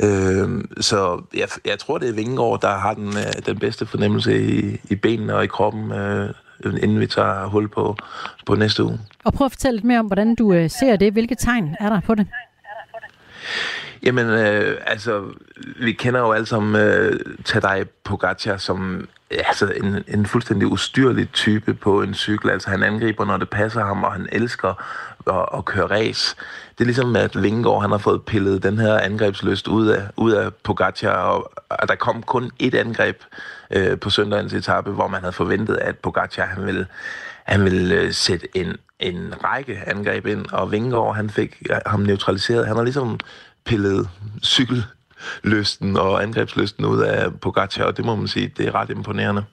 Øh, 0.00 0.64
så 0.80 1.22
jeg, 1.34 1.48
jeg 1.64 1.78
tror, 1.78 1.98
det 1.98 2.08
er 2.08 2.12
Vingegaard, 2.12 2.60
der 2.60 2.78
har 2.78 2.94
den, 2.94 3.08
øh, 3.08 3.46
den 3.46 3.58
bedste 3.58 3.86
fornemmelse 3.86 4.42
i, 4.42 4.80
i 4.90 4.94
benene 4.94 5.34
og 5.34 5.44
i 5.44 5.46
kroppen, 5.46 5.92
øh, 5.92 6.34
inden 6.64 7.00
vi 7.00 7.06
tager 7.06 7.46
hul 7.46 7.68
på, 7.68 7.96
på 8.46 8.54
næste 8.54 8.84
uge. 8.84 8.98
Og 9.24 9.32
prøv 9.32 9.44
at 9.44 9.52
fortælle 9.52 9.76
lidt 9.76 9.84
mere 9.84 9.98
om, 9.98 10.06
hvordan 10.06 10.34
du 10.34 10.52
øh, 10.52 10.70
ser 10.70 10.96
det. 10.96 11.12
Hvilke 11.12 11.34
tegn 11.34 11.76
er 11.80 11.88
der 11.88 12.00
på 12.00 12.14
det? 12.14 12.26
Jamen, 14.02 14.26
øh, 14.26 14.76
altså, 14.86 15.24
vi 15.80 15.92
kender 15.92 16.20
jo 16.20 16.32
alle 16.32 16.46
sammen 16.46 16.82
øh, 16.82 17.20
Tadej 17.44 17.84
Pogacar 18.04 18.56
som 18.56 19.08
altså, 19.32 19.72
en, 19.82 20.04
en 20.08 20.26
fuldstændig 20.26 20.68
ustyrlig 20.68 21.32
type 21.32 21.74
på 21.74 22.02
en 22.02 22.14
cykel. 22.14 22.50
Altså, 22.50 22.70
han 22.70 22.82
angriber, 22.82 23.24
når 23.24 23.36
det 23.36 23.50
passer 23.50 23.84
ham, 23.84 24.04
og 24.04 24.12
han 24.12 24.28
elsker 24.32 24.82
at, 25.26 25.58
at 25.58 25.64
køre 25.64 25.86
race. 25.86 26.36
Det 26.72 26.80
er 26.80 26.84
ligesom, 26.84 27.16
at 27.16 27.42
Vingegaard, 27.42 27.80
han 27.80 27.90
har 27.90 27.98
fået 27.98 28.22
pillet 28.22 28.62
den 28.62 28.78
her 28.78 28.98
angrebsløst 28.98 29.68
ud 29.68 29.86
af, 29.86 30.02
ud 30.16 30.32
af 30.32 30.54
Pogacar, 30.54 31.16
og, 31.16 31.52
og 31.68 31.88
der 31.88 31.94
kom 31.94 32.22
kun 32.22 32.50
et 32.58 32.74
angreb 32.74 33.16
øh, 33.70 33.98
på 33.98 34.10
søndagens 34.10 34.52
etape, 34.52 34.90
hvor 34.90 35.08
man 35.08 35.20
havde 35.20 35.32
forventet, 35.32 35.76
at 35.76 35.98
Pogacar, 35.98 36.46
han 36.46 36.66
ville, 36.66 36.86
han 37.44 37.64
ville 37.64 37.94
øh, 37.94 38.12
sætte 38.12 38.46
en, 38.56 38.76
en 39.00 39.34
række 39.44 39.82
angreb 39.86 40.26
ind, 40.26 40.46
og 40.52 40.72
Vingegaard, 40.72 41.16
han 41.16 41.30
fik 41.30 41.62
øh, 41.70 41.76
ham 41.86 42.00
neutraliseret. 42.00 42.66
Han 42.66 42.76
har 42.76 42.82
ligesom 42.82 43.18
pillet 43.64 44.08
cykel 44.42 44.84
cykellysten 45.22 45.96
og 45.96 46.22
angrebslysten 46.22 46.84
ud 46.84 47.02
af 47.02 47.40
Pogacar, 47.40 47.84
og 47.84 47.96
det 47.96 48.04
må 48.04 48.16
man 48.16 48.28
sige, 48.28 48.52
det 48.56 48.66
er 48.66 48.74
ret 48.74 48.90
imponerende. 48.90 49.44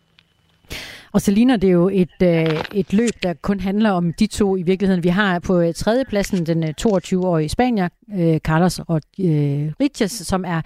Og 1.11 1.21
så 1.21 1.31
ligner 1.31 1.57
det 1.57 1.71
jo 1.71 1.89
et, 1.93 2.21
øh, 2.23 2.63
et 2.73 2.93
løb, 2.93 3.09
der 3.23 3.33
kun 3.33 3.59
handler 3.59 3.91
om 3.91 4.13
de 4.13 4.27
to 4.27 4.57
i 4.57 4.61
virkeligheden. 4.61 5.03
Vi 5.03 5.09
har 5.09 5.39
på 5.39 5.59
øh, 5.59 5.73
tredjepladsen 5.73 6.45
den 6.45 6.63
øh, 6.63 6.73
22-årige 6.81 7.49
spanier, 7.49 7.89
øh, 8.17 8.39
Carlos 8.39 8.79
og 8.87 9.01
øh, 9.19 9.71
Riches, 9.81 10.11
som 10.11 10.45
er 10.45 10.61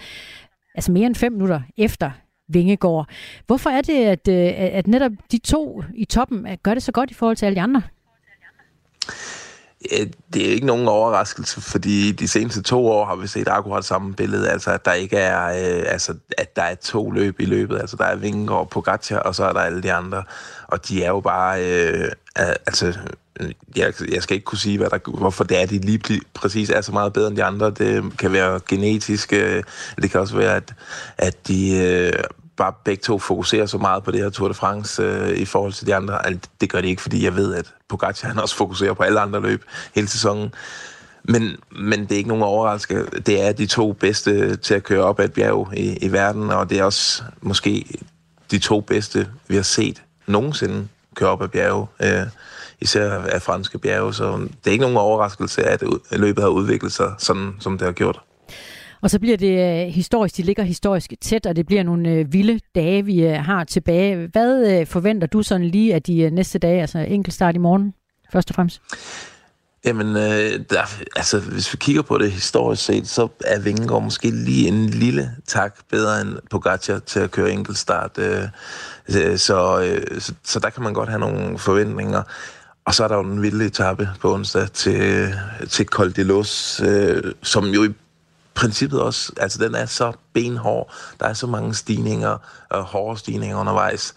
altså 0.76 0.92
mere 0.92 1.06
end 1.06 1.16
fem 1.16 1.32
minutter 1.32 1.62
efter 1.78 2.12
Vingegaard. 2.50 3.10
Hvorfor 3.48 3.70
er 3.70 3.82
det, 3.82 4.06
at, 4.06 4.28
øh, 4.28 4.54
at 4.78 4.88
netop 4.88 5.12
de 5.32 5.38
to 5.38 5.84
i 5.96 6.06
toppen 6.06 6.48
gør 6.64 6.74
det 6.74 6.84
så 6.84 6.92
godt 6.92 7.12
i 7.12 7.14
forhold 7.14 7.38
til 7.38 7.46
alle 7.46 7.56
de 7.56 7.62
andre? 7.62 7.82
Det 10.34 10.48
er 10.48 10.54
ikke 10.54 10.66
nogen 10.66 10.88
overraskelse, 10.88 11.62
fordi 11.62 12.12
de 12.12 12.28
seneste 12.28 12.62
to 12.62 12.88
år 12.88 13.06
har 13.06 13.16
vi 13.16 13.28
set 13.28 13.48
akkurat 13.48 13.86
samme 13.86 14.14
billede, 14.14 14.50
altså 14.50 14.72
at 14.72 14.86
der 14.86 14.94
ikke 14.94 15.18
er, 15.18 15.46
øh, 15.46 15.84
altså 15.88 16.14
at 16.38 16.56
der 16.56 16.62
er 16.62 16.76
to 16.76 17.12
løb 17.12 17.40
i 17.40 17.46
løbet, 17.46 17.80
altså 17.80 17.96
der 17.96 18.06
er 18.06 18.16
Vingegaard 18.16 18.70
på 18.70 18.82
Gacha, 18.82 19.18
og 19.18 19.36
så 19.36 19.44
er 19.44 19.54
der 19.54 19.60
alle 19.60 19.84
de 19.84 19.94
andre, 19.94 20.24
og 20.68 20.88
de 20.88 21.04
er 21.04 21.10
jo 21.10 21.20
bare, 21.20 21.66
øh, 21.66 22.12
altså 22.38 22.98
øh, 23.40 23.52
jeg, 23.76 23.94
jeg 24.12 24.24
skal 24.24 24.36
ikke 24.36 24.46
kunne 24.46 24.58
sige, 24.58 24.78
hvad 24.78 24.90
der, 24.90 25.20
hvorfor 25.20 25.44
det 25.44 25.62
er, 25.62 25.66
de 25.66 25.78
lige 25.78 26.22
præcis 26.34 26.70
er 26.70 26.82
så 26.82 26.92
meget 26.92 27.14
bedre 27.14 27.28
end 27.28 27.38
de 27.38 27.44
andre. 27.44 27.72
Det 27.72 28.18
kan 28.18 28.32
være 28.32 28.60
genetisk, 28.70 29.34
øh, 29.34 29.64
det 30.02 30.12
kan 30.12 30.20
også 30.20 30.38
være, 30.38 30.56
at, 30.56 30.74
at 31.18 31.48
de 31.48 31.78
øh, 31.78 32.24
bare 32.58 32.74
begge 32.84 33.02
to 33.02 33.20
fokuserer 33.20 33.66
så 33.66 33.78
meget 33.78 34.04
på 34.04 34.12
det 34.12 34.20
her 34.20 34.30
Tour 34.30 34.48
de 34.48 34.54
France 34.54 35.04
øh, 35.04 35.30
i 35.30 35.46
forhold 35.46 35.74
til 35.74 35.88
de 35.88 35.96
andre. 35.96 36.26
Altså, 36.26 36.50
det 36.62 36.70
gør 36.72 36.82
det 36.82 36.88
ikke, 36.88 37.02
fordi 37.02 37.24
jeg 37.24 37.36
ved, 37.36 37.56
at 37.56 37.74
Pogacar 37.90 38.28
han 38.28 38.40
også 38.40 38.56
fokuserer 38.56 38.94
på 38.94 39.04
alle 39.04 39.20
andre 39.20 39.42
løb 39.42 39.64
hele 39.96 40.08
sæsonen. 40.08 40.54
Men, 41.24 41.58
men 41.72 42.02
det 42.02 42.12
er 42.12 42.18
ikke 42.18 42.28
nogen 42.28 42.44
overraskelse. 42.44 43.20
Det 43.20 43.42
er 43.42 43.52
de 43.52 43.66
to 43.66 43.94
bedste 43.94 44.56
til 44.56 44.74
at 44.74 44.84
køre 44.84 45.04
op 45.04 45.20
ad 45.20 45.26
et 45.26 45.34
bjerg 45.34 45.70
i, 45.78 45.98
i 45.98 46.12
verden, 46.12 46.50
og 46.50 46.70
det 46.70 46.80
er 46.80 46.84
også 46.84 47.24
måske 47.42 48.00
de 48.52 48.60
to 48.60 48.82
bedste, 48.82 49.28
vi 49.48 49.56
har 49.56 49.64
set 49.64 50.04
nogensinde 50.28 50.88
køre 51.16 51.30
op 51.30 51.42
ad 51.42 51.48
bjerge. 51.48 51.88
Øh, 52.02 52.28
især 52.82 53.12
af 53.12 53.42
franske 53.42 53.80
bjerge, 53.80 54.14
så 54.14 54.38
det 54.38 54.68
er 54.68 54.72
ikke 54.72 54.82
nogen 54.82 54.98
overraskelse, 54.98 55.64
at 55.64 55.84
løbet 56.12 56.44
har 56.44 56.50
udviklet 56.50 56.92
sig 56.92 57.14
sådan, 57.18 57.56
som 57.60 57.78
det 57.78 57.86
har 57.86 57.92
gjort. 57.92 58.22
Og 59.04 59.10
så 59.10 59.20
bliver 59.20 59.38
det 59.38 59.86
øh, 59.86 59.94
historisk, 59.94 60.38
de 60.38 60.44
ligger 60.44 60.64
historisk 60.64 61.14
tæt, 61.22 61.46
og 61.46 61.56
det 61.56 61.66
bliver 61.66 61.84
nogle 61.84 62.10
øh, 62.10 62.34
vilde 62.34 62.60
dage, 62.76 63.06
vi 63.06 63.24
øh, 63.24 63.34
har 63.34 63.64
tilbage. 63.64 64.28
Hvad 64.28 64.86
forventer 64.86 65.28
du 65.28 65.44
sådan 65.44 65.68
lige 65.68 65.96
af 65.96 66.04
de 66.04 66.30
næste 66.30 66.60
dage, 66.60 66.82
altså 66.82 67.00
enkeltstart 67.00 67.56
i 67.56 67.58
morgen, 67.58 67.94
først 68.32 68.50
og 68.50 68.56
fremmest? 68.56 68.82
Jamen, 69.86 70.08
øh, 70.08 70.60
der, 70.70 70.82
altså, 71.16 71.40
hvis 71.40 71.74
vi 71.74 71.78
kigger 71.78 72.02
på 72.02 72.18
det 72.18 72.32
historisk 72.32 72.86
set, 72.86 73.08
så 73.08 73.28
er 73.46 73.60
Vingegaard 73.60 74.04
måske 74.04 74.30
lige 74.30 74.68
en 74.68 74.90
lille 74.90 75.32
tak 75.48 75.76
bedre 75.92 76.22
end 76.22 76.38
Pogacar 76.50 77.00
til 77.00 77.20
at 77.20 77.32
køre 77.32 77.52
enkeltstart. 77.52 78.18
Øh, 78.18 78.44
øh 79.10 79.38
så, 79.38 79.82
øh, 79.82 80.22
så, 80.22 80.34
så 80.44 80.60
der 80.60 80.70
kan 80.70 80.84
man 80.84 80.94
godt 80.94 81.10
have 81.10 81.20
nogle 81.20 81.58
forventninger. 81.58 82.24
Og 82.86 82.94
så 82.94 83.04
er 83.04 83.08
der 83.08 83.16
jo 83.16 83.24
den 83.24 83.42
vilde 83.42 83.66
etape 83.66 84.10
på 84.22 84.34
onsdag 84.34 84.72
til, 84.72 85.34
til 85.70 85.86
Col 85.86 86.16
de 86.16 86.24
Los, 86.24 86.82
øh, 86.86 87.34
som 87.42 87.66
jo 87.66 87.84
i 87.84 87.90
princippet 88.56 89.02
også, 89.02 89.32
altså 89.38 89.64
den 89.64 89.76
er 89.76 89.86
så 89.86 90.14
benhård. 90.34 90.94
Der 91.20 91.26
er 91.26 91.34
så 91.34 91.48
mange 91.48 91.74
stigninger, 91.74 92.38
og 92.70 92.84
hårde 92.84 93.20
stigninger 93.20 93.58
undervejs. 93.58 94.14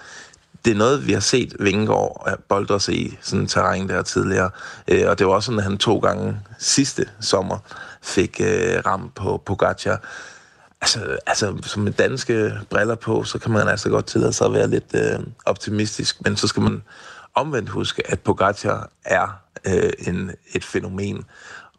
Det 0.64 0.70
er 0.70 0.77
noget, 0.77 1.07
vi 1.07 1.12
har 1.12 1.20
set 1.20 1.57
Vingegaard 1.61 2.25
øh, 2.29 2.35
boldre 2.49 2.81
sig 2.81 2.94
i 2.94 3.18
sådan 3.20 3.40
en 3.40 3.46
terræn 3.46 3.88
der 3.88 4.03
tidligere. 4.03 4.51
Øh, 4.88 5.09
og 5.09 5.18
det 5.18 5.27
var 5.27 5.33
også 5.33 5.46
sådan, 5.46 5.59
at 5.59 5.64
han 5.64 5.79
to 5.79 5.99
gange 5.99 6.40
sidste 6.59 7.09
sommer 7.20 7.59
fik 8.03 8.40
øh, 8.40 8.83
ram 8.87 9.11
på 9.14 9.42
Pogacar. 9.46 10.01
Altså, 10.81 11.18
altså, 11.27 11.57
som 11.62 11.83
med 11.83 11.92
danske 11.92 12.53
briller 12.70 12.94
på, 12.94 13.25
så 13.25 13.38
kan 13.38 13.53
man 13.53 13.68
altså 13.68 13.88
godt 13.88 14.07
tillade 14.07 14.33
sig 14.33 14.46
at 14.46 14.53
være 14.53 14.68
lidt 14.68 14.94
øh, 14.94 15.18
optimistisk, 15.44 16.25
men 16.25 16.37
så 16.37 16.46
skal 16.46 16.62
man 16.62 16.83
omvendt 17.35 17.68
huske, 17.68 18.11
at 18.11 18.20
Pogacar 18.20 18.90
er 19.05 19.40
øh, 19.66 19.92
en, 19.99 20.31
et 20.55 20.64
fænomen, 20.64 21.25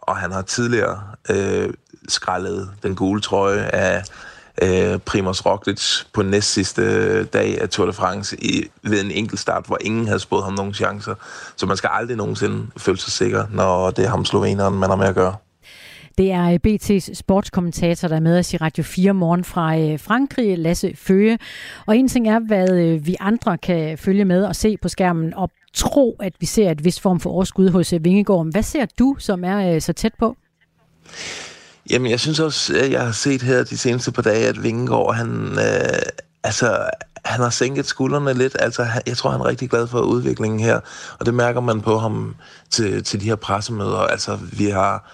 og 0.08 0.18
han 0.18 0.32
har 0.32 0.42
tidligere 0.42 1.02
øh, 1.30 1.74
skrællet 2.08 2.70
den 2.84 2.96
gule 2.96 3.22
trøje 3.22 3.62
af 3.62 4.04
øh, 4.62 5.00
Primoz 5.00 5.46
Roglic 5.46 6.04
på 6.14 6.22
næst 6.22 6.54
sidste 6.54 6.82
øh, 6.82 7.26
dag 7.34 7.62
af 7.62 7.70
Tour 7.70 7.86
de 7.86 7.94
France 7.94 8.44
i, 8.44 8.68
ved 8.84 9.04
en 9.04 9.12
enkelt 9.12 9.40
start, 9.40 9.66
hvor 9.66 9.78
ingen 9.82 10.08
havde 10.08 10.20
spået 10.20 10.44
ham 10.44 10.54
nogen 10.54 10.74
chancer. 10.74 11.16
Så 11.56 11.66
man 11.66 11.78
skal 11.78 11.90
aldrig 11.94 12.18
nogensinde 12.18 12.68
føle 12.78 12.98
sig 12.98 13.12
sikker, 13.12 13.46
når 13.52 13.92
det 13.92 14.06
er 14.06 14.10
ham 14.10 14.26
sloveneren, 14.26 14.80
man 14.80 14.90
har 14.90 14.98
med 14.98 15.08
at 15.08 15.16
gøre. 15.16 15.36
Det 16.18 16.32
er 16.32 16.52
øh, 16.52 16.60
BT's 16.68 17.14
sportskommentator, 17.14 18.08
der 18.08 18.16
er 18.16 18.20
med 18.20 18.40
os 18.40 18.54
i 18.54 18.58
Radio 18.58 18.84
4 18.84 19.14
morgen 19.14 19.44
fra 19.44 19.78
øh, 19.80 20.00
Frankrig, 20.00 20.58
Lasse 20.58 20.94
Føge. 20.96 21.40
Og 21.86 21.98
en 21.98 22.08
ting 22.08 22.30
er, 22.30 22.40
hvad 22.40 23.00
vi 23.00 23.16
andre 23.20 23.58
kan 23.58 23.98
følge 23.98 24.26
med 24.26 24.46
og 24.46 24.56
se 24.56 24.78
på 24.82 24.90
skærmen 24.90 25.34
og 25.34 25.52
tro, 25.78 26.16
at 26.20 26.34
vi 26.40 26.46
ser 26.46 26.72
et 26.72 26.86
vis 26.86 27.00
form 27.00 27.20
for 27.20 27.30
overskud 27.30 27.70
hos 27.70 27.94
øh, 27.94 28.04
Vingegård. 28.04 28.52
Hvad 28.52 28.64
ser 28.64 28.86
du, 29.00 29.16
som 29.20 29.44
er 29.44 29.74
øh, 29.74 29.82
så 29.82 29.94
tæt 29.94 30.14
på? 30.20 30.36
Jamen, 31.90 32.12
jeg 32.12 32.20
synes 32.20 32.40
også, 32.40 32.78
at 32.78 32.92
jeg 32.92 33.06
har 33.06 33.12
set 33.12 33.42
her 33.42 33.64
de 33.64 33.78
seneste 33.78 34.12
par 34.12 34.22
dage, 34.22 34.48
at 34.48 34.64
Vingegaard, 34.64 35.16
han, 35.16 35.52
øh, 35.52 36.00
altså, 36.44 36.90
han 37.26 37.42
har 37.42 37.50
sænket 37.50 37.86
skuldrene 37.86 38.34
lidt. 38.34 38.56
Altså, 38.60 38.88
jeg 39.06 39.18
tror, 39.18 39.30
han 39.30 39.40
er 39.40 39.46
rigtig 39.46 39.70
glad 39.70 39.88
for 39.88 40.00
udviklingen 40.00 40.60
her, 40.60 40.80
og 41.20 41.26
det 41.26 41.34
mærker 41.34 41.62
man 41.62 41.82
på 41.82 41.98
ham 41.98 42.36
til, 42.70 43.04
til 43.04 43.22
de 43.22 43.26
her 43.26 43.36
pressemøder. 43.36 43.98
Altså, 43.98 44.38
vi 44.52 44.66
har, 44.66 45.12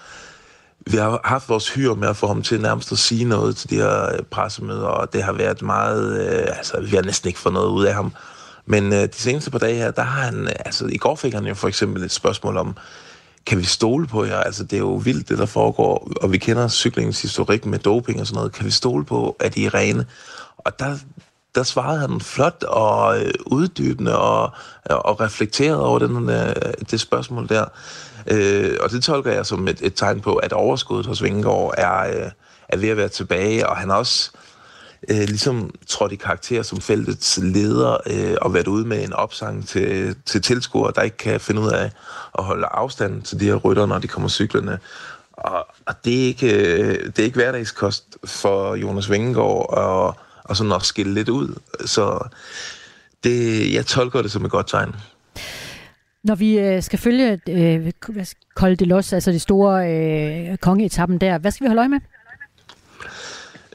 vi 0.90 0.96
har 0.96 1.20
haft 1.24 1.48
vores 1.48 1.74
hyre 1.74 1.96
med 1.96 2.08
at 2.08 2.16
få 2.16 2.26
ham 2.26 2.42
til 2.42 2.60
nærmest 2.60 2.92
at 2.92 2.98
sige 2.98 3.24
noget 3.24 3.56
til 3.56 3.70
de 3.70 3.76
her 3.76 4.22
pressemøder, 4.30 4.86
og 4.86 5.12
det 5.12 5.22
har 5.22 5.32
været 5.32 5.62
meget... 5.62 6.20
Øh, 6.20 6.56
altså, 6.56 6.80
vi 6.80 6.96
har 6.96 7.02
næsten 7.02 7.28
ikke 7.28 7.40
fået 7.40 7.52
noget 7.52 7.70
ud 7.70 7.84
af 7.84 7.94
ham. 7.94 8.12
Men 8.66 8.92
øh, 8.92 9.02
de 9.02 9.08
seneste 9.12 9.50
par 9.50 9.58
dage 9.58 9.74
her, 9.74 9.90
der 9.90 10.02
har 10.02 10.22
han... 10.22 10.44
Øh, 10.44 10.54
altså, 10.64 10.86
i 10.86 10.96
går 10.96 11.14
fik 11.14 11.34
han 11.34 11.46
jo 11.46 11.54
for 11.54 11.68
eksempel 11.68 12.02
et 12.02 12.12
spørgsmål 12.12 12.56
om, 12.56 12.76
kan 13.46 13.58
vi 13.58 13.64
stole 13.64 14.06
på 14.06 14.24
jer? 14.24 14.36
Altså, 14.40 14.64
det 14.64 14.72
er 14.72 14.80
jo 14.80 14.94
vildt, 14.94 15.28
det 15.28 15.38
der 15.38 15.46
foregår, 15.46 16.12
og 16.22 16.32
vi 16.32 16.38
kender 16.38 16.68
cyklingens 16.68 17.22
historik 17.22 17.66
med 17.66 17.78
doping 17.78 18.20
og 18.20 18.26
sådan 18.26 18.36
noget. 18.36 18.52
Kan 18.52 18.66
vi 18.66 18.70
stole 18.70 19.04
på, 19.04 19.36
at 19.40 19.56
I 19.56 19.64
er 19.64 19.74
rene? 19.74 20.06
Og 20.58 20.78
der, 20.78 20.96
der 21.54 21.62
svarede 21.62 22.00
han 22.00 22.20
flot 22.20 22.62
og 22.62 23.20
øh, 23.20 23.32
uddybende 23.46 24.18
og, 24.18 24.50
øh, 24.90 24.96
og 24.96 25.20
reflekteret 25.20 25.80
over 25.80 25.98
den, 25.98 26.30
øh, 26.30 26.54
det 26.90 27.00
spørgsmål 27.00 27.48
der. 27.48 27.64
Øh, 28.26 28.76
og 28.80 28.90
det 28.90 29.02
tolker 29.02 29.32
jeg 29.32 29.46
som 29.46 29.68
et, 29.68 29.78
et 29.82 29.94
tegn 29.94 30.20
på, 30.20 30.34
at 30.34 30.52
overskuddet 30.52 31.06
hos 31.06 31.22
Vingegaard 31.22 31.74
er, 31.78 32.00
øh, 32.00 32.30
er 32.68 32.76
ved 32.76 32.88
at 32.88 32.96
være 32.96 33.08
tilbage, 33.08 33.68
og 33.68 33.76
han 33.76 33.90
har 33.90 33.96
også 33.96 34.30
øh, 35.08 35.16
ligesom 35.16 35.74
trådt 35.86 36.12
i 36.12 36.16
karakter 36.16 36.62
som 36.62 36.80
feltets 36.80 37.38
leder 37.42 37.96
øh, 38.06 38.36
og 38.40 38.54
været 38.54 38.68
ude 38.68 38.86
med 38.86 39.04
en 39.04 39.12
opsang 39.12 39.68
til, 39.68 40.16
til 40.26 40.42
tilskuere, 40.42 40.92
der 40.96 41.02
ikke 41.02 41.16
kan 41.16 41.40
finde 41.40 41.60
ud 41.60 41.70
af 41.70 41.90
at 42.38 42.44
holde 42.44 42.66
afstand 42.66 43.22
til 43.22 43.40
de 43.40 43.44
her 43.44 43.54
rytter, 43.54 43.86
når 43.86 43.98
de 43.98 44.08
kommer 44.08 44.28
cyklerne. 44.28 44.78
Og, 45.32 45.66
og 45.86 45.94
det, 46.04 46.22
er 46.22 46.26
ikke, 46.26 46.54
øh, 46.54 47.06
det 47.06 47.18
er 47.18 47.24
ikke 47.24 47.38
hverdagskost 47.38 48.18
for 48.24 48.74
Jonas 48.74 49.10
Vingegaard 49.10 49.66
og, 49.78 50.16
og 50.44 50.56
sådan 50.56 50.72
at 50.72 50.82
skille 50.82 51.14
lidt 51.14 51.28
ud. 51.28 51.60
Så 51.86 52.28
det, 53.24 53.72
jeg 53.74 53.86
tolker 53.86 54.22
det 54.22 54.30
som 54.30 54.44
et 54.44 54.50
godt 54.50 54.68
tegn. 54.68 54.94
Når 56.24 56.34
vi 56.34 56.58
øh, 56.58 56.82
skal 56.82 56.98
følge 56.98 57.40
øh, 57.48 57.92
Col 58.54 58.78
de 58.78 58.84
Los, 58.84 59.12
altså 59.12 59.32
det 59.32 59.40
store 59.40 59.90
øh, 59.90 60.56
kongeetappen 60.56 61.18
der, 61.18 61.38
hvad 61.38 61.50
skal 61.50 61.64
vi 61.64 61.68
holde 61.68 61.80
øje 61.80 61.88
med? 61.88 62.00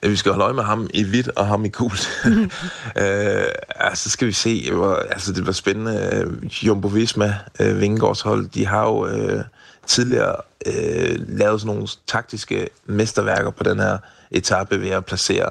Vi 0.04 0.16
skal 0.16 0.32
holde 0.32 0.44
øje 0.44 0.54
med 0.54 0.64
ham 0.64 0.90
i 0.94 1.04
hvidt 1.04 1.28
og 1.28 1.48
ham 1.48 1.66
i 1.66 1.70
gult. 1.70 2.10
øh, 3.02 3.44
altså 3.70 4.10
skal 4.10 4.28
vi 4.28 4.32
se, 4.34 4.72
hvor, 4.72 4.96
altså 4.96 5.34
det 5.34 5.46
var 5.46 5.52
spændende. 5.52 6.40
Jumbo 6.64 6.88
Visma, 6.88 7.36
øh, 7.60 7.82
Vingegaards 7.82 8.22
hold, 8.22 8.48
de 8.50 8.66
har 8.66 8.86
jo 8.86 9.08
øh, 9.08 9.44
tidligere 9.88 10.36
øh, 10.66 11.20
lavet 11.28 11.62
sådan 11.62 11.76
nogle 11.76 11.88
taktiske 12.08 12.70
mesterværker 12.86 13.52
på 13.52 13.64
den 13.64 13.80
her 13.80 13.98
etape 14.32 14.82
ved 14.82 14.90
at 14.90 15.06
placere 15.06 15.50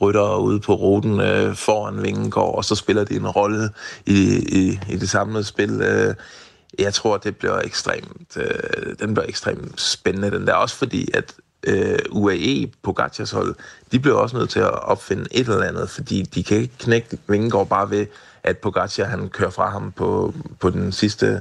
ryttere 0.00 0.40
ude 0.40 0.60
på 0.60 0.74
ruten 0.74 1.20
øh, 1.20 1.54
foran 1.54 2.02
Vingegaard, 2.02 2.54
og 2.54 2.64
så 2.64 2.74
spiller 2.74 3.04
de 3.04 3.16
en 3.16 3.28
rolle 3.28 3.70
i, 4.06 4.36
i, 4.48 4.80
i 4.88 4.96
det 4.96 5.10
samlede 5.10 5.44
spil. 5.44 5.80
Øh, 5.82 6.14
jeg 6.78 6.94
tror, 6.94 7.16
det 7.16 7.36
bliver 7.36 7.58
ekstremt, 7.58 8.36
øh, 8.36 8.96
den 9.00 9.14
bliver 9.14 9.28
ekstremt 9.28 9.80
spændende, 9.80 10.30
den 10.30 10.46
der. 10.46 10.54
Også 10.54 10.76
fordi, 10.76 11.08
at 11.14 11.34
øh, 11.66 11.98
UAE 12.10 12.70
på 12.82 12.92
Gatchas 12.92 13.30
hold, 13.30 13.54
de 13.92 14.00
bliver 14.00 14.16
også 14.16 14.36
nødt 14.36 14.50
til 14.50 14.60
at 14.60 14.82
opfinde 14.82 15.26
et 15.30 15.48
eller 15.48 15.64
andet, 15.64 15.90
fordi 15.90 16.22
de 16.22 16.44
kan 16.44 16.56
ikke 16.56 16.78
knække 16.78 17.18
Vingegaard 17.28 17.68
bare 17.68 17.90
ved, 17.90 18.06
at 18.44 18.58
Pogacar 18.58 19.04
han 19.04 19.28
kører 19.28 19.50
fra 19.50 19.70
ham 19.70 19.92
på, 19.92 20.34
på 20.60 20.70
den 20.70 20.92
sidste, 20.92 21.40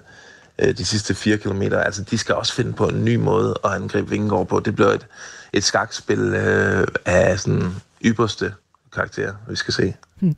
øh, 0.60 0.78
de 0.78 0.86
sidste 0.86 1.16
fire 1.16 1.38
kilometer. 1.38 1.80
Altså, 1.80 2.04
de 2.04 2.18
skal 2.18 2.36
også 2.36 2.54
finde 2.54 2.74
på 2.74 2.88
en 2.88 3.06
ny 3.06 3.16
måde 3.16 3.56
at 3.64 3.72
angribe 3.72 4.10
Vingegaard 4.10 4.48
på. 4.48 4.60
Det 4.60 4.76
bliver 4.76 4.90
et, 4.90 5.08
et 5.54 5.64
skakspil 5.64 6.20
øh, 6.20 6.88
af 7.06 7.40
sådan 7.40 7.72
ypperste 8.06 8.54
karakter, 8.94 9.34
vi 9.50 9.56
skal 9.56 9.74
se. 9.74 9.94
Hmm. 10.20 10.36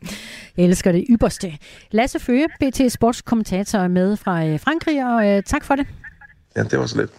Jeg 0.57 0.65
elsker 0.65 0.91
det 0.91 1.05
ypperste. 1.09 1.57
Lasse 1.91 2.19
Føge, 2.19 2.47
BT 2.59 2.91
Sportskommentator, 2.91 3.87
med 3.87 4.17
fra 4.17 4.45
øh, 4.45 4.59
Frankrig, 4.59 5.05
og 5.05 5.27
øh, 5.27 5.43
tak 5.43 5.63
for 5.63 5.75
det. 5.75 5.87
Ja, 6.55 6.63
det 6.63 6.79
var 6.79 6.85
så 6.85 6.97
lidt. 6.97 7.11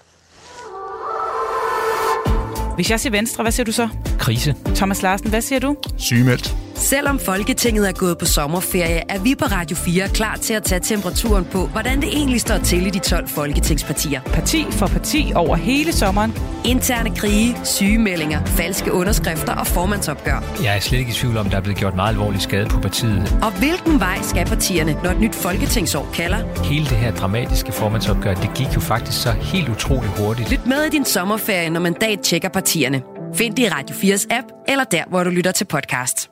Hvis 2.82 2.90
jeg 2.90 3.00
siger 3.00 3.10
venstre, 3.10 3.42
hvad 3.42 3.52
siger 3.52 3.64
du 3.64 3.72
så? 3.72 3.88
Krise. 4.18 4.54
Thomas 4.74 5.02
Larsen, 5.02 5.30
hvad 5.30 5.40
siger 5.40 5.58
du? 5.58 5.76
Sygemeldt. 5.98 6.56
Selvom 6.82 7.18
Folketinget 7.18 7.88
er 7.88 7.92
gået 7.92 8.18
på 8.18 8.24
sommerferie, 8.24 9.02
er 9.08 9.18
vi 9.18 9.34
på 9.34 9.44
Radio 9.44 9.76
4 9.76 10.08
klar 10.08 10.36
til 10.36 10.54
at 10.54 10.62
tage 10.62 10.80
temperaturen 10.80 11.44
på, 11.44 11.66
hvordan 11.66 12.00
det 12.00 12.08
egentlig 12.08 12.40
står 12.40 12.58
til 12.58 12.86
i 12.86 12.90
de 12.90 12.98
12 12.98 13.28
folketingspartier. 13.28 14.20
Parti 14.20 14.66
for 14.70 14.86
parti 14.86 15.32
over 15.34 15.56
hele 15.56 15.92
sommeren. 15.92 16.32
Interne 16.64 17.16
krige, 17.16 17.56
sygemeldinger, 17.64 18.44
falske 18.44 18.92
underskrifter 18.92 19.54
og 19.54 19.66
formandsopgør. 19.66 20.62
Jeg 20.62 20.76
er 20.76 20.80
slet 20.80 20.98
ikke 20.98 21.10
i 21.10 21.14
tvivl 21.14 21.36
om, 21.36 21.50
der 21.50 21.56
er 21.56 21.60
blevet 21.60 21.78
gjort 21.78 21.96
meget 21.96 22.10
alvorlig 22.10 22.40
skade 22.40 22.68
på 22.68 22.80
partiet. 22.80 23.38
Og 23.42 23.58
hvilken 23.58 24.00
vej 24.00 24.18
skal 24.22 24.46
partierne, 24.46 24.96
når 25.02 25.10
et 25.10 25.20
nyt 25.20 25.34
folketingsår 25.34 26.08
kalder? 26.14 26.64
Hele 26.64 26.84
det 26.84 26.96
her 26.96 27.14
dramatiske 27.14 27.72
formandsopgør, 27.72 28.34
det 28.34 28.50
gik 28.54 28.74
jo 28.74 28.80
faktisk 28.80 29.22
så 29.22 29.30
helt 29.30 29.68
utrolig 29.68 30.10
hurtigt. 30.18 30.50
Lyt 30.50 30.66
med 30.66 30.84
i 30.84 30.90
din 30.90 31.04
sommerferie, 31.04 31.70
når 31.70 31.80
mandat 31.80 32.20
tjekker 32.20 32.48
partierne. 32.48 33.02
Find 33.34 33.54
det 33.54 33.62
i 33.62 33.68
Radio 33.68 33.96
4's 33.96 34.26
app, 34.30 34.46
eller 34.68 34.84
der, 34.84 35.04
hvor 35.08 35.24
du 35.24 35.30
lytter 35.30 35.52
til 35.52 35.64
podcast. 35.64 36.30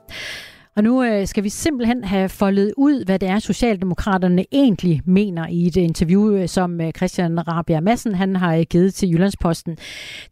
Og 0.77 0.85
nu 0.85 1.05
øh, 1.05 1.27
skal 1.27 1.45
vi 1.45 1.49
simpelthen 1.49 2.05
have 2.05 2.29
foldet 2.29 2.73
ud, 2.77 3.05
hvad 3.05 3.19
det 3.19 3.29
er, 3.29 3.39
Socialdemokraterne 3.39 4.45
egentlig 4.53 5.01
mener 5.07 5.47
i 5.49 5.67
et 5.67 5.77
interview, 5.77 6.35
øh, 6.35 6.49
som 6.49 6.81
øh, 6.81 6.93
Christian 6.93 7.49
Rabia 7.49 7.81
Madsen 7.81 8.15
han 8.15 8.37
har 8.37 8.57
øh, 8.57 8.63
givet 8.71 8.95
til 8.95 9.11
Jyllandsposten. 9.11 9.77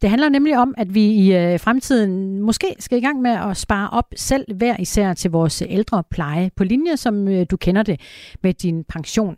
Det 0.01 0.09
handler 0.09 0.29
nemlig 0.29 0.57
om, 0.57 0.73
at 0.77 0.93
vi 0.93 1.05
i 1.05 1.35
øh, 1.35 1.59
fremtiden 1.59 2.41
måske 2.41 2.75
skal 2.79 2.97
i 2.97 3.01
gang 3.01 3.21
med 3.21 3.31
at 3.31 3.57
spare 3.57 3.89
op 3.89 4.05
selv 4.15 4.55
hver 4.55 4.75
især 4.79 5.13
til 5.13 5.31
vores 5.31 5.63
ældre 5.69 6.03
pleje 6.11 6.51
på 6.55 6.63
linje, 6.63 6.97
som 6.97 7.27
øh, 7.27 7.45
du 7.51 7.57
kender 7.57 7.83
det 7.83 8.01
med 8.43 8.53
din 8.53 8.83
pension. 8.83 9.35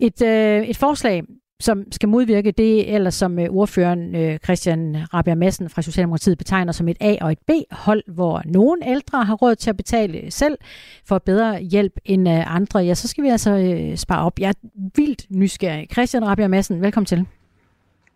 Et, 0.00 0.22
øh, 0.22 0.62
et 0.62 0.76
forslag, 0.76 1.22
som 1.62 1.92
skal 1.92 2.08
modvirke 2.08 2.50
det, 2.50 2.94
eller 2.94 3.10
som 3.10 3.38
øh, 3.38 3.46
ordføreren 3.50 4.16
øh, 4.16 4.38
Christian 4.38 4.96
Rabia 5.14 5.34
Madsen 5.34 5.70
fra 5.70 5.82
Socialdemokratiet 5.82 6.38
betegner 6.38 6.72
som 6.72 6.88
et 6.88 6.96
A- 7.00 7.16
og 7.20 7.32
et 7.32 7.38
B-hold, 7.38 8.02
hvor 8.06 8.42
nogle 8.44 8.88
ældre 8.88 9.24
har 9.24 9.34
råd 9.34 9.54
til 9.54 9.70
at 9.70 9.76
betale 9.76 10.30
selv 10.30 10.58
for 11.04 11.18
bedre 11.18 11.60
hjælp 11.60 11.92
end 12.04 12.28
øh, 12.28 12.54
andre, 12.54 12.78
ja, 12.78 12.94
så 12.94 13.08
skal 13.08 13.24
vi 13.24 13.28
altså 13.28 13.92
spare 13.96 14.24
op. 14.26 14.38
Jeg 14.38 14.48
er 14.48 14.68
vildt 14.96 15.26
nysgerrig. 15.30 15.88
Christian 15.92 16.26
Rabia 16.26 16.48
Madsen, 16.48 16.82
velkommen 16.82 17.06
til. 17.06 17.26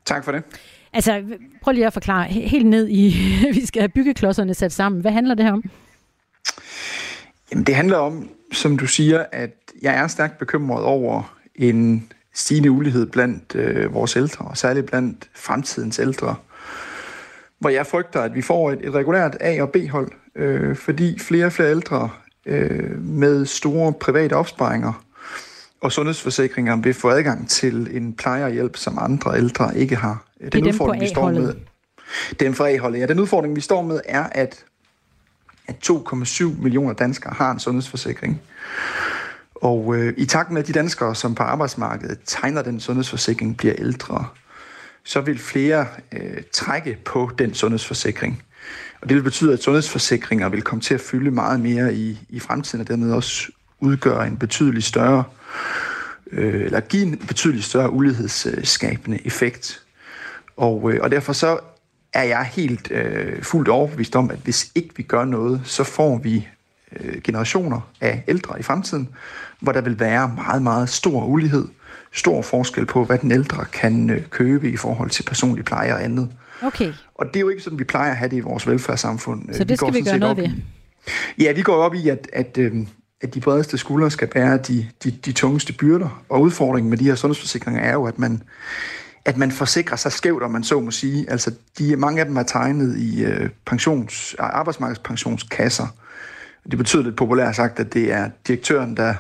Tak 0.05 0.25
for 0.25 0.33
det. 0.33 0.43
Altså, 0.93 1.23
prøv 1.63 1.73
lige 1.73 1.87
at 1.87 1.93
forklare 1.93 2.25
helt 2.25 2.67
ned 2.67 2.89
i, 2.89 3.15
vi 3.55 3.67
skal 3.67 3.83
have 3.83 3.89
byggeklodserne 3.89 4.55
sat 4.55 4.73
sammen. 4.73 5.01
Hvad 5.01 5.13
handler 5.13 5.35
det 5.35 5.45
her 5.45 5.53
om? 5.53 5.65
Jamen, 7.51 7.65
det 7.65 7.75
handler 7.75 7.97
om, 7.97 8.31
som 8.53 8.79
du 8.79 8.87
siger, 8.87 9.25
at 9.33 9.51
jeg 9.83 9.95
er 9.95 10.07
stærkt 10.07 10.39
bekymret 10.39 10.85
over 10.85 11.37
en 11.55 12.09
stigende 12.37 12.71
ulighed 12.71 13.07
blandt 13.07 13.55
øh, 13.55 13.95
vores 13.95 14.17
ældre, 14.17 14.45
og 14.45 14.57
særligt 14.57 14.87
blandt 14.87 15.29
fremtidens 15.35 15.99
ældre. 15.99 16.35
Hvor 17.59 17.71
jeg 17.71 17.87
frygter, 17.87 18.21
at 18.21 18.35
vi 18.35 18.43
får 18.43 18.71
et, 18.71 18.79
et 18.83 18.95
regulært 18.95 19.37
A- 19.41 19.63
og 19.63 19.71
B-hold, 19.71 20.13
øh, 20.37 20.77
fordi 20.77 21.19
flere 21.19 21.47
og 21.47 21.53
flere 21.53 21.71
ældre 21.71 22.11
øh, 22.47 23.03
med 23.05 23.47
store 23.47 23.93
private 23.93 24.33
opsparinger 24.33 25.03
og 25.81 25.93
sundhedsforsikringer 25.93 26.77
vil 26.77 26.95
få 26.95 27.11
adgang 27.11 27.49
til 27.49 27.97
en 27.97 28.13
plejerhjælp, 28.13 28.77
som 28.77 28.99
andre 29.01 29.37
ældre 29.39 29.79
ikke 29.79 29.97
har. 29.97 30.25
Den 30.41 30.53
det 30.53 30.61
er 30.61 30.69
udfordring, 30.69 31.03
vi 31.03 31.09
står 31.09 31.31
med. 31.31 31.55
Den 32.41 32.55
for 32.55 32.65
A-holdet. 32.67 33.01
Ja, 33.01 33.07
den 33.07 33.21
udfordring, 33.21 33.57
vi 33.57 33.61
står 33.61 33.83
med, 33.83 34.01
er, 34.05 34.25
at, 34.33 34.65
at 35.67 35.91
2,7 35.91 36.45
millioner 36.63 36.93
danskere 36.93 37.35
har 37.37 37.51
en 37.51 37.59
sundhedsforsikring. 37.59 38.41
Og 39.63 39.97
øh, 39.97 40.15
i 40.17 40.27
takt 40.27 40.51
med, 40.51 40.63
at 40.63 40.69
de 40.69 40.73
danskere, 40.73 41.15
som 41.15 41.35
på 41.35 41.43
arbejdsmarkedet 41.43 42.19
tegner 42.27 42.63
den 42.63 42.81
sundhedsforsikring, 42.81 43.57
bliver 43.57 43.75
ældre, 43.79 44.27
så 45.05 45.21
vil 45.21 45.39
flere 45.39 45.87
øh, 46.13 46.43
trække 46.53 46.99
på 47.05 47.31
den 47.39 47.55
sundhedsforsikring. 47.55 48.43
Og 49.01 49.09
det 49.09 49.15
vil 49.17 49.23
betyde, 49.23 49.53
at 49.53 49.63
sundhedsforsikringer 49.63 50.49
vil 50.49 50.63
komme 50.63 50.83
til 50.83 50.95
at 50.95 51.01
fylde 51.01 51.31
meget 51.31 51.61
mere 51.61 51.95
i, 51.95 52.19
i 52.29 52.41
fremtiden, 52.41 52.81
og 52.81 52.89
dermed 52.89 53.13
også 53.13 53.53
udgøre 53.81 54.27
en 54.27 54.37
betydelig 54.37 54.83
større, 54.83 55.25
øh, 56.33 56.65
eller 56.65 56.81
give 56.81 57.03
en 57.03 57.19
betydelig 57.19 57.65
større 57.65 57.91
ulighedsskabende 57.91 59.27
effekt. 59.27 59.83
Og, 60.57 60.93
øh, 60.93 61.01
og 61.03 61.11
derfor 61.11 61.33
så 61.33 61.59
er 62.13 62.23
jeg 62.23 62.45
helt 62.45 62.91
øh, 62.91 63.43
fuldt 63.43 63.69
overbevist 63.69 64.17
om, 64.17 64.31
at 64.31 64.39
hvis 64.39 64.71
ikke 64.75 64.97
vi 64.97 65.03
gør 65.03 65.25
noget, 65.25 65.61
så 65.65 65.85
får 65.85 66.19
vi 66.19 66.49
øh, 66.93 67.23
generationer 67.23 67.81
af 68.01 68.25
ældre 68.29 68.61
i 68.61 68.63
fremtiden, 68.63 69.09
hvor 69.61 69.73
der 69.73 69.81
vil 69.81 70.01
være 70.01 70.33
meget, 70.37 70.63
meget 70.63 70.89
stor 70.89 71.25
ulighed, 71.25 71.69
stor 72.13 72.43
forskel 72.43 72.87
på, 72.87 73.05
hvad 73.05 73.19
den 73.19 73.31
ældre 73.31 73.65
kan 73.65 74.11
øh, 74.11 74.23
købe 74.31 74.71
i 74.71 74.77
forhold 74.77 75.11
til 75.11 75.23
personlig 75.23 75.65
pleje 75.65 75.95
og 75.95 76.05
andet. 76.05 76.31
Okay. 76.63 76.93
Og 77.15 77.27
det 77.27 77.37
er 77.37 77.41
jo 77.41 77.49
ikke 77.49 77.63
sådan, 77.63 77.79
vi 77.79 77.85
plejer 77.85 78.11
at 78.11 78.17
have 78.17 78.31
det 78.31 78.37
i 78.37 78.41
vores 78.41 78.67
velfærdssamfund. 78.67 79.55
Så 79.55 79.65
det 79.65 79.79
skal 79.79 79.95
vi, 79.95 79.99
vi 79.99 80.05
gøre 80.05 80.19
noget 80.19 80.37
ved? 80.37 80.49
I, 81.37 81.45
ja, 81.45 81.53
vi 81.53 81.63
går 81.63 81.75
op 81.75 81.95
i, 81.95 82.09
at, 82.09 82.29
at, 82.33 82.59
øh, 82.59 82.73
at 83.21 83.35
de 83.35 83.41
bredeste 83.41 83.79
skuldre 83.79 84.11
skal 84.11 84.29
bære 84.29 84.57
de, 84.57 84.87
de, 85.05 85.11
de 85.11 85.33
tungeste 85.33 85.73
byrder. 85.73 86.23
Og 86.29 86.41
udfordringen 86.41 86.91
med 86.91 86.99
de 86.99 87.05
her 87.05 87.15
sundhedsforsikringer 87.15 87.83
er 87.83 87.93
jo, 87.93 88.05
at 88.05 88.19
man, 88.19 88.43
at 89.25 89.37
man 89.37 89.51
forsikrer 89.51 89.97
sig 89.97 90.13
skævt, 90.13 90.43
om 90.43 90.51
man 90.51 90.65
så 90.65 90.81
må 90.81 90.91
sige. 90.91 91.31
Altså, 91.31 91.55
de, 91.79 91.97
mange 91.97 92.21
af 92.21 92.27
dem 92.27 92.37
er 92.37 92.43
tegnet 92.43 92.99
i 92.99 93.25
øh, 93.25 93.49
pensions, 93.67 94.37
arbejdsmarkedspensionskasser. 94.39 95.87
Det 96.71 96.79
betyder 96.79 97.03
lidt 97.03 97.17
populært 97.17 97.57
sagt, 97.57 97.81
at 97.81 97.93
det 97.93 98.13
er 98.13 98.31
direktøren, 98.47 98.97
der 98.97 99.15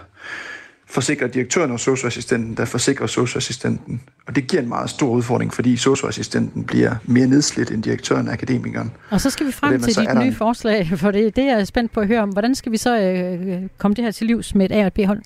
forsikrer 0.86 1.28
direktøren 1.28 1.70
og 1.70 1.80
socioassistenten, 1.80 2.56
der 2.56 2.64
forsikrer 2.64 3.06
socioassistenten. 3.06 4.02
Og 4.26 4.36
det 4.36 4.46
giver 4.46 4.62
en 4.62 4.68
meget 4.68 4.90
stor 4.90 5.08
udfordring, 5.08 5.54
fordi 5.54 5.76
socioassistenten 5.76 6.64
bliver 6.64 6.94
mere 7.04 7.26
nedslidt 7.26 7.70
end 7.70 7.82
direktøren 7.82 8.28
og 8.28 8.32
akademikeren. 8.32 8.92
Og 9.10 9.20
så 9.20 9.30
skal 9.30 9.46
vi 9.46 9.52
frem 9.52 9.80
til 9.80 9.96
dit 9.96 10.14
nye 10.18 10.26
en... 10.26 10.34
forslag, 10.34 10.90
for 10.98 11.10
det, 11.10 11.36
det 11.36 11.44
er 11.44 11.56
jeg 11.56 11.66
spændt 11.66 11.92
på 11.92 12.00
at 12.00 12.06
høre 12.06 12.20
om. 12.20 12.28
Hvordan 12.28 12.54
skal 12.54 12.72
vi 12.72 12.76
så 12.76 13.00
øh, 13.00 13.62
komme 13.78 13.94
det 13.94 14.04
her 14.04 14.10
til 14.10 14.26
livs 14.26 14.54
med 14.54 14.70
et 14.70 14.74
A- 14.74 14.80
og 14.80 14.86
et 14.86 14.92
B-hold? 14.92 15.22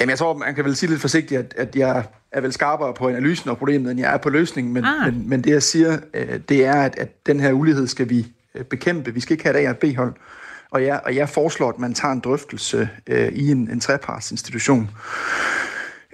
Jamen, 0.00 0.10
jeg 0.10 0.18
tror, 0.18 0.36
man 0.36 0.54
kan 0.54 0.64
vel 0.64 0.76
sige 0.76 0.90
lidt 0.90 1.00
forsigtigt, 1.00 1.38
at, 1.40 1.54
at 1.56 1.76
jeg 1.76 2.04
er 2.32 2.40
vel 2.40 2.52
skarpere 2.52 2.94
på 2.94 3.08
analysen 3.08 3.50
og 3.50 3.58
problemet, 3.58 3.90
end 3.90 4.00
jeg 4.00 4.14
er 4.14 4.18
på 4.18 4.30
løsningen. 4.30 4.72
Men, 4.72 4.84
ah. 4.84 5.14
men, 5.14 5.28
men 5.28 5.44
det, 5.44 5.50
jeg 5.50 5.62
siger, 5.62 5.98
øh, 6.14 6.40
det 6.48 6.66
er, 6.66 6.82
at, 6.82 6.98
at 6.98 7.26
den 7.26 7.40
her 7.40 7.52
ulighed 7.52 7.86
skal 7.86 8.08
vi 8.08 8.26
øh, 8.54 8.64
bekæmpe. 8.64 9.14
Vi 9.14 9.20
skal 9.20 9.34
ikke 9.34 9.44
have 9.44 9.60
et 9.60 9.66
A- 9.66 9.68
og 9.68 9.70
et 9.70 9.78
B-hold. 9.78 10.14
Og 10.72 10.84
jeg, 10.84 11.00
og 11.04 11.16
jeg 11.16 11.28
foreslår, 11.28 11.68
at 11.68 11.78
man 11.78 11.94
tager 11.94 12.12
en 12.12 12.20
drøftelse 12.20 12.88
øh, 13.06 13.32
i 13.32 13.50
en, 13.50 13.70
en 13.70 13.80
trepartsinstitution, 13.80 14.90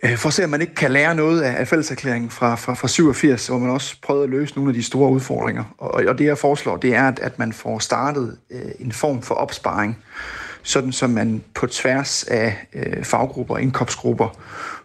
øh, 0.02 0.16
for 0.16 0.28
at 0.28 0.32
se, 0.32 0.44
om 0.44 0.50
man 0.50 0.61
ikke 0.61 0.74
kan 0.74 0.90
lære 0.90 1.14
noget 1.14 1.40
af, 1.40 1.68
fælleserklæringen 1.68 2.30
fra, 2.30 2.54
fra, 2.54 2.74
fra 2.74 2.88
87, 2.88 3.46
hvor 3.46 3.59
man 3.59 3.70
også 3.70 3.96
prøvede 4.02 4.24
at 4.24 4.30
løse 4.30 4.54
nogle 4.54 4.70
af 4.70 4.74
de 4.74 4.82
store 4.82 5.11
udfordringer. 5.11 5.64
Og, 5.78 5.90
og 6.09 6.18
det, 6.18 6.24
jeg 6.24 6.38
foreslår, 6.38 6.76
det 6.76 6.94
er, 6.94 7.09
at, 7.09 7.18
at 7.18 7.38
man 7.38 7.52
får 7.52 7.78
startet 7.78 8.36
øh, 8.50 8.70
en 8.78 8.92
form 8.92 9.22
for 9.22 9.34
opsparing, 9.34 9.98
sådan 10.62 10.92
som 10.92 11.11
man 11.11 11.42
på 11.54 11.66
tværs 11.66 12.24
af 12.24 12.66
øh, 12.72 13.04
faggrupper 13.04 13.54
og 13.54 13.62
indkomstgrupper 13.62 14.28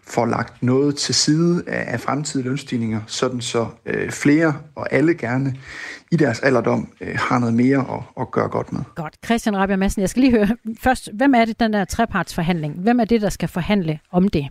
får 0.06 0.26
lagt 0.26 0.62
noget 0.62 0.96
til 0.96 1.14
side 1.14 1.64
af, 1.66 1.92
af 1.92 2.00
fremtidige 2.00 2.48
lønstigninger, 2.48 3.00
sådan 3.06 3.40
så 3.40 3.66
øh, 3.86 4.10
flere 4.10 4.56
og 4.74 4.92
alle 4.92 5.14
gerne 5.14 5.54
i 6.14 6.16
deres 6.16 6.40
alderdom 6.40 6.88
øh, 7.00 7.18
har 7.18 7.38
noget 7.38 7.54
mere 7.54 7.78
at, 7.78 8.22
at 8.22 8.30
gøre 8.30 8.48
godt 8.48 8.72
med. 8.72 8.80
Godt. 8.94 9.14
Christian 9.24 9.56
Rabia 9.56 9.76
Madsen, 9.76 10.00
jeg 10.00 10.08
skal 10.08 10.20
lige 10.20 10.32
høre 10.32 10.48
først, 10.80 11.08
hvem 11.12 11.34
er 11.34 11.44
det, 11.44 11.60
den 11.60 11.72
der 11.72 11.84
trepartsforhandling? 11.84 12.74
Hvem 12.74 13.00
er 13.00 13.04
det, 13.04 13.20
der 13.20 13.28
skal 13.28 13.48
forhandle 13.48 13.98
om 14.12 14.28
det? 14.28 14.48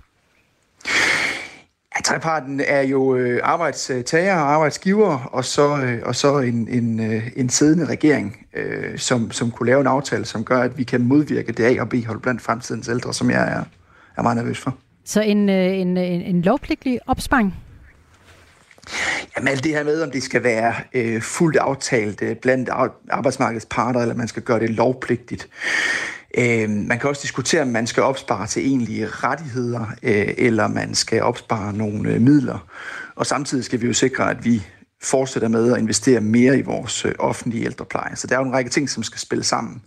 Ja, 1.95 2.01
treparten 2.03 2.61
er 2.67 2.81
jo 2.81 3.15
øh, 3.15 3.39
arbejdstager 3.43 4.35
og 4.35 4.53
arbejdsgiver, 4.53 5.29
og 5.31 5.45
så, 5.45 5.77
øh, 5.77 6.01
og 6.05 6.15
så 6.15 6.39
en, 6.39 6.67
en, 6.67 7.13
øh, 7.13 7.27
en 7.35 7.49
siddende 7.49 7.85
regering, 7.85 8.45
øh, 8.53 8.97
som, 8.97 9.31
som 9.31 9.51
kunne 9.51 9.67
lave 9.67 9.81
en 9.81 9.87
aftale, 9.87 10.25
som 10.25 10.43
gør, 10.43 10.61
at 10.61 10.77
vi 10.77 10.83
kan 10.83 11.01
modvirke 11.01 11.51
det 11.51 11.63
A- 11.63 11.81
og 11.81 11.89
B-hold 11.89 12.19
blandt 12.19 12.41
fremtidens 12.41 12.87
ældre, 12.87 13.13
som 13.13 13.29
jeg 13.29 13.53
er, 13.53 13.63
er 14.17 14.21
meget 14.21 14.37
nervøs 14.37 14.59
for. 14.59 14.77
Så 15.05 15.21
en, 15.21 15.49
øh, 15.49 15.77
en, 15.77 15.97
en, 15.97 16.21
en 16.21 16.41
lovpligtig 16.41 16.99
opsparing? 17.07 17.55
Jamen 19.35 19.47
alt 19.47 19.63
det 19.63 19.71
her 19.71 19.83
med, 19.83 20.01
om 20.01 20.11
det 20.11 20.23
skal 20.23 20.43
være 20.43 20.75
øh, 20.93 21.21
fuldt 21.21 21.57
aftalt 21.57 22.21
øh, 22.21 22.35
blandt 22.35 22.69
arbejdsmarkedets 23.09 23.67
parter, 23.69 23.99
eller 23.99 24.15
man 24.15 24.27
skal 24.27 24.43
gøre 24.43 24.59
det 24.59 24.69
lovpligtigt. 24.69 25.49
Øh, 26.37 26.69
man 26.69 26.99
kan 26.99 27.09
også 27.09 27.21
diskutere, 27.21 27.61
om 27.61 27.67
man 27.67 27.87
skal 27.87 28.03
opspare 28.03 28.47
til 28.47 28.67
egentlige 28.67 29.07
rettigheder, 29.07 29.85
øh, 30.03 30.33
eller 30.37 30.67
man 30.67 30.95
skal 30.95 31.21
opspare 31.21 31.73
nogle 31.73 32.09
øh, 32.09 32.21
midler. 32.21 32.67
Og 33.15 33.25
samtidig 33.25 33.65
skal 33.65 33.81
vi 33.81 33.87
jo 33.87 33.93
sikre, 33.93 34.29
at 34.29 34.45
vi 34.45 34.63
fortsætter 35.03 35.49
med 35.49 35.73
at 35.73 35.79
investere 35.79 36.21
mere 36.21 36.57
i 36.57 36.61
vores 36.61 37.05
øh, 37.05 37.11
offentlige 37.19 37.65
ældrepleje. 37.65 38.15
Så 38.15 38.27
der 38.27 38.35
er 38.35 38.39
jo 38.39 38.45
en 38.45 38.53
række 38.53 38.69
ting, 38.69 38.89
som 38.89 39.03
skal 39.03 39.19
spille 39.19 39.43
sammen. 39.43 39.81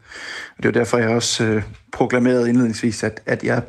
Og 0.57 0.63
det 0.63 0.65
er 0.65 0.69
jo 0.69 0.79
derfor, 0.81 0.99
jeg 0.99 1.09
også 1.09 1.45
øh, 1.45 1.63
proklamerede 1.93 2.49
indledningsvis, 2.49 3.03
at, 3.03 3.23
at 3.27 3.45
jeg 3.45 3.63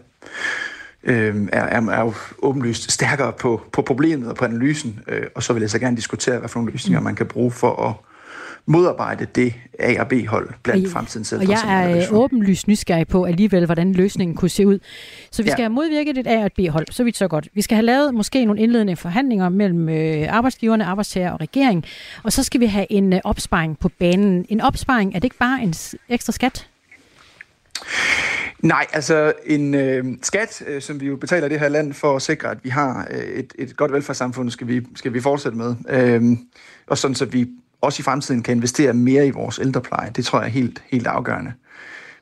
øh, 1.08 1.48
er, 1.52 1.62
er, 1.62 1.90
er 1.90 2.02
jo 2.02 2.14
åbenlyst 2.40 2.92
stærkere 2.92 3.34
på, 3.34 3.62
på 3.72 3.82
problemet 3.82 4.30
og 4.30 4.36
på 4.36 4.46
analysen, 4.46 5.00
øh, 5.08 5.24
og 5.36 5.44
så 5.44 5.54
vil 5.54 5.62
jeg 5.62 5.70
så 5.70 5.80
gerne 5.80 5.98
diskutere, 5.98 6.40
hvad 6.40 6.50
for 6.50 6.60
nogle 6.60 6.72
løsninger 6.72 7.02
man 7.02 7.16
kan 7.16 7.26
bruge 7.26 7.52
for 7.52 7.88
at 7.90 7.94
modarbejde 8.66 9.26
det 9.36 9.54
A- 9.80 10.02
og 10.02 10.08
B-hold 10.08 10.50
blandt 10.64 10.86
og, 10.86 10.92
fremtidens 10.92 11.34
ældre. 11.34 11.46
Og 11.46 11.50
jeg 11.50 11.92
er 11.92 12.12
åbenlyst 12.12 12.68
nysgerrig 12.68 13.08
på 13.08 13.24
alligevel, 13.24 13.66
hvordan 13.66 13.94
løsningen 13.94 14.36
kunne 14.36 14.50
se 14.50 14.68
ud. 14.68 14.80
Så 15.32 15.44
vi 15.44 15.50
skal 15.50 15.64
have 15.64 15.70
modvirket 15.70 16.18
et 16.18 16.28
A- 16.28 16.40
og 16.40 16.46
et 16.46 16.54
B-hold, 16.54 16.86
så 16.92 17.04
vidt 17.04 17.18
så 17.18 17.28
godt. 17.28 17.48
Vi 17.54 17.62
skal 17.62 17.76
have 17.76 17.86
lavet 17.86 18.14
måske 18.14 18.46
nogle 18.46 18.62
indledende 18.62 18.96
forhandlinger 18.96 19.50
mellem 19.50 19.90
øh, 19.90 20.26
arbejdsgiverne, 20.30 20.86
arbejdstager 20.86 21.32
og 21.32 21.42
regering, 21.42 21.86
og 22.24 22.34
så 22.34 22.44
skal 22.44 22.62
vi 22.62 22.66
have 22.66 22.92
en 22.92 23.14
øh, 23.14 23.20
opsparing 23.24 23.80
på 23.80 23.90
banen. 24.00 24.46
En 24.50 24.62
opsparing, 24.62 25.16
er 25.16 25.20
det 25.20 25.24
ikke 25.24 25.38
bare 25.38 25.62
en 25.64 25.74
ekstra 26.10 26.32
skat? 26.32 26.68
Nej, 28.60 28.86
altså 28.94 29.34
en 29.46 29.74
øh, 29.74 30.06
skat, 30.24 30.64
øh, 30.68 30.82
som 30.82 31.02
vi 31.02 31.06
jo 31.06 31.16
betaler 31.16 31.48
det 31.48 31.60
her 31.60 31.70
land 31.70 31.94
for 31.94 32.16
at 32.16 32.22
sikre, 32.22 32.52
at 32.52 32.58
vi 32.64 32.70
har 32.70 33.08
øh, 33.12 33.20
et, 33.20 33.54
et 33.60 33.78
godt 33.78 33.94
velfærdssamfund, 33.94 34.50
skal 34.50 34.68
vi, 34.68 34.82
skal 34.96 35.14
vi 35.14 35.22
fortsætte 35.22 35.58
med. 35.58 35.76
Øh, 35.90 36.38
og 36.88 36.98
sådan, 36.98 37.16
så 37.16 37.26
vi 37.26 37.48
også 37.82 38.02
i 38.02 38.04
fremtiden 38.04 38.44
kan 38.44 38.56
investere 38.56 38.94
mere 38.94 39.28
i 39.28 39.32
vores 39.32 39.60
ældrepleje. 39.60 40.12
Det 40.16 40.26
tror 40.26 40.40
jeg 40.40 40.46
er 40.46 40.52
helt, 40.52 40.84
helt 40.90 41.08
afgørende. 41.08 41.54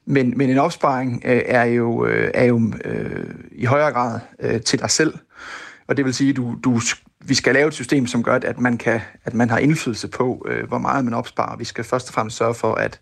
Men, 0.06 0.38
men 0.38 0.50
en 0.50 0.58
opsparing 0.58 1.22
øh, 1.26 1.42
er 1.46 1.64
jo, 1.64 2.06
øh, 2.06 2.32
er 2.34 2.46
jo 2.46 2.74
øh, 2.86 3.26
i 3.52 3.66
højere 3.66 3.92
grad 3.92 4.20
øh, 4.40 4.62
til 4.62 4.80
dig 4.80 4.90
selv. 4.90 5.14
Og 5.88 5.98
det 5.98 6.06
vil 6.06 6.14
sige, 6.14 6.30
at 6.30 6.36
du, 6.36 6.56
du, 6.64 6.80
vi 7.26 7.34
skal 7.34 7.54
lave 7.54 7.68
et 7.68 7.74
system, 7.74 8.08
som 8.08 8.24
gør, 8.24 8.36
at 8.36 8.60
man, 8.60 8.78
kan, 8.78 9.02
at 9.26 9.34
man 9.34 9.50
har 9.50 9.58
indflydelse 9.58 10.08
på, 10.08 10.46
øh, 10.50 10.68
hvor 10.68 10.78
meget 10.78 11.06
man 11.06 11.14
opsparer. 11.14 11.58
Vi 11.58 11.66
skal 11.66 11.84
først 11.84 12.08
og 12.08 12.14
fremmest 12.14 12.38
sørge 12.38 12.54
for, 12.54 12.74
at, 12.74 13.00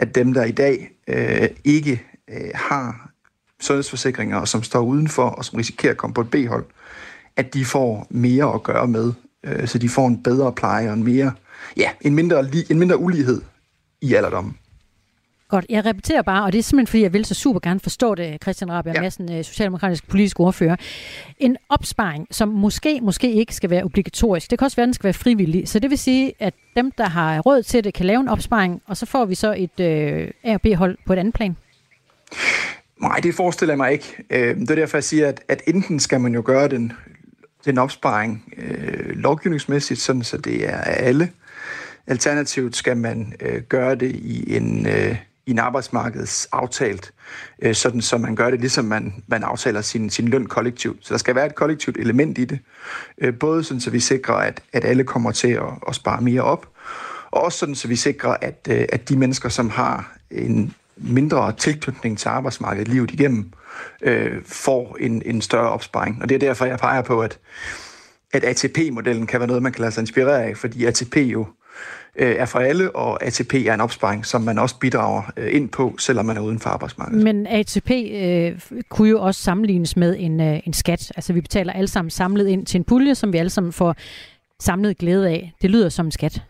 at 0.00 0.14
dem, 0.14 0.34
der 0.34 0.44
i 0.44 0.50
dag 0.50 0.90
øh, 1.08 1.48
ikke 1.64 2.02
øh, 2.30 2.50
har 2.54 3.10
sundhedsforsikringer, 3.60 4.36
og 4.36 4.48
som 4.48 4.62
står 4.62 4.80
udenfor, 4.80 5.24
og 5.24 5.44
som 5.44 5.56
risikerer 5.56 5.92
at 5.92 5.96
komme 5.96 6.14
på 6.14 6.20
et 6.20 6.30
B-hold, 6.30 6.64
at 7.36 7.54
de 7.54 7.64
får 7.64 8.06
mere 8.10 8.54
at 8.54 8.62
gøre 8.62 8.86
med, 8.86 9.12
øh, 9.44 9.68
så 9.68 9.78
de 9.78 9.88
får 9.88 10.06
en 10.06 10.22
bedre 10.22 10.52
pleje 10.52 10.88
og 10.88 10.94
en 10.94 11.04
mere, 11.04 11.32
ja, 11.76 11.90
en 12.00 12.14
mindre, 12.14 12.44
en 12.70 12.78
mindre 12.78 12.98
ulighed 12.98 13.42
i 14.00 14.14
alderdommen. 14.14 14.56
Godt, 15.50 15.66
jeg 15.68 15.84
repeterer 15.84 16.22
bare, 16.22 16.44
og 16.44 16.52
det 16.52 16.58
er 16.58 16.62
simpelthen 16.62 16.86
fordi, 16.86 17.02
jeg 17.02 17.12
vil 17.12 17.24
så 17.24 17.34
super 17.34 17.60
gerne 17.60 17.80
forstå 17.80 18.14
det, 18.14 18.42
Christian 18.42 18.72
Rabia 18.72 18.92
ja. 18.96 19.00
Madsen, 19.00 19.32
øh, 19.32 19.44
socialdemokratisk 19.44 20.08
politisk 20.08 20.40
ordfører. 20.40 20.76
En 21.38 21.56
opsparing, 21.68 22.26
som 22.30 22.48
måske, 22.48 23.00
måske 23.02 23.32
ikke 23.32 23.54
skal 23.54 23.70
være 23.70 23.84
obligatorisk. 23.84 24.50
Det 24.50 24.58
kan 24.58 24.64
også 24.64 24.76
være, 24.76 24.84
at 24.84 24.86
den 24.86 24.94
skal 24.94 25.04
være 25.04 25.14
frivillig. 25.14 25.68
Så 25.68 25.78
det 25.78 25.90
vil 25.90 25.98
sige, 25.98 26.32
at 26.38 26.54
dem, 26.76 26.90
der 26.90 27.08
har 27.08 27.40
råd 27.40 27.62
til 27.62 27.84
det, 27.84 27.94
kan 27.94 28.06
lave 28.06 28.20
en 28.20 28.28
opsparing, 28.28 28.82
og 28.86 28.96
så 28.96 29.06
får 29.06 29.24
vi 29.24 29.34
så 29.34 29.54
et 29.58 29.80
øh, 29.80 30.30
A- 30.44 30.54
og 30.54 30.60
B-hold 30.60 30.98
på 31.06 31.12
et 31.12 31.18
andet 31.18 31.34
plan. 31.34 31.56
Nej, 33.00 33.16
det 33.22 33.34
forestiller 33.34 33.72
jeg 33.72 33.78
mig 33.78 33.92
ikke. 33.92 34.16
Øh, 34.30 34.56
det 34.56 34.70
er 34.70 34.74
derfor, 34.74 34.96
jeg 34.96 35.04
siger, 35.04 35.28
at, 35.28 35.40
at 35.48 35.62
enten 35.66 36.00
skal 36.00 36.20
man 36.20 36.34
jo 36.34 36.42
gøre 36.44 36.68
den, 36.68 36.92
den 37.64 37.78
opsparing 37.78 38.54
øh, 38.56 39.16
lovgivningsmæssigt, 39.16 40.00
sådan 40.00 40.22
så 40.22 40.36
det 40.36 40.68
er 40.68 40.76
alle. 40.80 41.30
Alternativt 42.06 42.76
skal 42.76 42.96
man 42.96 43.32
øh, 43.40 43.62
gøre 43.62 43.94
det 43.94 44.10
i 44.10 44.56
en, 44.56 44.86
øh, 44.86 45.16
i 45.46 45.50
en 45.50 45.58
arbejdsmarkedsaftalt, 45.58 47.12
øh, 47.62 47.74
sådan 47.74 48.00
så 48.00 48.18
man 48.18 48.36
gør 48.36 48.50
det, 48.50 48.60
ligesom 48.60 48.84
man, 48.84 49.14
man 49.26 49.42
aftaler 49.42 49.80
sin, 49.80 50.10
sin 50.10 50.28
løn 50.28 50.46
kollektivt. 50.46 51.06
Så 51.06 51.14
der 51.14 51.18
skal 51.18 51.34
være 51.34 51.46
et 51.46 51.54
kollektivt 51.54 51.96
element 51.96 52.38
i 52.38 52.44
det. 52.44 52.58
Øh, 53.18 53.34
både 53.34 53.64
sådan, 53.64 53.80
så 53.80 53.90
vi 53.90 54.00
sikrer, 54.00 54.34
at, 54.34 54.62
at 54.72 54.84
alle 54.84 55.04
kommer 55.04 55.32
til 55.32 55.48
at, 55.48 55.68
at 55.88 55.94
spare 55.94 56.20
mere 56.20 56.42
op, 56.42 56.68
og 57.30 57.42
også 57.42 57.58
sådan, 57.58 57.74
så 57.74 57.88
vi 57.88 57.96
sikrer, 57.96 58.36
at, 58.40 58.68
øh, 58.70 58.86
at 58.88 59.08
de 59.08 59.16
mennesker, 59.16 59.48
som 59.48 59.70
har 59.70 60.16
en 60.30 60.74
mindre 60.96 61.52
tilknytning 61.52 62.18
til 62.18 62.28
arbejdsmarkedet 62.28 62.88
livet 62.88 63.10
igennem, 63.10 63.52
øh, 64.02 64.42
får 64.46 64.96
en, 65.00 65.22
en 65.24 65.40
større 65.42 65.70
opsparing. 65.70 66.22
Og 66.22 66.28
det 66.28 66.34
er 66.34 66.38
derfor, 66.38 66.64
jeg 66.64 66.78
peger 66.78 67.02
på, 67.02 67.20
at, 67.20 67.38
at 68.32 68.44
ATP-modellen 68.44 69.26
kan 69.26 69.40
være 69.40 69.46
noget, 69.46 69.62
man 69.62 69.72
kan 69.72 69.80
lade 69.80 69.92
sig 69.92 70.00
inspirere 70.00 70.44
af, 70.44 70.56
fordi 70.56 70.84
ATP 70.84 71.16
jo 71.16 71.46
øh, 72.16 72.36
er 72.36 72.44
for 72.44 72.58
alle, 72.58 72.96
og 72.96 73.24
ATP 73.24 73.54
er 73.54 73.74
en 73.74 73.80
opsparing, 73.80 74.26
som 74.26 74.42
man 74.42 74.58
også 74.58 74.78
bidrager 74.78 75.22
øh, 75.36 75.54
ind 75.54 75.68
på, 75.68 75.94
selvom 75.98 76.26
man 76.26 76.36
er 76.36 76.40
uden 76.40 76.58
for 76.58 76.70
arbejdsmarkedet. 76.70 77.24
Men 77.24 77.46
ATP 77.46 77.90
øh, 77.90 78.60
kunne 78.88 79.08
jo 79.08 79.20
også 79.22 79.42
sammenlignes 79.42 79.96
med 79.96 80.16
en, 80.18 80.40
øh, 80.40 80.60
en 80.66 80.72
skat. 80.72 81.12
Altså 81.16 81.32
vi 81.32 81.40
betaler 81.40 81.72
alle 81.72 81.88
sammen 81.88 82.10
samlet 82.10 82.48
ind 82.48 82.66
til 82.66 82.78
en 82.78 82.84
pulje, 82.84 83.14
som 83.14 83.32
vi 83.32 83.38
alle 83.38 83.50
sammen 83.50 83.72
får 83.72 83.96
samlet 84.60 84.98
glæde 84.98 85.28
af. 85.28 85.52
Det 85.62 85.70
lyder 85.70 85.88
som 85.88 86.06
en 86.06 86.12
skat. 86.12 86.42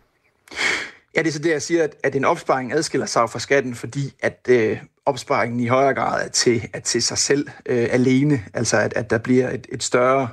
Ja, 1.15 1.21
det 1.21 1.27
er 1.27 1.31
så 1.31 1.39
det, 1.39 1.51
jeg 1.51 1.61
siger, 1.61 1.83
at, 1.83 1.95
at 2.03 2.15
en 2.15 2.25
opsparing 2.25 2.73
adskiller 2.73 3.07
sig 3.07 3.29
fra 3.29 3.39
skatten, 3.39 3.75
fordi 3.75 4.13
at 4.21 4.47
øh, 4.49 4.77
opsparingen 5.05 5.59
i 5.59 5.67
højere 5.67 5.93
grad 5.93 6.25
er 6.25 6.29
til, 6.29 6.69
er 6.73 6.79
til 6.79 7.03
sig 7.03 7.17
selv 7.17 7.47
øh, 7.65 7.87
alene. 7.91 8.43
Altså 8.53 8.77
at, 8.77 8.93
at 8.93 9.09
der 9.09 9.17
bliver 9.17 9.49
et, 9.49 9.67
et 9.71 9.83
større 9.83 10.27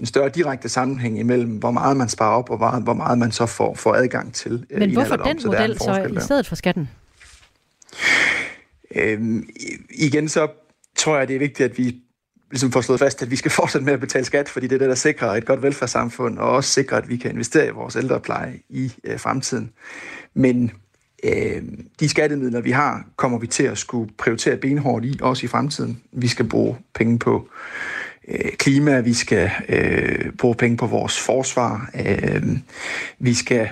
en 0.00 0.06
større 0.06 0.28
direkte 0.28 0.68
sammenhæng 0.68 1.18
imellem, 1.18 1.50
hvor 1.50 1.70
meget 1.70 1.96
man 1.96 2.08
sparer 2.08 2.36
op, 2.36 2.50
og 2.50 2.56
hvor, 2.56 2.80
hvor 2.80 2.94
meget 2.94 3.18
man 3.18 3.32
så 3.32 3.46
får, 3.46 3.74
får 3.74 3.94
adgang 3.94 4.34
til. 4.34 4.66
Men 4.70 4.90
i 4.90 4.92
hvorfor 4.92 5.16
den 5.16 5.40
model 5.46 5.78
så, 5.78 5.84
så 5.84 6.16
i 6.16 6.20
stedet 6.20 6.46
for 6.46 6.54
skatten? 6.54 6.88
Øhm, 8.94 9.48
igen 9.90 10.28
så 10.28 10.48
tror 10.96 11.18
jeg, 11.18 11.28
det 11.28 11.34
er 11.36 11.38
vigtigt, 11.38 11.70
at 11.70 11.78
vi 11.78 11.96
ligesom 12.50 12.72
får 12.72 12.80
slået 12.80 13.00
fast, 13.00 13.22
at 13.22 13.30
vi 13.30 13.36
skal 13.36 13.50
fortsætte 13.60 13.84
med 13.84 13.92
at 13.92 14.00
betale 14.00 14.24
skat, 14.24 14.48
fordi 14.48 14.66
det 14.66 14.74
er 14.74 14.78
det, 14.78 14.88
der 14.88 14.94
sikrer 14.94 15.28
et 15.28 15.46
godt 15.46 15.62
velfærdssamfund, 15.62 16.38
og 16.38 16.50
også 16.50 16.70
sikrer, 16.70 16.98
at 16.98 17.08
vi 17.08 17.16
kan 17.16 17.30
investere 17.30 17.66
i 17.66 17.70
vores 17.70 17.96
ældrepleje 17.96 18.58
i 18.68 18.92
øh, 19.04 19.20
fremtiden. 19.20 19.70
Men 20.34 20.72
øh, 21.24 21.62
de 22.00 22.08
skattemidler, 22.08 22.60
vi 22.60 22.70
har, 22.70 23.04
kommer 23.16 23.38
vi 23.38 23.46
til 23.46 23.62
at 23.62 23.78
skulle 23.78 24.12
prioritere 24.18 24.56
benhårdt 24.56 25.04
i, 25.04 25.18
også 25.22 25.46
i 25.46 25.48
fremtiden. 25.48 26.02
Vi 26.12 26.28
skal 26.28 26.48
bruge 26.48 26.76
penge 26.94 27.18
på 27.18 27.48
øh, 27.48 28.01
Øh, 28.28 28.52
klima, 28.52 29.00
vi 29.00 29.14
skal 29.14 29.50
øh, 29.68 30.32
bruge 30.38 30.54
penge 30.54 30.76
på 30.76 30.86
vores 30.86 31.20
forsvar, 31.20 31.90
øh, 32.06 32.42
vi 33.18 33.34
skal 33.34 33.68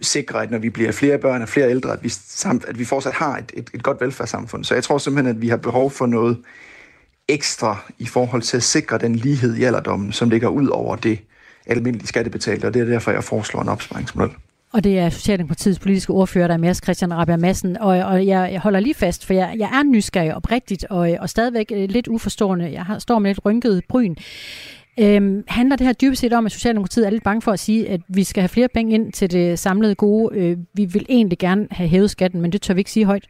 sikre, 0.00 0.42
at 0.42 0.50
når 0.50 0.58
vi 0.58 0.70
bliver 0.70 0.92
flere 0.92 1.18
børn 1.18 1.42
og 1.42 1.48
flere 1.48 1.70
ældre, 1.70 1.92
at 1.92 2.02
vi, 2.02 2.08
samt, 2.08 2.64
at 2.64 2.78
vi 2.78 2.84
fortsat 2.84 3.12
har 3.12 3.36
et, 3.36 3.52
et, 3.54 3.70
et 3.74 3.82
godt 3.82 4.00
velfærdssamfund. 4.00 4.64
Så 4.64 4.74
jeg 4.74 4.84
tror 4.84 4.98
simpelthen, 4.98 5.36
at 5.36 5.42
vi 5.42 5.48
har 5.48 5.56
behov 5.56 5.90
for 5.90 6.06
noget 6.06 6.38
ekstra 7.28 7.92
i 7.98 8.06
forhold 8.06 8.42
til 8.42 8.56
at 8.56 8.62
sikre 8.62 8.98
den 8.98 9.14
lighed 9.14 9.56
i 9.56 9.64
alderdommen, 9.64 10.12
som 10.12 10.30
ligger 10.30 10.48
ud 10.48 10.68
over 10.68 10.96
det 10.96 11.18
almindelige 11.66 12.06
skattebetalte, 12.06 12.66
og 12.66 12.74
det 12.74 12.82
er 12.82 12.86
derfor, 12.86 13.10
jeg 13.10 13.24
foreslår 13.24 13.62
en 13.62 13.68
opsparingsmodel. 13.68 14.34
Og 14.74 14.84
det 14.84 14.98
er 14.98 15.10
Socialdemokratiets 15.10 15.78
politiske 15.78 16.12
ordfører, 16.12 16.46
der 16.46 16.54
er 16.54 16.58
med 16.58 16.70
os, 16.70 16.80
Christian 16.84 17.14
Rabia 17.14 17.36
Madsen. 17.36 17.76
Og, 17.76 17.98
og 17.98 18.26
jeg, 18.26 18.48
jeg 18.52 18.60
holder 18.60 18.80
lige 18.80 18.94
fast, 18.94 19.26
for 19.26 19.34
jeg, 19.34 19.54
jeg 19.58 19.70
er 19.72 19.82
nysgerrig 19.82 20.34
oprigtigt, 20.34 20.84
og, 20.90 21.16
og 21.20 21.30
stadigvæk 21.30 21.72
øh, 21.74 21.88
lidt 21.88 22.08
uforstående. 22.08 22.72
Jeg 22.72 22.84
har, 22.84 22.98
står 22.98 23.18
med 23.18 23.30
lidt 23.30 23.44
rynket 23.44 23.82
bryn. 23.88 24.14
Øhm, 25.00 25.44
handler 25.48 25.76
det 25.76 25.86
her 25.86 25.94
dybest 25.94 26.20
set 26.20 26.32
om, 26.32 26.46
at 26.46 26.52
Socialdemokratiet 26.52 27.06
er 27.06 27.10
lidt 27.10 27.24
bange 27.24 27.42
for 27.42 27.52
at 27.52 27.60
sige, 27.60 27.88
at 27.88 28.00
vi 28.08 28.24
skal 28.24 28.40
have 28.40 28.48
flere 28.48 28.68
penge 28.68 28.94
ind 28.94 29.12
til 29.12 29.30
det 29.30 29.58
samlede 29.58 29.94
gode? 29.94 30.36
Øh, 30.38 30.56
vi 30.74 30.84
vil 30.84 31.06
egentlig 31.08 31.38
gerne 31.38 31.68
have 31.70 31.88
hævet 31.88 32.10
skatten, 32.10 32.40
men 32.40 32.52
det 32.52 32.62
tør 32.62 32.74
vi 32.74 32.80
ikke 32.80 32.90
sige 32.90 33.06
højt. 33.06 33.26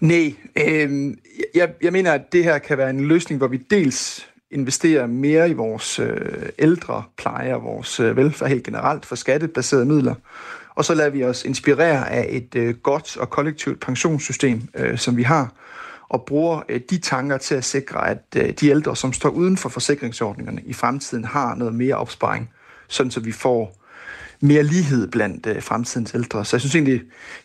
Nej, 0.00 0.34
øh, 0.56 1.14
jeg, 1.54 1.70
jeg 1.82 1.92
mener, 1.92 2.12
at 2.12 2.32
det 2.32 2.44
her 2.44 2.58
kan 2.58 2.78
være 2.78 2.90
en 2.90 3.08
løsning, 3.08 3.38
hvor 3.38 3.48
vi 3.48 3.56
dels 3.56 4.28
investere 4.52 5.08
mere 5.08 5.50
i 5.50 5.52
vores 5.52 5.98
øh, 5.98 6.48
ældre 6.58 7.02
pleje 7.16 7.54
og 7.54 7.62
vores 7.62 8.00
øh, 8.00 8.16
velfærd 8.16 8.48
helt 8.48 8.64
generelt 8.64 9.06
for 9.06 9.14
skattebaserede 9.14 9.86
midler. 9.86 10.14
Og 10.74 10.84
så 10.84 10.94
lader 10.94 11.10
vi 11.10 11.24
os 11.24 11.44
inspirere 11.44 12.10
af 12.10 12.26
et 12.30 12.54
øh, 12.54 12.74
godt 12.74 13.16
og 13.16 13.30
kollektivt 13.30 13.80
pensionssystem, 13.80 14.68
øh, 14.74 14.98
som 14.98 15.16
vi 15.16 15.22
har, 15.22 15.52
og 16.08 16.24
bruger 16.26 16.62
øh, 16.68 16.80
de 16.90 16.98
tanker 16.98 17.38
til 17.38 17.54
at 17.54 17.64
sikre, 17.64 18.10
at 18.10 18.22
øh, 18.36 18.50
de 18.50 18.68
ældre, 18.68 18.96
som 18.96 19.12
står 19.12 19.28
uden 19.28 19.56
for 19.56 19.68
forsikringsordningerne 19.68 20.62
i 20.66 20.72
fremtiden, 20.72 21.24
har 21.24 21.54
noget 21.54 21.74
mere 21.74 21.94
opsparing, 21.94 22.50
sådan 22.88 23.10
så 23.10 23.20
vi 23.20 23.32
får 23.32 23.76
mere 24.40 24.62
lighed 24.62 25.08
blandt 25.08 25.46
øh, 25.46 25.62
fremtidens 25.62 26.14
ældre. 26.14 26.44
Så 26.44 26.56
jeg 26.56 26.60
synes 26.60 26.74
egentlig, 26.74 27.02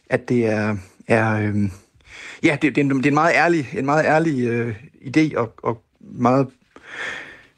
at 0.10 0.30
det 0.30 0.45
er, 0.45 0.78
er 1.08 1.39
øh, 1.39 1.70
ja, 2.43 2.58
det, 2.62 2.76
det, 2.76 2.82
er 2.82 2.86
en, 2.86 2.97
det 2.97 3.05
er 3.05 3.10
en 3.10 3.14
meget 3.14 3.34
ærlig, 3.36 3.70
en 3.74 3.86
meget 3.86 4.05
ærlig 4.05 4.47
øh, 4.47 4.76
idé 5.01 5.38
og, 5.38 5.53
og 5.64 5.84
meget 5.99 6.47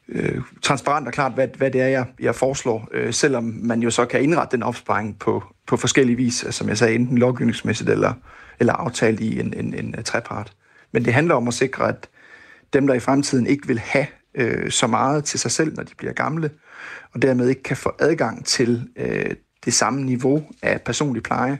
øh, 0.08 0.40
transparent 0.62 1.06
og 1.06 1.12
klart, 1.12 1.32
hvad, 1.32 1.48
hvad 1.56 1.70
det 1.70 1.80
er, 1.80 1.86
jeg, 1.86 2.06
jeg 2.20 2.34
foreslår, 2.34 2.88
øh, 2.92 3.12
selvom 3.12 3.44
man 3.44 3.82
jo 3.82 3.90
så 3.90 4.04
kan 4.04 4.22
indrette 4.22 4.56
den 4.56 4.62
opsparing 4.62 5.18
på, 5.18 5.44
på 5.66 5.76
forskellige 5.76 6.16
vis, 6.16 6.44
altså, 6.44 6.58
som 6.58 6.68
jeg 6.68 6.78
sagde, 6.78 6.94
enten 6.94 7.18
lovgivningsmæssigt 7.18 7.90
eller, 7.90 8.12
eller 8.60 8.72
aftalt 8.72 9.20
i 9.20 9.40
en, 9.40 9.54
en, 9.56 9.74
en 9.74 9.94
øh, 9.98 10.04
trepart. 10.04 10.52
Men 10.92 11.04
det 11.04 11.14
handler 11.14 11.34
om 11.34 11.48
at 11.48 11.54
sikre, 11.54 11.88
at 11.88 12.08
dem, 12.72 12.86
der 12.86 12.94
i 12.94 13.00
fremtiden 13.00 13.46
ikke 13.46 13.66
vil 13.66 13.78
have 13.78 14.06
øh, 14.34 14.70
så 14.70 14.86
meget 14.86 15.24
til 15.24 15.40
sig 15.40 15.50
selv, 15.50 15.76
når 15.76 15.82
de 15.82 15.94
bliver 15.98 16.12
gamle, 16.12 16.50
og 17.12 17.22
dermed 17.22 17.48
ikke 17.48 17.62
kan 17.62 17.76
få 17.76 17.92
adgang 17.98 18.46
til 18.46 18.88
øh, 18.96 19.30
det 19.64 19.74
samme 19.74 20.02
niveau 20.02 20.44
af 20.62 20.80
personlig 20.80 21.22
pleje, 21.22 21.58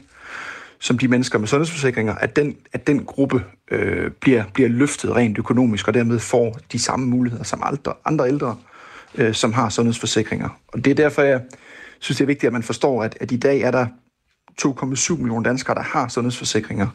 som 0.81 0.97
de 0.97 1.07
mennesker 1.07 1.39
med 1.39 1.47
sundhedsforsikringer, 1.47 2.15
at 2.15 2.35
den, 2.35 2.57
at 2.73 2.87
den 2.87 3.05
gruppe 3.05 3.43
øh, 3.71 4.11
bliver, 4.11 4.43
bliver 4.53 4.69
løftet 4.69 5.15
rent 5.15 5.37
økonomisk, 5.37 5.87
og 5.87 5.93
dermed 5.93 6.19
får 6.19 6.57
de 6.71 6.79
samme 6.79 7.05
muligheder 7.05 7.43
som 7.43 7.61
andre, 7.65 7.93
andre 8.05 8.27
ældre, 8.27 8.55
øh, 9.15 9.33
som 9.33 9.53
har 9.53 9.69
sundhedsforsikringer. 9.69 10.49
Og 10.67 10.85
det 10.85 10.91
er 10.91 10.95
derfor, 10.95 11.21
jeg 11.21 11.41
synes, 11.99 12.17
det 12.17 12.23
er 12.23 12.27
vigtigt, 12.27 12.47
at 12.47 12.53
man 12.53 12.63
forstår, 12.63 13.03
at, 13.03 13.17
at 13.21 13.31
i 13.31 13.37
dag 13.37 13.61
er 13.61 13.71
der 13.71 13.85
2,7 14.61 15.17
millioner 15.17 15.43
danskere, 15.43 15.75
der 15.75 15.81
har 15.81 16.07
sundhedsforsikringer. 16.07 16.87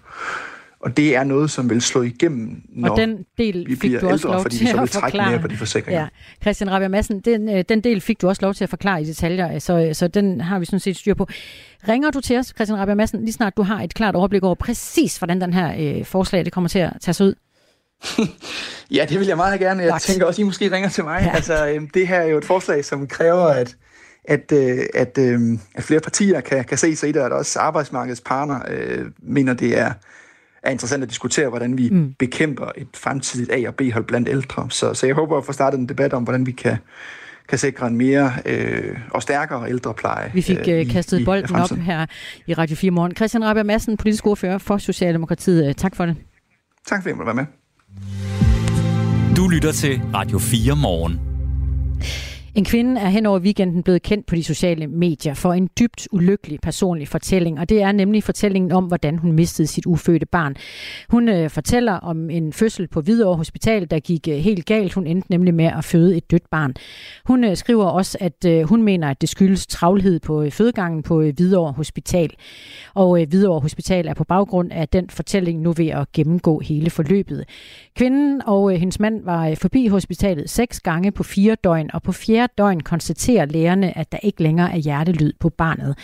Og 0.80 0.96
det 0.96 1.16
er 1.16 1.24
noget, 1.24 1.50
som 1.50 1.70
vil 1.70 1.82
slå 1.82 2.02
igennem, 2.02 2.62
når 2.68 2.90
og 2.90 2.96
den 2.96 3.24
del 3.38 3.66
vi 3.66 3.76
fik 3.76 3.78
bliver 3.80 4.00
du 4.00 4.08
også 4.08 4.28
ældre, 4.28 4.36
lov 4.36 4.42
fordi 4.42 4.56
til 4.56 4.66
vi 4.66 4.70
så 4.70 4.76
vil 4.76 4.82
at 4.82 4.90
trække 4.90 5.04
forklare. 5.06 5.30
mere 5.30 5.40
på 5.40 5.48
de 5.48 5.56
forsikringer. 5.56 6.00
Ja. 6.00 6.06
Christian 6.42 6.70
Rabia 6.70 6.88
Madsen, 6.88 7.20
den, 7.20 7.48
øh, 7.48 7.64
den 7.68 7.80
del 7.80 8.00
fik 8.00 8.20
du 8.20 8.28
også 8.28 8.42
lov 8.42 8.54
til 8.54 8.64
at 8.64 8.70
forklare 8.70 9.02
i 9.02 9.04
detaljer, 9.04 9.58
så, 9.58 9.90
så 9.92 10.08
den 10.08 10.40
har 10.40 10.58
vi 10.58 10.64
sådan 10.64 10.80
set 10.80 10.96
styr 10.96 11.14
på. 11.14 11.28
Ringer 11.88 12.10
du 12.10 12.20
til 12.20 12.38
os, 12.38 12.52
Christian 12.56 12.78
Rabia 12.78 12.94
Madsen, 12.94 13.20
lige 13.20 13.32
snart 13.32 13.56
du 13.56 13.62
har 13.62 13.82
et 13.82 13.94
klart 13.94 14.14
overblik 14.16 14.42
over 14.42 14.54
præcis, 14.54 15.16
hvordan 15.18 15.40
den 15.40 15.52
her 15.52 15.96
øh, 15.98 16.04
forslag 16.04 16.44
det 16.44 16.52
kommer 16.52 16.68
til 16.68 16.78
at 16.78 16.92
tage 17.00 17.14
sig 17.14 17.26
ud? 17.26 17.34
Ja, 18.90 19.06
det 19.08 19.18
vil 19.20 19.26
jeg 19.26 19.36
meget 19.36 19.60
gerne. 19.60 19.82
Jeg 19.82 19.90
Tak. 19.90 20.00
tænker 20.00 20.26
også, 20.26 20.42
I 20.42 20.44
måske 20.44 20.70
ringer 20.72 20.88
til 20.88 21.04
mig. 21.04 21.22
Ja. 21.22 21.30
Altså, 21.34 21.68
øhm, 21.68 21.88
det 21.88 22.08
her 22.08 22.16
er 22.16 22.26
jo 22.26 22.38
et 22.38 22.44
forslag, 22.44 22.84
som 22.84 23.06
kræver, 23.06 23.46
at, 23.46 23.76
at, 24.24 24.52
øh, 24.52 24.78
at, 24.94 25.18
øh, 25.18 25.40
at 25.74 25.82
flere 25.84 26.00
partier 26.00 26.40
kan, 26.40 26.64
kan 26.64 26.78
se 26.78 26.96
sig 26.96 27.08
i 27.08 27.12
det, 27.12 27.20
og 27.20 27.26
at 27.26 27.32
også 27.32 27.58
arbejdsmarkedets 27.58 28.20
partner 28.20 28.60
øh, 28.68 29.06
mener, 29.22 29.54
det 29.54 29.78
er, 29.78 29.92
er 30.66 30.70
interessant 30.70 31.02
at 31.02 31.08
diskutere, 31.08 31.48
hvordan 31.48 31.78
vi 31.78 31.88
mm. 31.90 32.14
bekæmper 32.18 32.66
et 32.76 32.88
fremtidigt 32.94 33.52
A- 33.52 33.68
og 33.68 33.74
B-hold 33.74 34.04
blandt 34.04 34.28
ældre. 34.28 34.66
Så, 34.70 34.94
så 34.94 35.06
jeg 35.06 35.14
håber 35.14 35.38
at 35.38 35.44
få 35.44 35.52
startet 35.52 35.78
en 35.78 35.88
debat 35.88 36.12
om, 36.12 36.22
hvordan 36.22 36.46
vi 36.46 36.52
kan, 36.52 36.76
kan 37.48 37.58
sikre 37.58 37.86
en 37.86 37.96
mere 37.96 38.32
øh, 38.46 38.98
og 39.10 39.22
stærkere 39.22 39.68
ældrepleje. 39.68 40.30
Vi 40.34 40.42
fik 40.42 40.68
øh, 40.68 40.90
kastet 40.90 41.20
i 41.20 41.24
bolden 41.24 41.56
op 41.56 41.70
her 41.70 42.06
i 42.46 42.54
Radio 42.54 42.76
4 42.76 42.90
Morgen. 42.90 43.16
Christian 43.16 43.44
Rabia 43.44 43.62
Madsen, 43.62 43.96
politisk 43.96 44.26
ordfører 44.26 44.58
for 44.58 44.78
Socialdemokratiet. 44.78 45.68
Øh, 45.68 45.74
Tak 45.74 45.96
for 45.96 46.06
det. 46.06 46.16
Tak 46.86 47.02
fordi 47.02 47.08
jeg 47.08 47.16
måtte 47.16 47.36
være 47.36 47.46
med. 47.46 47.46
Du 49.36 49.48
lytter 49.48 49.72
til 49.72 50.00
Radio 50.14 50.38
4 50.38 50.76
morgen. 50.76 51.20
En 52.56 52.64
kvinde 52.64 53.00
er 53.00 53.08
hen 53.08 53.26
over 53.26 53.38
weekenden 53.38 53.82
blevet 53.82 54.02
kendt 54.02 54.26
på 54.26 54.34
de 54.34 54.44
sociale 54.44 54.86
medier 54.86 55.34
for 55.34 55.52
en 55.52 55.68
dybt 55.80 56.08
ulykkelig 56.12 56.58
personlig 56.62 57.08
fortælling, 57.08 57.60
og 57.60 57.68
det 57.68 57.82
er 57.82 57.92
nemlig 57.92 58.24
fortællingen 58.24 58.72
om, 58.72 58.84
hvordan 58.84 59.18
hun 59.18 59.32
mistede 59.32 59.68
sit 59.68 59.86
ufødte 59.86 60.26
barn. 60.26 60.54
Hun 61.08 61.28
øh, 61.28 61.50
fortæller 61.50 61.92
om 61.92 62.30
en 62.30 62.52
fødsel 62.52 62.88
på 62.88 63.00
Hvidovre 63.00 63.36
Hospital, 63.36 63.90
der 63.90 63.98
gik 63.98 64.28
øh, 64.28 64.34
helt 64.34 64.66
galt. 64.66 64.92
Hun 64.92 65.06
endte 65.06 65.30
nemlig 65.30 65.54
med 65.54 65.64
at 65.64 65.84
føde 65.84 66.16
et 66.16 66.30
dødt 66.30 66.50
barn. 66.50 66.74
Hun 67.24 67.44
øh, 67.44 67.56
skriver 67.56 67.84
også, 67.84 68.18
at 68.20 68.44
øh, 68.46 68.62
hun 68.62 68.82
mener, 68.82 69.08
at 69.08 69.20
det 69.20 69.28
skyldes 69.28 69.66
travlhed 69.66 70.20
på 70.20 70.42
øh, 70.42 70.50
fødegangen 70.50 71.02
på 71.02 71.20
øh, 71.20 71.34
Hvidovre 71.36 71.72
Hospital. 71.72 72.30
Og 72.94 73.20
øh, 73.20 73.28
Hvidovre 73.28 73.60
Hospital 73.60 74.08
er 74.08 74.14
på 74.14 74.24
baggrund 74.24 74.72
af 74.72 74.88
den 74.88 75.10
fortælling 75.10 75.60
nu 75.60 75.72
ved 75.72 75.88
at 75.88 76.12
gennemgå 76.12 76.60
hele 76.60 76.90
forløbet. 76.90 77.44
Kvinden 77.96 78.42
og 78.46 78.72
øh, 78.72 78.78
hendes 78.78 79.00
mand 79.00 79.24
var 79.24 79.48
øh, 79.48 79.56
forbi 79.56 79.86
hospitalet 79.86 80.50
seks 80.50 80.80
gange 80.80 81.12
på 81.12 81.22
fire 81.22 81.56
døgn, 81.64 81.90
og 81.92 82.02
på 82.02 82.12
fjerde 82.12 82.45
døgn 82.58 82.80
konstaterer 82.80 83.46
lægerne, 83.46 83.98
at 83.98 84.12
der 84.12 84.18
ikke 84.22 84.42
længere 84.42 84.72
er 84.72 84.76
hjertelyd 84.76 85.32
på 85.40 85.48
barnet. 85.48 85.98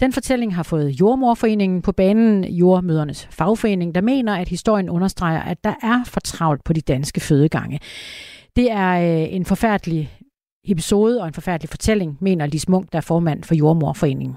Den 0.00 0.12
fortælling 0.12 0.54
har 0.54 0.62
fået 0.62 0.90
Jordmorforeningen 0.90 1.82
på 1.82 1.92
banen, 1.92 2.44
jordmødernes 2.44 3.28
fagforening, 3.30 3.94
der 3.94 4.00
mener, 4.00 4.34
at 4.34 4.48
historien 4.48 4.90
understreger, 4.90 5.40
at 5.40 5.64
der 5.64 5.74
er 5.82 6.04
for 6.04 6.20
travlt 6.20 6.64
på 6.64 6.72
de 6.72 6.80
danske 6.80 7.20
fødegange. 7.20 7.80
Det 8.56 8.70
er 8.70 9.22
øh, 9.22 9.34
en 9.34 9.44
forfærdelig 9.44 10.10
episode 10.64 11.20
og 11.20 11.28
en 11.28 11.34
forfærdelig 11.34 11.68
fortælling, 11.68 12.18
mener 12.20 12.46
Lis 12.46 12.68
Munk, 12.68 12.92
der 12.92 12.98
er 12.98 13.02
formand 13.02 13.44
for 13.44 13.54
Jordmorforeningen. 13.54 14.36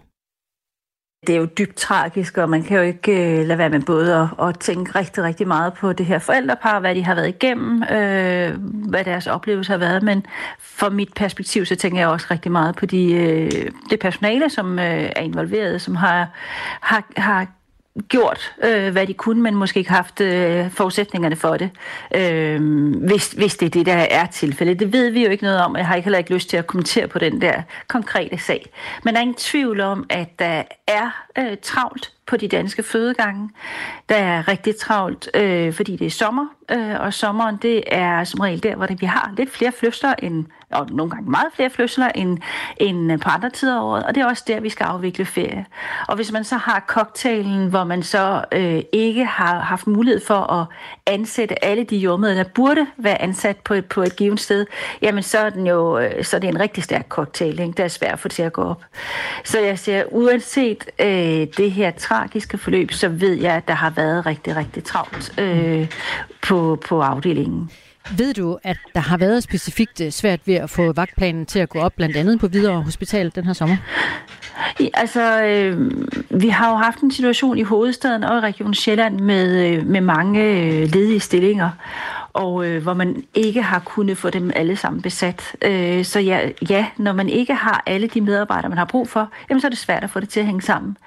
Det 1.27 1.35
er 1.35 1.39
jo 1.39 1.45
dybt 1.45 1.75
tragisk, 1.75 2.37
og 2.37 2.49
man 2.49 2.63
kan 2.63 2.77
jo 2.77 2.83
ikke 2.83 3.39
øh, 3.39 3.47
lade 3.47 3.57
være 3.57 3.69
med 3.69 3.81
både 3.81 4.15
at, 4.15 4.47
at 4.47 4.59
tænke 4.59 4.99
rigtig, 4.99 5.23
rigtig 5.23 5.47
meget 5.47 5.73
på 5.73 5.93
det 5.93 6.05
her 6.05 6.19
forældrepar, 6.19 6.79
hvad 6.79 6.95
de 6.95 7.03
har 7.03 7.15
været 7.15 7.27
igennem, 7.27 7.83
øh, 7.83 8.57
hvad 8.89 9.03
deres 9.03 9.27
oplevelse 9.27 9.71
har 9.71 9.77
været, 9.77 10.03
men 10.03 10.25
fra 10.59 10.89
mit 10.89 11.13
perspektiv, 11.13 11.65
så 11.65 11.75
tænker 11.75 11.99
jeg 11.99 12.09
også 12.09 12.27
rigtig 12.31 12.51
meget 12.51 12.75
på 12.75 12.85
de, 12.85 13.13
øh, 13.13 13.51
det 13.89 13.99
personale, 13.99 14.49
som 14.49 14.79
øh, 14.79 15.09
er 15.15 15.21
involveret, 15.21 15.81
som 15.81 15.95
har, 15.95 16.27
har, 16.81 17.03
har 17.17 17.47
gjort, 18.07 18.53
øh, 18.63 18.91
hvad 18.91 19.07
de 19.07 19.13
kunne, 19.13 19.41
men 19.41 19.55
måske 19.55 19.77
ikke 19.77 19.91
haft 19.91 20.21
øh, 20.21 20.71
forudsætningerne 20.71 21.35
for 21.35 21.57
det, 21.57 21.69
øh, 22.15 22.61
hvis, 23.07 23.31
hvis 23.31 23.57
det 23.57 23.65
er 23.65 23.69
det, 23.69 23.85
der 23.85 23.93
er 23.93 24.25
tilfældet. 24.25 24.79
Det 24.79 24.93
ved 24.93 25.09
vi 25.09 25.23
jo 25.23 25.29
ikke 25.29 25.43
noget 25.43 25.61
om, 25.61 25.75
jeg 25.75 25.87
har 25.87 25.95
ikke 25.95 26.05
heller 26.05 26.17
ikke 26.17 26.33
lyst 26.33 26.49
til 26.49 26.57
at 26.57 26.67
kommentere 26.67 27.07
på 27.07 27.19
den 27.19 27.41
der 27.41 27.61
konkrete 27.87 28.37
sag. 28.37 28.69
Men 29.03 29.13
der 29.13 29.19
er 29.19 29.21
ingen 29.21 29.35
tvivl 29.35 29.81
om, 29.81 30.05
at 30.09 30.39
der 30.39 30.63
er 30.87 31.25
øh, 31.39 31.57
travlt 31.61 32.11
på 32.25 32.37
de 32.37 32.47
danske 32.47 32.83
fødegange. 32.83 33.49
Der 34.09 34.15
er 34.15 34.47
rigtig 34.47 34.75
travlt, 34.75 35.29
øh, 35.33 35.73
fordi 35.73 35.95
det 35.95 36.07
er 36.07 36.11
sommer, 36.11 36.45
øh, 36.71 36.99
og 36.99 37.13
sommeren 37.13 37.57
det 37.61 37.83
er 37.87 38.23
som 38.23 38.39
regel 38.39 38.63
der, 38.63 38.75
hvor 38.75 38.85
det, 38.85 39.01
vi 39.01 39.05
har 39.05 39.33
lidt 39.37 39.51
flere 39.51 39.71
fødsler 39.71 40.13
end 40.13 40.45
og 40.71 40.87
nogle 40.91 41.11
gange 41.11 41.31
meget 41.31 41.47
flere 41.55 41.69
fødsler 41.69 42.09
end, 42.15 42.37
end 42.77 43.11
øh, 43.11 43.19
på 43.19 43.29
andre 43.29 43.49
tider 43.49 43.77
af 43.77 43.83
året, 43.83 44.03
og 44.03 44.15
det 44.15 44.21
er 44.21 44.27
også 44.27 44.43
der, 44.47 44.59
vi 44.59 44.69
skal 44.69 44.83
afvikle 44.83 45.25
ferie. 45.25 45.65
Og 46.07 46.15
hvis 46.15 46.31
man 46.31 46.43
så 46.43 46.57
har 46.57 46.83
cocktailen, 46.87 47.69
hvor 47.69 47.83
man 47.83 48.03
så 48.03 48.43
øh, 48.51 48.81
ikke 48.91 49.25
har 49.25 49.59
haft 49.59 49.87
mulighed 49.87 50.21
for 50.25 50.53
at 50.53 50.65
ansætte 51.05 51.65
alle 51.65 51.83
de 51.83 51.97
jordmøder, 51.97 52.35
der 52.35 52.49
burde 52.55 52.87
være 52.97 53.21
ansat 53.21 53.57
på 53.57 53.73
et, 53.73 53.85
på 53.85 54.03
et 54.03 54.15
givet 54.15 54.39
sted, 54.39 54.65
jamen 55.01 55.23
så 55.23 55.37
er, 55.37 55.49
den 55.49 55.67
jo, 55.67 55.99
øh, 55.99 56.23
så 56.23 56.35
er 56.35 56.39
det 56.39 56.47
en 56.47 56.59
rigtig 56.59 56.83
stærk 56.83 57.05
cocktail, 57.09 57.59
ikke? 57.59 57.73
der 57.77 57.83
er 57.83 57.87
svært 57.87 58.13
at 58.13 58.19
få 58.19 58.27
til 58.27 58.43
at 58.43 58.53
gå 58.53 58.63
op. 58.63 58.83
Så 59.43 59.59
jeg 59.59 59.79
siger, 59.79 60.03
uanset 60.11 60.89
øh, 60.99 61.07
det 61.57 61.71
her 61.71 61.91
tragiske 61.91 62.57
forløb, 62.57 62.91
så 62.91 63.07
ved 63.07 63.33
jeg, 63.33 63.53
at 63.53 63.67
der 63.67 63.73
har 63.73 63.89
været 63.89 64.25
rigtig, 64.25 64.55
rigtig 64.55 64.83
travlt 64.83 65.39
øh, 65.39 65.87
på, 66.41 66.77
på 66.87 67.01
afdelingen. 67.01 67.71
Ved 68.17 68.33
du, 68.33 68.57
at 68.63 68.77
der 68.95 68.99
har 68.99 69.17
været 69.17 69.43
specifikt 69.43 70.01
øh, 70.01 70.11
svært 70.11 70.39
ved 70.45 70.55
at 70.55 70.69
få 70.69 70.93
vagtplanen 70.93 71.45
til 71.45 71.59
at 71.59 71.69
gå 71.69 71.79
op, 71.79 71.93
blandt 71.95 72.15
andet 72.15 72.39
på 72.39 72.47
Hvidovre 72.47 72.81
Hospital 72.81 73.31
den 73.35 73.45
her 73.45 73.53
sommer? 73.53 73.77
I, 74.79 74.89
altså, 74.93 75.43
øh, 75.43 75.91
vi 76.29 76.49
har 76.49 76.69
jo 76.69 76.75
haft 76.75 76.99
en 76.99 77.11
situation 77.11 77.57
i 77.57 77.63
hovedstaden 77.63 78.23
og 78.23 78.37
i 78.37 78.39
Region 78.39 78.73
Sjælland 78.73 79.19
med, 79.19 79.65
øh, 79.67 79.87
med 79.87 80.01
mange 80.01 80.43
øh, 80.43 80.81
ledige 80.81 81.19
stillinger 81.19 81.69
og 82.33 82.65
øh, 82.65 82.83
hvor 82.83 82.93
man 82.93 83.23
ikke 83.33 83.61
har 83.61 83.79
kunnet 83.79 84.17
få 84.17 84.29
dem 84.29 84.51
alle 84.55 84.75
sammen 84.75 85.01
besat. 85.01 85.55
Øh, 85.61 86.05
så 86.05 86.19
ja, 86.19 86.49
ja, 86.69 86.85
når 86.97 87.13
man 87.13 87.29
ikke 87.29 87.53
har 87.53 87.83
alle 87.85 88.07
de 88.07 88.21
medarbejdere, 88.21 88.69
man 88.69 88.77
har 88.77 88.85
brug 88.85 89.09
for, 89.09 89.29
jamen, 89.49 89.61
så 89.61 89.67
er 89.67 89.69
det 89.69 89.79
svært 89.79 90.03
at 90.03 90.09
få 90.09 90.19
det 90.19 90.29
til 90.29 90.39
at 90.39 90.45
hænge 90.45 90.61
sammen. 90.61 90.97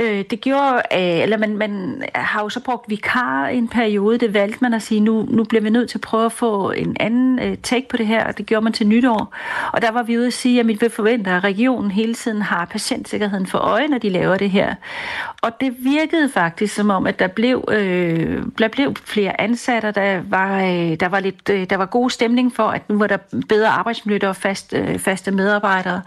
Øh, 0.00 0.24
det 0.30 0.40
gjorde, 0.40 0.82
øh, 0.92 1.22
eller 1.22 1.36
man, 1.36 1.56
man 1.56 2.02
har 2.14 2.42
jo 2.42 2.48
så 2.48 2.60
brugt 2.60 2.90
vikar 2.90 3.48
i 3.48 3.56
en 3.56 3.68
periode, 3.68 4.18
det 4.18 4.34
valgte 4.34 4.58
man 4.62 4.74
at 4.74 4.82
sige, 4.82 5.00
nu, 5.00 5.26
nu 5.30 5.44
bliver 5.44 5.62
vi 5.62 5.70
nødt 5.70 5.90
til 5.90 5.98
at 5.98 6.02
prøve 6.02 6.24
at 6.24 6.32
få 6.32 6.70
en 6.70 6.96
anden 7.00 7.38
øh, 7.38 7.56
take 7.62 7.88
på 7.88 7.96
det 7.96 8.06
her, 8.06 8.24
og 8.24 8.38
det 8.38 8.46
gjorde 8.46 8.64
man 8.64 8.72
til 8.72 8.86
nytår. 8.86 9.34
Og 9.72 9.82
der 9.82 9.90
var 9.90 10.02
vi 10.02 10.18
ude 10.18 10.26
at 10.26 10.32
sige, 10.32 10.60
at 10.60 10.68
vi 10.68 10.78
forventer, 10.90 11.36
at 11.36 11.44
regionen 11.44 11.90
hele 11.90 12.14
tiden 12.14 12.42
har 12.42 12.64
patientsikkerheden 12.64 13.46
for 13.46 13.58
øje, 13.58 13.88
når 13.88 13.98
de 13.98 14.08
laver 14.08 14.36
det 14.36 14.50
her. 14.50 14.74
Og 15.42 15.60
det 15.60 15.74
virkede 15.78 16.30
faktisk 16.34 16.74
som 16.74 16.90
om, 16.90 17.06
at 17.06 17.18
der 17.18 17.26
blev, 17.26 17.64
øh, 17.72 18.42
der 18.58 18.68
blev 18.68 18.94
flere 19.04 19.40
ansatte, 19.40 19.92
der 19.92 20.20
var 20.28 20.55
øh, 20.56 21.00
der 21.00 21.08
var 21.08 21.20
lidt, 21.20 21.48
øh, 21.50 21.70
der 21.70 21.76
var 21.76 21.86
god 21.86 22.10
stemning 22.10 22.56
for, 22.56 22.68
at 22.68 22.88
nu 22.88 22.98
var 22.98 23.06
der 23.06 23.18
bedre 23.48 23.68
arbejdsmiljø, 23.68 24.28
og 24.28 24.36
fast, 24.36 24.72
øh, 24.72 24.98
faste 24.98 25.30
medarbejdere. 25.30 26.02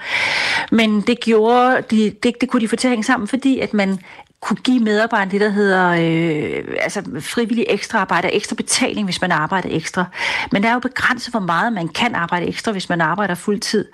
Men 0.72 1.02
det 1.02 1.20
gjorde, 1.20 1.82
de, 1.92 2.10
det, 2.24 2.42
det 2.42 2.50
kunne 2.50 2.62
de 2.62 2.68
få 2.68 2.76
til 2.76 2.88
at 2.88 2.92
hænge 2.92 3.04
sammen, 3.04 3.28
fordi 3.28 3.60
at 3.60 3.74
man 3.74 4.00
kunne 4.42 4.58
give 4.58 4.80
medarbejderne 4.80 5.32
det, 5.32 5.42
der 5.42 5.50
hedder 5.50 5.90
øh, 5.90 6.76
altså 6.82 7.04
frivillig 7.20 7.66
ekstra 7.70 8.00
arbejde, 8.00 8.32
ekstra 8.32 8.56
betaling, 8.56 9.06
hvis 9.06 9.22
man 9.22 9.32
arbejder 9.32 9.70
ekstra. 9.72 10.06
Men 10.52 10.64
der 10.64 10.70
er 10.70 10.74
jo 10.74 10.80
begrænset, 10.80 11.34
hvor 11.34 11.40
meget 11.40 11.74
man 11.74 11.88
kan 11.88 12.16
arbejde 12.16 12.46
ekstra, 12.46 12.72
hvis 12.72 12.90
man 12.90 13.02
arbejder 13.02 13.36
fuldtid. 13.36 13.88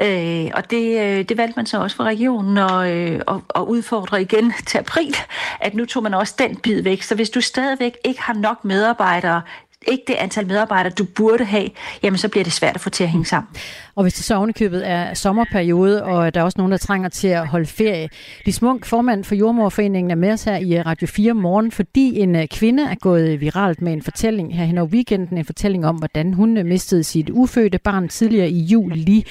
Øh, 0.00 0.50
og 0.54 0.70
det, 0.70 1.00
øh, 1.00 1.24
det 1.28 1.36
valgte 1.36 1.56
man 1.56 1.66
så 1.66 1.78
også 1.78 1.96
for 1.96 2.04
regionen 2.04 2.58
og, 2.58 2.90
øh, 2.90 3.20
og, 3.26 3.42
og 3.48 3.68
udfordre 3.68 4.22
igen 4.22 4.52
til 4.66 4.78
april, 4.78 5.16
at 5.60 5.74
nu 5.74 5.86
tog 5.86 6.02
man 6.02 6.14
også 6.14 6.34
den 6.38 6.56
bid 6.56 6.82
væk. 6.82 7.02
Så 7.02 7.14
hvis 7.14 7.30
du 7.30 7.40
stadigvæk 7.40 7.96
ikke 8.04 8.22
har 8.22 8.34
nok 8.34 8.64
medarbejdere 8.64 9.42
ikke 9.86 10.04
det 10.06 10.14
antal 10.14 10.46
medarbejdere, 10.46 10.92
du 10.92 11.04
burde 11.04 11.44
have, 11.44 11.68
jamen 12.02 12.18
så 12.18 12.28
bliver 12.28 12.44
det 12.44 12.52
svært 12.52 12.74
at 12.74 12.80
få 12.80 12.90
til 12.90 13.04
at 13.04 13.10
hænge 13.10 13.26
sammen. 13.26 13.48
Og 13.94 14.02
hvis 14.02 14.14
det 14.14 14.24
så 14.24 14.34
ovenikøbet 14.34 14.88
er 14.88 15.14
sommerperiode, 15.14 16.04
og 16.04 16.34
der 16.34 16.40
er 16.40 16.44
også 16.44 16.58
nogen, 16.58 16.72
der 16.72 16.78
trænger 16.78 17.08
til 17.08 17.28
at 17.28 17.46
holde 17.46 17.66
ferie. 17.66 18.08
Lis 18.46 18.62
Munk, 18.62 18.86
formand 18.86 19.24
for 19.24 19.34
Jordmorforeningen, 19.34 20.10
er 20.10 20.14
med 20.14 20.32
os 20.32 20.44
her 20.44 20.56
i 20.56 20.76
øh, 20.78 20.86
Radio 20.86 21.06
4 21.06 21.34
morgen, 21.34 21.70
fordi 21.70 22.18
en 22.18 22.36
øh, 22.36 22.46
kvinde 22.46 22.82
er 22.82 22.94
gået 22.94 23.28
øh, 23.28 23.40
viralt 23.40 23.82
med 23.82 23.92
en 23.92 24.02
fortælling 24.02 24.56
her 24.56 24.64
hen 24.64 24.78
over 24.78 24.88
weekenden, 24.88 25.38
en 25.38 25.44
fortælling 25.44 25.86
om, 25.86 25.96
hvordan 25.96 26.34
hun 26.34 26.66
mistede 26.66 27.04
sit 27.04 27.30
ufødte 27.30 27.78
barn 27.78 28.08
tidligere 28.08 28.50
i 28.50 28.60
juli. 28.60 29.26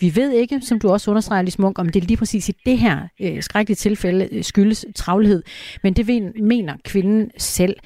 Vi 0.00 0.16
ved 0.16 0.32
ikke, 0.32 0.60
som 0.60 0.78
du 0.78 0.88
også 0.88 1.10
understreger, 1.10 1.42
Lis 1.42 1.58
Munk, 1.58 1.78
om 1.78 1.88
det 1.88 2.04
lige 2.04 2.16
præcis 2.16 2.48
i 2.48 2.52
det 2.66 2.78
her 2.78 2.98
øh, 3.20 3.42
skrækkelige 3.42 3.76
tilfælde 3.76 4.42
skyldes 4.42 4.86
travlhed, 4.94 5.42
men 5.82 5.92
det 5.92 6.32
mener 6.42 6.74
kvinden 6.84 7.30
selv. 7.38 7.76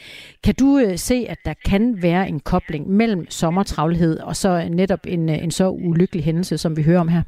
Kan 0.44 0.54
du 0.54 0.78
øh, 0.78 0.98
se, 0.98 1.26
at 1.28 1.38
der 1.44 1.54
kan 1.64 2.02
være 2.02 2.28
en 2.28 2.40
kobling 2.40 2.90
mellem 2.90 3.30
sommertravlhed 3.30 4.18
og 4.18 4.36
så 4.36 4.68
netop 4.70 5.00
en, 5.04 5.28
en 5.28 5.50
så 5.50 5.68
ulykkelig 5.68 6.19
frygtelig 6.20 6.24
hændelse, 6.24 6.58
som 6.58 6.76
vi 6.76 6.82
hører 6.82 7.00
om 7.00 7.08
her? 7.08 7.22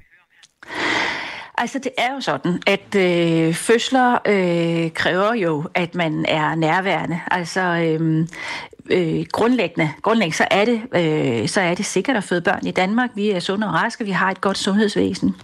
Altså 1.59 1.79
det 1.79 1.93
er 1.99 2.15
jo 2.15 2.21
sådan, 2.21 2.61
at 2.67 2.95
øh, 2.97 3.55
fødsler 3.55 4.19
øh, 4.27 4.91
kræver 4.93 5.35
jo, 5.35 5.65
at 5.75 5.95
man 5.95 6.25
er 6.29 6.55
nærværende. 6.55 7.21
Altså 7.31 7.61
øh, 7.61 8.27
øh, 8.91 9.27
grundlæggende, 9.33 9.91
grundlæggende 10.03 10.37
så, 10.37 10.47
er 10.51 10.65
det, 10.65 10.81
øh, 10.95 11.49
så 11.49 11.61
er 11.61 11.75
det 11.75 11.85
sikkert 11.85 12.17
at 12.17 12.25
føde 12.25 12.41
børn 12.41 12.67
i 12.67 12.71
Danmark. 12.71 13.11
Vi 13.15 13.31
er 13.31 13.41
sunde 13.41 13.67
og 13.67 13.75
raske, 13.75 14.05
vi 14.05 14.11
har 14.11 14.31
et 14.31 14.41
godt 14.41 14.59
sundhedsvæsen. 14.59 15.35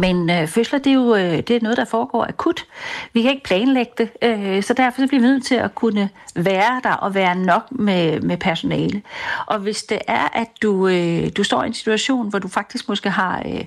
Men 0.00 0.30
øh, 0.30 0.48
fødsler, 0.48 0.78
det 0.78 0.90
er 0.90 0.94
jo 0.94 1.14
øh, 1.14 1.36
det 1.36 1.50
er 1.50 1.60
noget, 1.62 1.78
der 1.78 1.84
foregår 1.84 2.24
akut. 2.28 2.66
Vi 3.12 3.22
kan 3.22 3.30
ikke 3.30 3.44
planlægge 3.44 3.92
det, 3.98 4.10
øh, 4.22 4.62
så 4.62 4.74
derfor 4.74 5.00
så 5.00 5.06
bliver 5.06 5.20
vi 5.20 5.26
nødt 5.26 5.44
til 5.44 5.54
at 5.54 5.74
kunne 5.74 6.08
være 6.34 6.80
der 6.82 6.92
og 6.92 7.14
være 7.14 7.34
nok 7.34 7.62
med, 7.70 8.20
med 8.20 8.36
personale. 8.36 9.02
Og 9.46 9.58
hvis 9.58 9.82
det 9.82 9.98
er, 10.08 10.28
at 10.32 10.48
du, 10.62 10.88
øh, 10.88 11.30
du 11.36 11.44
står 11.44 11.62
i 11.62 11.66
en 11.66 11.74
situation, 11.74 12.28
hvor 12.30 12.38
du 12.38 12.48
faktisk 12.48 12.88
måske 12.88 13.10
har... 13.10 13.42
Øh, 13.46 13.64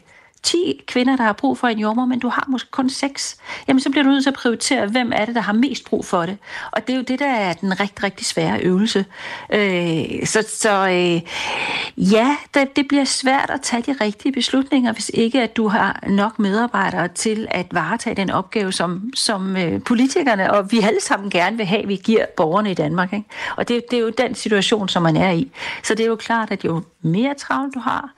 10 0.48 0.84
kvinder, 0.88 1.16
der 1.16 1.24
har 1.24 1.34
brug 1.34 1.58
for 1.58 1.68
en 1.68 1.80
jordmor, 1.80 2.06
men 2.06 2.20
du 2.20 2.30
har 2.30 2.46
måske 2.48 2.72
kun 2.72 2.90
6, 2.90 3.38
jamen 3.68 3.80
så 3.80 3.90
bliver 3.90 4.04
du 4.04 4.10
nødt 4.10 4.24
til 4.24 4.30
at 4.30 4.36
prioritere, 4.36 4.88
hvem 4.88 5.12
er 5.16 5.26
det, 5.26 5.36
der 5.36 5.42
har 5.42 5.54
mest 5.54 5.86
brug 5.86 6.06
for 6.06 6.26
det. 6.26 6.38
Og 6.72 6.88
det 6.88 6.94
er 6.94 6.98
jo 6.98 7.04
det, 7.04 7.20
der 7.20 7.28
er 7.28 7.54
den 7.54 7.80
rigtig, 7.80 8.04
rigtig 8.04 8.26
svære 8.26 8.60
øvelse. 8.60 9.06
Øh, 9.54 10.26
så 10.26 10.46
så 10.50 10.88
øh, 10.88 11.22
ja, 12.12 12.38
det, 12.54 12.76
det 12.76 12.88
bliver 12.88 13.04
svært 13.04 13.50
at 13.50 13.62
tage 13.62 13.82
de 13.82 13.96
rigtige 14.02 14.32
beslutninger, 14.32 14.94
hvis 14.94 15.12
ikke 15.14 15.42
at 15.42 15.58
du 15.58 15.68
har 15.68 16.04
nok 16.08 16.40
medarbejdere 16.40 17.08
til 17.08 17.48
at 17.52 17.66
varetage 17.72 18.16
den 18.16 18.30
opgave, 18.30 18.72
som, 18.72 19.12
som 19.16 19.58
øh, 19.58 19.84
politikerne, 19.84 20.54
og 20.54 20.72
vi 20.72 20.80
alle 20.80 21.02
sammen 21.02 21.30
gerne 21.30 21.58
vil 21.58 21.66
have, 21.66 21.88
vi 21.88 21.96
giver 21.96 22.26
borgerne 22.38 22.72
i 22.72 22.74
Danmark. 22.74 23.14
Ikke? 23.14 23.26
Og 23.58 23.68
det, 23.68 23.84
det 23.92 23.98
er 23.98 24.02
jo 24.02 24.10
den 24.10 24.36
situation, 24.36 24.90
som 24.90 25.04
man 25.04 25.18
er 25.18 25.32
i. 25.32 25.52
Så 25.84 25.96
det 25.96 26.04
er 26.04 26.08
jo 26.08 26.16
klart, 26.16 26.52
at 26.52 26.66
jo 26.66 26.84
mere 27.02 27.34
travlt 27.34 27.74
du 27.74 27.80
har, 27.80 28.10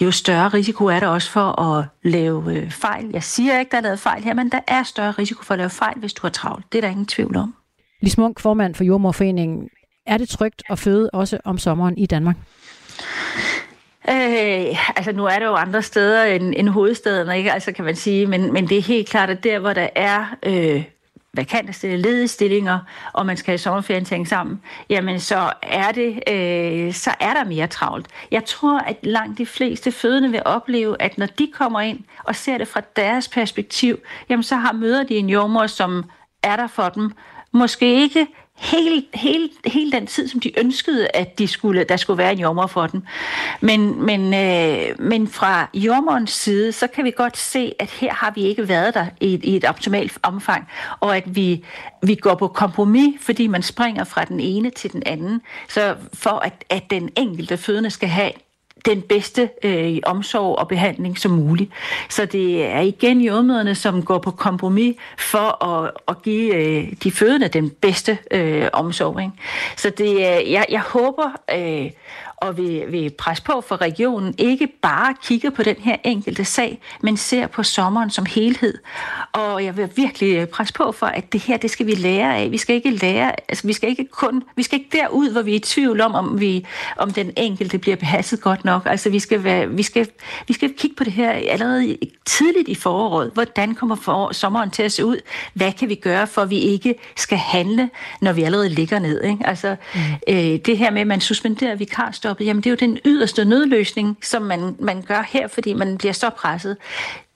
jo 0.00 0.10
større 0.10 0.48
risiko 0.48 0.84
er 0.84 1.00
der 1.00 1.06
også 1.06 1.30
for 1.30 1.60
at 1.60 1.84
lave 2.02 2.54
øh, 2.54 2.70
fejl. 2.70 3.10
Jeg 3.12 3.22
siger 3.22 3.58
ikke, 3.58 3.70
der 3.70 3.76
er 3.76 3.80
lavet 3.80 4.00
fejl 4.00 4.22
her, 4.22 4.34
men 4.34 4.48
der 4.48 4.60
er 4.66 4.82
større 4.82 5.10
risiko 5.10 5.42
for 5.42 5.54
at 5.54 5.58
lave 5.58 5.70
fejl, 5.70 5.98
hvis 5.98 6.12
du 6.12 6.20
har 6.22 6.28
travlt. 6.28 6.72
Det 6.72 6.78
er 6.78 6.82
der 6.82 6.88
ingen 6.88 7.06
tvivl 7.06 7.36
om. 7.36 7.54
Lis 8.02 8.18
Munk, 8.18 8.40
formand 8.40 8.74
for 8.74 8.84
Jordmorforeningen. 8.84 9.68
Er 10.06 10.18
det 10.18 10.28
trygt 10.28 10.62
at 10.70 10.78
føde 10.78 11.10
også 11.12 11.38
om 11.44 11.58
sommeren 11.58 11.98
i 11.98 12.06
Danmark? 12.06 12.36
Øh, 14.08 14.96
altså 14.96 15.12
nu 15.12 15.24
er 15.24 15.38
der 15.38 15.46
jo 15.46 15.54
andre 15.54 15.82
steder 15.82 16.24
end, 16.24 16.54
end 16.56 16.68
hovedstaden, 16.68 17.36
ikke? 17.36 17.52
Altså 17.52 17.72
kan 17.72 17.84
man 17.84 17.96
sige, 17.96 18.26
men, 18.26 18.52
men 18.52 18.68
det 18.68 18.78
er 18.78 18.82
helt 18.82 19.08
klart, 19.08 19.30
at 19.30 19.44
der 19.44 19.58
hvor 19.58 19.72
der 19.72 19.88
er 19.94 20.36
øh, 20.42 20.84
vakante 21.38 21.72
stillinger, 21.72 22.02
ledige 22.02 22.28
stillinger, 22.28 22.78
og 23.12 23.26
man 23.26 23.36
skal 23.36 23.52
have 23.52 23.58
sommerferien 23.58 24.04
tænkt 24.04 24.28
sammen, 24.28 24.62
jamen 24.90 25.20
så 25.20 25.52
er, 25.62 25.92
det, 25.92 26.22
øh, 26.28 26.92
så 26.94 27.10
er 27.20 27.34
der 27.34 27.44
mere 27.44 27.66
travlt. 27.66 28.06
Jeg 28.30 28.44
tror, 28.44 28.78
at 28.78 28.96
langt 29.02 29.38
de 29.38 29.46
fleste 29.46 29.92
fødende 29.92 30.30
vil 30.30 30.42
opleve, 30.44 31.02
at 31.02 31.18
når 31.18 31.26
de 31.26 31.50
kommer 31.54 31.80
ind 31.80 32.00
og 32.24 32.36
ser 32.36 32.58
det 32.58 32.68
fra 32.68 32.80
deres 32.96 33.28
perspektiv, 33.28 33.98
jamen 34.28 34.42
så 34.42 34.56
har 34.56 34.72
møder 34.72 35.02
de 35.02 35.16
en 35.16 35.30
jordmor, 35.30 35.66
som 35.66 36.04
er 36.42 36.56
der 36.56 36.66
for 36.66 36.88
dem. 36.88 37.12
Måske 37.52 38.02
ikke 38.02 38.26
hele, 38.58 39.02
hele, 39.14 39.48
hele 39.64 39.92
den 39.92 40.06
tid, 40.06 40.28
som 40.28 40.40
de 40.40 40.58
ønskede, 40.58 41.08
at 41.14 41.38
de 41.38 41.48
skulle, 41.48 41.84
der 41.84 41.96
skulle 41.96 42.18
være 42.18 42.32
en 42.32 42.38
jommer 42.38 42.66
for 42.66 42.86
dem. 42.86 43.02
Men, 43.60 44.04
men, 44.04 44.34
øh, 44.34 45.00
men 45.00 45.28
fra 45.28 45.70
jommerens 45.74 46.30
side, 46.30 46.72
så 46.72 46.86
kan 46.86 47.04
vi 47.04 47.10
godt 47.10 47.36
se, 47.36 47.72
at 47.78 47.90
her 47.90 48.14
har 48.14 48.30
vi 48.30 48.42
ikke 48.42 48.68
været 48.68 48.94
der 48.94 49.06
i, 49.20 49.40
i 49.42 49.56
et 49.56 49.64
optimalt 49.64 50.18
omfang, 50.22 50.68
og 51.00 51.16
at 51.16 51.36
vi, 51.36 51.64
vi 52.02 52.14
går 52.14 52.34
på 52.34 52.48
kompromis, 52.48 53.14
fordi 53.20 53.46
man 53.46 53.62
springer 53.62 54.04
fra 54.04 54.24
den 54.24 54.40
ene 54.40 54.70
til 54.70 54.92
den 54.92 55.02
anden, 55.06 55.40
så 55.68 55.94
for 56.14 56.30
at, 56.30 56.64
at 56.70 56.82
den 56.90 57.10
enkelte 57.16 57.56
fødende 57.56 57.90
skal 57.90 58.08
have 58.08 58.32
den 58.88 59.02
bedste 59.02 59.50
øh, 59.62 59.98
omsorg 60.06 60.58
og 60.58 60.68
behandling 60.68 61.18
som 61.18 61.30
muligt. 61.30 61.70
Så 62.08 62.24
det 62.24 62.64
er 62.64 62.80
igen 62.80 63.20
jordmøderne, 63.20 63.74
som 63.74 64.02
går 64.02 64.18
på 64.18 64.30
kompromis 64.30 64.96
for 65.18 65.64
at, 65.64 65.90
at 66.08 66.22
give 66.22 66.54
øh, 66.54 66.92
de 67.02 67.10
fødende 67.10 67.48
den 67.48 67.70
bedste 67.70 68.18
øh, 68.30 68.68
omsorg. 68.72 69.20
Ikke? 69.20 69.32
Så 69.76 69.90
det, 69.90 70.10
øh, 70.10 70.52
jeg, 70.52 70.66
jeg 70.68 70.80
håber, 70.80 71.30
øh, 71.54 71.90
og 72.40 72.56
vil, 72.56 72.84
vil 72.88 73.10
presse 73.10 73.42
på 73.42 73.60
for 73.60 73.80
regionen, 73.80 74.34
ikke 74.38 74.66
bare 74.82 75.14
kigger 75.22 75.50
på 75.50 75.62
den 75.62 75.76
her 75.78 75.96
enkelte 76.04 76.44
sag, 76.44 76.80
men 77.02 77.16
ser 77.16 77.46
på 77.46 77.62
sommeren 77.62 78.10
som 78.10 78.26
helhed. 78.26 78.78
Og 79.32 79.64
jeg 79.64 79.76
vil 79.76 79.90
virkelig 79.96 80.48
presse 80.48 80.74
på 80.74 80.92
for, 80.92 81.06
at 81.06 81.32
det 81.32 81.40
her, 81.40 81.56
det 81.56 81.70
skal 81.70 81.86
vi 81.86 81.92
lære 81.92 82.36
af. 82.36 82.50
Vi 82.50 82.58
skal 82.58 82.76
ikke 82.76 82.90
lære, 82.90 83.32
altså 83.48 83.66
vi 83.66 83.72
skal 83.72 83.88
ikke 83.88 84.06
kun, 84.12 84.42
vi 84.56 84.62
skal 84.62 84.78
ikke 84.78 84.96
derud, 84.96 85.32
hvor 85.32 85.42
vi 85.42 85.52
er 85.52 85.56
i 85.56 85.58
tvivl 85.58 86.00
om, 86.00 86.14
om, 86.14 86.40
vi, 86.40 86.66
om 86.96 87.12
den 87.12 87.32
enkelte 87.36 87.78
bliver 87.78 87.96
behandlet 87.96 88.40
godt 88.40 88.64
nok. 88.64 88.82
Altså 88.86 89.10
vi 89.10 89.18
skal, 89.18 89.44
være, 89.44 89.68
vi, 89.68 89.82
skal, 89.82 90.08
vi 90.48 90.54
skal 90.54 90.74
kigge 90.78 90.96
på 90.96 91.04
det 91.04 91.12
her 91.12 91.30
allerede 91.30 91.96
tidligt 92.26 92.68
i 92.68 92.74
foråret. 92.74 93.30
Hvordan 93.34 93.74
kommer 93.74 93.96
for, 93.96 94.32
sommeren 94.32 94.70
til 94.70 94.82
at 94.82 94.92
se 94.92 95.04
ud? 95.04 95.16
Hvad 95.54 95.72
kan 95.72 95.88
vi 95.88 95.94
gøre, 95.94 96.26
for 96.26 96.42
at 96.42 96.50
vi 96.50 96.58
ikke 96.58 96.94
skal 97.16 97.38
handle, 97.38 97.90
når 98.20 98.32
vi 98.32 98.42
allerede 98.42 98.68
ligger 98.68 98.98
ned? 98.98 99.22
Ikke? 99.22 99.46
Altså 99.46 99.76
mm. 99.94 100.00
øh, 100.28 100.36
det 100.36 100.78
her 100.78 100.90
med, 100.90 101.00
at 101.00 101.06
man 101.06 101.20
suspenderer 101.20 101.74
vikarstoppet, 102.28 102.46
jamen 102.46 102.62
det 102.62 102.66
er 102.66 102.70
jo 102.70 102.90
den 102.90 102.98
yderste 103.04 103.44
nødløsning, 103.44 104.18
som 104.22 104.42
man, 104.42 104.76
man 104.78 105.02
gør 105.02 105.22
her, 105.28 105.48
fordi 105.48 105.72
man 105.72 105.98
bliver 105.98 106.12
så 106.12 106.30
presset 106.30 106.76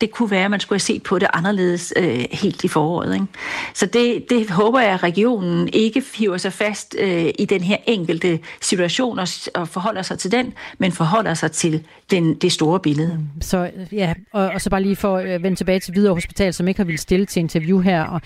det 0.03 0.11
kunne 0.11 0.31
være, 0.31 0.45
at 0.45 0.51
man 0.51 0.61
skulle 0.61 0.77
have 0.77 0.81
set 0.81 1.03
på 1.03 1.19
det 1.19 1.29
anderledes 1.33 1.93
øh, 1.97 2.25
helt 2.33 2.65
i 2.65 2.69
foråret. 2.69 3.15
Ikke? 3.15 3.27
Så 3.75 3.87
det, 3.87 4.25
det 4.31 4.51
håber 4.51 4.81
jeg, 4.81 4.93
at 4.93 5.03
regionen 5.03 5.69
ikke 5.73 6.03
hiver 6.15 6.37
sig 6.37 6.53
fast 6.53 6.97
øh, 6.99 7.31
i 7.39 7.45
den 7.45 7.61
her 7.61 7.77
enkelte 7.87 8.39
situation 8.61 9.19
og, 9.19 9.29
og 9.55 9.69
forholder 9.69 10.03
sig 10.03 10.19
til 10.19 10.33
den, 10.33 10.53
men 10.79 10.93
forholder 10.93 11.35
sig 11.35 11.53
til 11.53 11.85
den, 12.11 12.35
det 12.35 12.53
store 12.53 12.81
billede. 12.81 13.19
Så 13.41 13.71
ja, 13.93 14.15
og, 14.33 14.49
og 14.49 14.61
så 14.61 14.71
bare 14.71 14.83
lige 14.83 14.97
for 14.97 15.17
at 15.17 15.43
vende 15.43 15.57
tilbage 15.57 15.81
til 15.81 15.93
Hvidovre 15.93 16.15
Hospital, 16.15 16.55
som 16.55 16.69
ikke 16.69 16.79
har 16.79 16.85
ville 16.85 16.99
stille 16.99 17.27
til 17.27 17.41
interview 17.41 17.81
her. 17.81 18.05
Og 18.05 18.21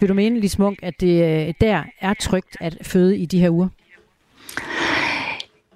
vil 0.00 0.08
du 0.08 0.14
mene, 0.14 0.40
Lis 0.40 0.58
Munk, 0.58 0.78
at 0.82 0.94
det 1.00 1.46
øh, 1.48 1.54
der 1.60 1.82
er 2.00 2.14
trygt 2.14 2.56
at 2.60 2.76
føde 2.82 3.18
i 3.18 3.26
de 3.26 3.40
her 3.40 3.50
uger? 3.50 3.68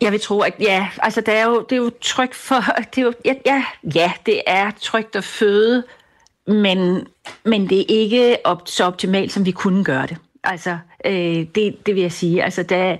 Jeg 0.02 0.12
vil 0.12 0.20
tro, 0.20 0.40
at 0.40 0.54
ja, 0.60 0.88
altså 1.02 1.20
det 1.20 1.34
er 1.34 1.44
jo, 1.44 1.66
det 1.70 1.72
er 1.72 1.82
jo 1.82 1.90
trygt 2.00 2.34
for, 2.34 2.56
det 2.94 2.98
er 2.98 3.02
jo, 3.02 3.12
ja, 3.24 3.34
ja, 3.46 3.64
ja, 3.94 4.12
det 4.26 4.40
er 4.46 4.70
trygt 4.80 5.16
at 5.16 5.24
føde, 5.24 5.84
men, 6.46 7.06
men 7.44 7.68
det 7.68 7.80
er 7.80 7.84
ikke 7.88 8.36
op, 8.44 8.62
så 8.64 8.84
optimalt, 8.84 9.32
som 9.32 9.46
vi 9.46 9.50
kunne 9.50 9.84
gøre 9.84 10.06
det. 10.06 10.16
Altså, 10.44 10.78
øh, 11.04 11.46
det, 11.54 11.86
det 11.86 11.94
vil 11.94 12.02
jeg 12.02 12.12
sige. 12.12 12.44
Altså, 12.44 12.62
da, 12.62 12.98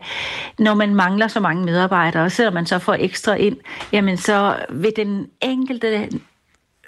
når 0.58 0.74
man 0.74 0.94
mangler 0.94 1.28
så 1.28 1.40
mange 1.40 1.64
medarbejdere, 1.64 2.22
og 2.22 2.32
selvom 2.32 2.54
man 2.54 2.66
så 2.66 2.78
får 2.78 2.94
ekstra 2.94 3.34
ind, 3.34 3.56
jamen 3.92 4.16
så 4.16 4.56
vil 4.70 4.92
den 4.96 5.26
enkelte 5.40 6.08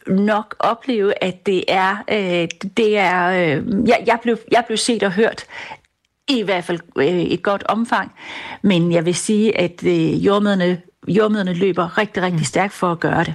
nok 0.06 0.56
opleve, 0.58 1.24
at 1.24 1.46
det 1.46 1.64
er, 1.68 1.96
øh, 2.08 2.48
det 2.76 2.98
er 2.98 3.26
øh, 3.26 3.88
jeg, 3.88 4.04
jeg, 4.06 4.18
blev, 4.22 4.38
jeg 4.52 4.64
blev 4.66 4.76
set 4.76 5.02
og 5.02 5.12
hørt 5.12 5.46
i 6.28 6.42
hvert 6.42 6.64
fald 6.64 6.80
øh, 6.96 7.06
et 7.06 7.42
godt 7.42 7.64
omfang. 7.68 8.12
Men 8.62 8.92
jeg 8.92 9.06
vil 9.06 9.14
sige, 9.14 9.58
at 9.58 9.84
øh, 9.84 10.26
jordmøderne, 10.26 10.80
jordmøderne 11.08 11.52
løber 11.52 11.98
rigtig, 11.98 12.22
rigtig 12.22 12.38
mm. 12.38 12.44
stærkt 12.44 12.72
for 12.72 12.92
at 12.92 13.00
gøre 13.00 13.24
det. 13.24 13.34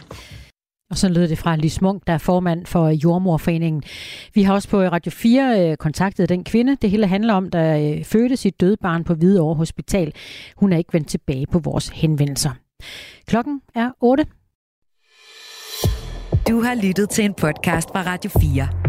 Og 0.89 0.97
så 0.97 1.09
lød 1.09 1.27
det 1.27 1.37
fra 1.37 1.55
Lis 1.55 1.81
Munk, 1.81 2.07
der 2.07 2.13
er 2.13 2.17
formand 2.17 2.65
for 2.65 2.89
Jordmorforeningen. 2.89 3.83
Vi 4.33 4.43
har 4.43 4.53
også 4.53 4.69
på 4.69 4.81
Radio 4.81 5.11
4 5.11 5.71
øh, 5.71 5.77
kontaktet 5.77 6.29
den 6.29 6.43
kvinde, 6.43 6.75
det 6.75 6.89
hele 6.89 7.07
handler 7.07 7.33
om, 7.33 7.49
der 7.49 7.99
fødte 8.03 8.37
sit 8.37 8.59
døde 8.61 8.77
barn 8.81 9.03
på 9.03 9.13
Hvidovre 9.13 9.55
Hospital. 9.55 10.13
Hun 10.57 10.73
er 10.73 10.77
ikke 10.77 10.93
vendt 10.93 11.07
tilbage 11.07 11.45
på 11.51 11.59
vores 11.59 11.89
henvendelser. 11.89 12.51
Klokken 13.27 13.61
er 13.75 13.91
8. 14.01 14.25
Du 16.49 16.61
har 16.61 16.75
lyttet 16.75 17.09
til 17.09 17.25
en 17.25 17.33
podcast 17.33 17.89
fra 17.89 18.01
Radio 18.01 18.31
4. 18.41 18.88